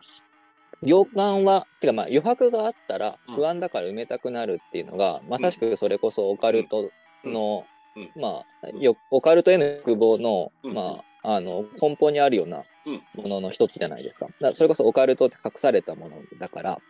[0.82, 6.90] 行間は、てかまあ余白があったらうん不安だから埋めたくなるっていうのが、まさしくそれこそオカルト
[7.24, 7.66] の、
[7.96, 14.28] うんうんまあよ、オカルトへの欲望の、うんまあ、あの根本にあるようなうんものの一つじゃないですか。
[14.40, 16.80] だそれこそオカルトって隠されたものだから、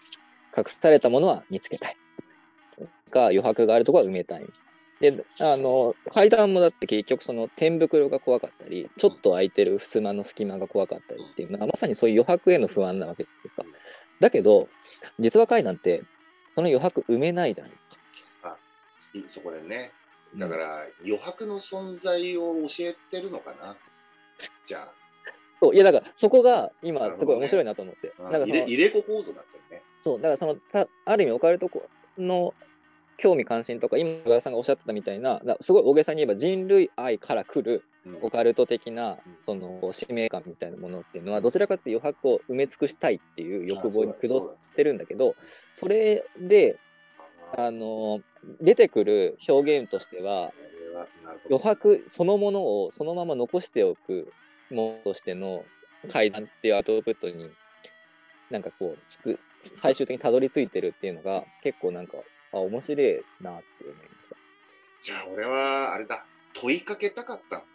[0.56, 1.96] 隠されたものは見つけたい。
[3.10, 4.46] が余白があるところは埋めたい。
[5.00, 13.64] で、あの、階段もだって結局その天袋が怖かったり、ちょっと空いてる襖の隙間が怖かったりっていうのは、まさにそういう余白への不安なわけですか。
[14.20, 14.68] だけど、
[15.18, 16.04] 実は階段って、
[16.54, 17.96] その余白埋めないじゃないですか。
[19.14, 19.92] いそこでね。
[20.36, 23.76] だから、余白の存在を教えてるのかな。
[24.64, 24.94] じゃあ、
[25.60, 28.12] そういや、だからそこがな今すごい面白いなと思って。
[28.18, 28.32] うん。
[28.32, 29.82] だか入れ入れ子構造だったよね。
[30.00, 31.70] そう、だからその、たある意味オカルト
[32.18, 32.54] の
[33.18, 38.18] 興味関心とか、今、小田さんがおっしゃってたみたいな、だすごい大げさに言えば人類愛から来るうん。
[38.22, 39.36] オカルト的なうん。
[39.40, 45.34] その使命感みたいなものっていうのはどちらかというと余白を埋め尽くしたいっていう欲望に駆動してるんだけど
[45.74, 46.78] それで
[47.56, 48.20] ああの
[48.60, 50.52] 出てくる表現としては
[51.48, 54.32] 余白そのものをそのまま残しておく
[54.70, 55.64] ものとしての
[56.10, 57.50] 階段っていうアウトプットに
[58.50, 59.38] なんかこうつく
[59.76, 62.18] 最終的にたどり着いてるっていうのが結構なんか
[62.52, 64.36] あ面白いなって思いました。
[65.02, 66.26] じゃあ俺はあれだ。
[66.52, 67.66] 問いかけたかったんだ。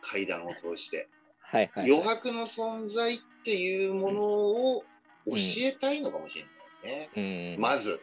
[0.00, 1.08] 階段を通して、
[1.40, 4.84] はいはい、余白の存在っていうものを
[5.26, 5.34] 教
[5.66, 6.44] えたいのかもしれ
[6.90, 8.00] ないね、うん、まず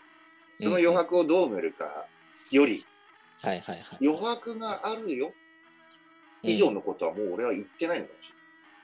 [0.57, 2.07] その余白をどう埋めるか
[2.51, 2.85] より
[3.45, 4.07] はいはいはい。
[4.07, 5.31] 余白があるよ。
[6.41, 8.29] 以上のことはもう俺は言ってないのかもし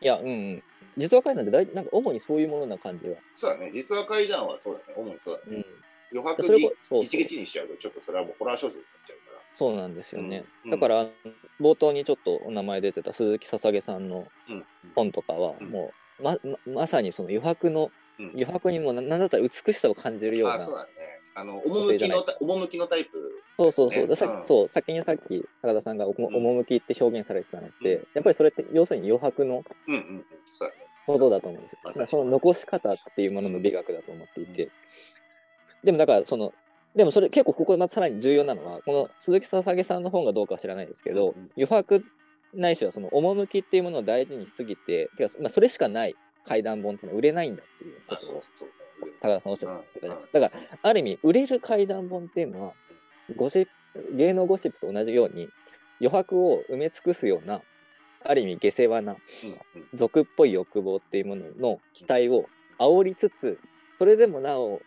[0.01, 0.63] れない、いや、うんうん。
[0.97, 3.15] 実話階段って大なんか主にそういうものな感じは。
[3.33, 3.71] そうだね。
[3.71, 4.95] 実は階段はそうだね。
[4.97, 5.65] 主にそうだね、
[6.13, 6.19] うん。
[6.19, 7.03] 余白ぎこそうそう。
[7.05, 9.41] 一撃にしちゃうとちょっとそれはもうホラー小説になっちゃうから。
[9.55, 10.43] そうなんですよね。
[10.65, 10.71] うん。
[10.71, 11.07] だから、
[11.59, 14.65] 冒頭にちょっとお名前出てた鈴木ささげさんのうん。
[14.95, 15.67] 本とかは、うん。
[15.69, 18.29] もうまままさにその余白の、うん。
[18.29, 20.55] 余白にもななんだったら美しさを感じるような。
[20.55, 20.91] あそうだね。
[21.33, 24.01] あの趣のた趣のタイプそうそうそう。
[24.03, 24.07] ね。
[24.07, 24.45] でさうん。
[24.45, 26.25] そう先にさっき高田さんがおうん。
[26.35, 28.07] 趣って表現されてたのって、うん。
[28.15, 29.63] やっぱりそれって要するに余白の
[31.05, 31.79] ことだと思うんですよ。
[31.83, 32.07] まさに。
[32.07, 34.69] その残し方っていうものの美学だと思っていて。
[35.83, 36.53] でもだからその、
[36.95, 41.51] でもそれ結構ここまたさらに重要なのは、この鈴木ささげさんの本がどうかは知らないですけど、うんうん。
[41.57, 42.03] 余白
[42.53, 46.15] ないしはその趣っていうものを大事にしすぎて、てかまあ、それしかない
[46.45, 48.41] 怪談本っていうのは売れないんだっていうことを
[49.21, 50.37] 高田さんおっしゃってたじゃないですか。
[50.37, 50.41] うん。
[50.41, 52.73] だから、ある意味、売れる怪談本っていうのは、
[53.35, 53.71] ゴシップ
[54.15, 55.49] 芸能ゴシップと同じように、
[55.99, 57.61] 余白を埋め尽くすような、
[58.23, 59.15] ある意味下世話な
[59.93, 62.45] 俗っぽい欲望っていうものの期待を
[62.79, 63.59] 煽りつつ、
[63.97, 64.81] それでもなお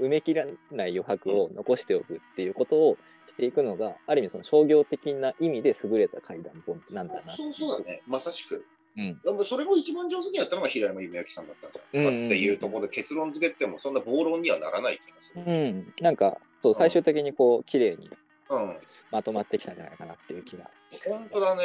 [0.00, 2.98] 埋めきらない余白を残しておくっていうことを
[3.28, 7.28] していくのが、ある意味その商業的な意味で優れた怪談本なんだな。
[7.28, 7.90] そうそうだ。
[7.90, 8.64] ねまさしく
[8.96, 9.20] うん。
[9.20, 15.44] でもそれを一番上手にやったのが平山夢明さんだったんじゃないかっていうところで結論付けてもそんな暴論にはならない気がする。
[15.46, 15.94] うん。
[16.00, 18.10] なんか、そう、最終的にこう、綺麗に
[18.50, 18.76] うん。
[19.10, 20.70] まとまってきたんじゃないかなっていう気が。
[21.04, 21.62] 本当だね。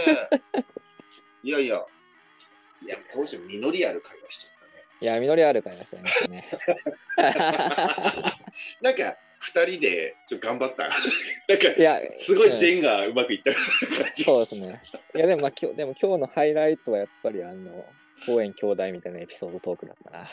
[1.43, 1.85] いやいや。
[2.83, 4.83] いや、当時実りある会話しちゃったね。
[5.01, 6.49] いや、実りある会話しちゃいましたね。
[8.81, 10.83] なんか、二人でちょっと頑張った。
[11.49, 13.61] なんか、いや、すごいうん全がうまくいった感
[14.13, 14.23] じ。
[14.23, 14.81] そうですね。
[15.15, 17.85] いや、でも、まあ、今日、でも今日のハイライトはやっぱり、あの、
[18.27, 20.29] 公園兄弟みたいなエピソードトークだったな。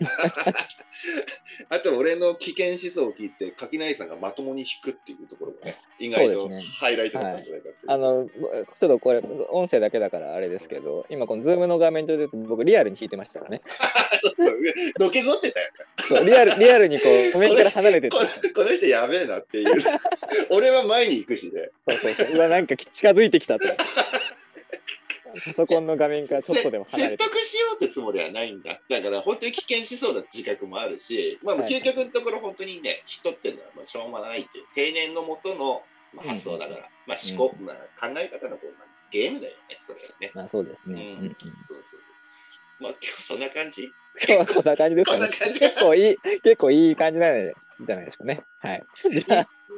[1.70, 6.48] あと、俺の危険思想を聞いて、垣内さんがまともに弾くっていうところがね、意外と
[6.80, 7.92] ハイライトだったんじゃないかっていう。
[7.92, 9.20] あの、ぼちょっとこれ、
[9.50, 13.62] 音声だけだからあれですけど、今このズームの画面上で僕リアルに引いてましたからね。
[14.22, 14.60] そうそう、
[15.00, 15.72] のけぞってたよね。
[16.08, 19.74] そうリアル、リアルにこう、 画面から離れてってこの人やべえなっていう。
[20.50, 21.70] 俺は前に行くしね。
[21.88, 22.36] そうそうそう。
[22.36, 23.66] うわ、なんか近づいてきたと。
[25.34, 27.24] パソコンの画面からちょっとでも離れて。
[27.24, 28.80] 説得しようってつもりはないんだ。
[28.88, 35.82] だから本当に危険しそうな自覚もあるし、まあ、はい究極のところ本当にね、人っていうのはまあしょうがないっていう、諦念のもとの
[36.14, 40.30] まあ発想だから、まあ思考、まあ、考え方のこう、まあ、ゲームだよね、それはね。
[40.34, 41.16] まあそうですうん、ね。
[41.20, 42.17] うんうんそうそう。
[42.80, 43.92] まあ今日そんな感じ？
[44.26, 45.28] 今日はこんな感じですかねこんな。
[45.28, 47.52] 感じか結構いい、結構いい感じなん
[47.86, 48.44] じゃないですかね。
[48.60, 48.86] はい。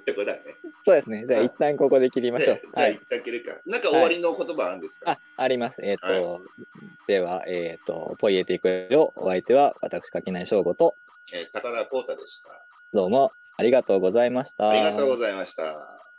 [0.01, 0.41] ってことだね。
[0.85, 1.27] そうですね。
[1.29, 2.55] じゃあ一旦ここで切りましょう。
[2.55, 3.01] はいじゃあ一。
[3.07, 3.61] 旦切るか。
[3.67, 5.83] なんか終わりの言葉あるんですか、あ、あります。
[5.83, 6.41] えっ、と、は
[7.07, 10.97] では、えっ、と、ポイエティクルお相手は私、垣内翔吾と、
[11.33, 12.49] えー高田光太でした。
[12.93, 14.71] どうもありがとうございました。
[14.71, 16.10] ありがとうございました。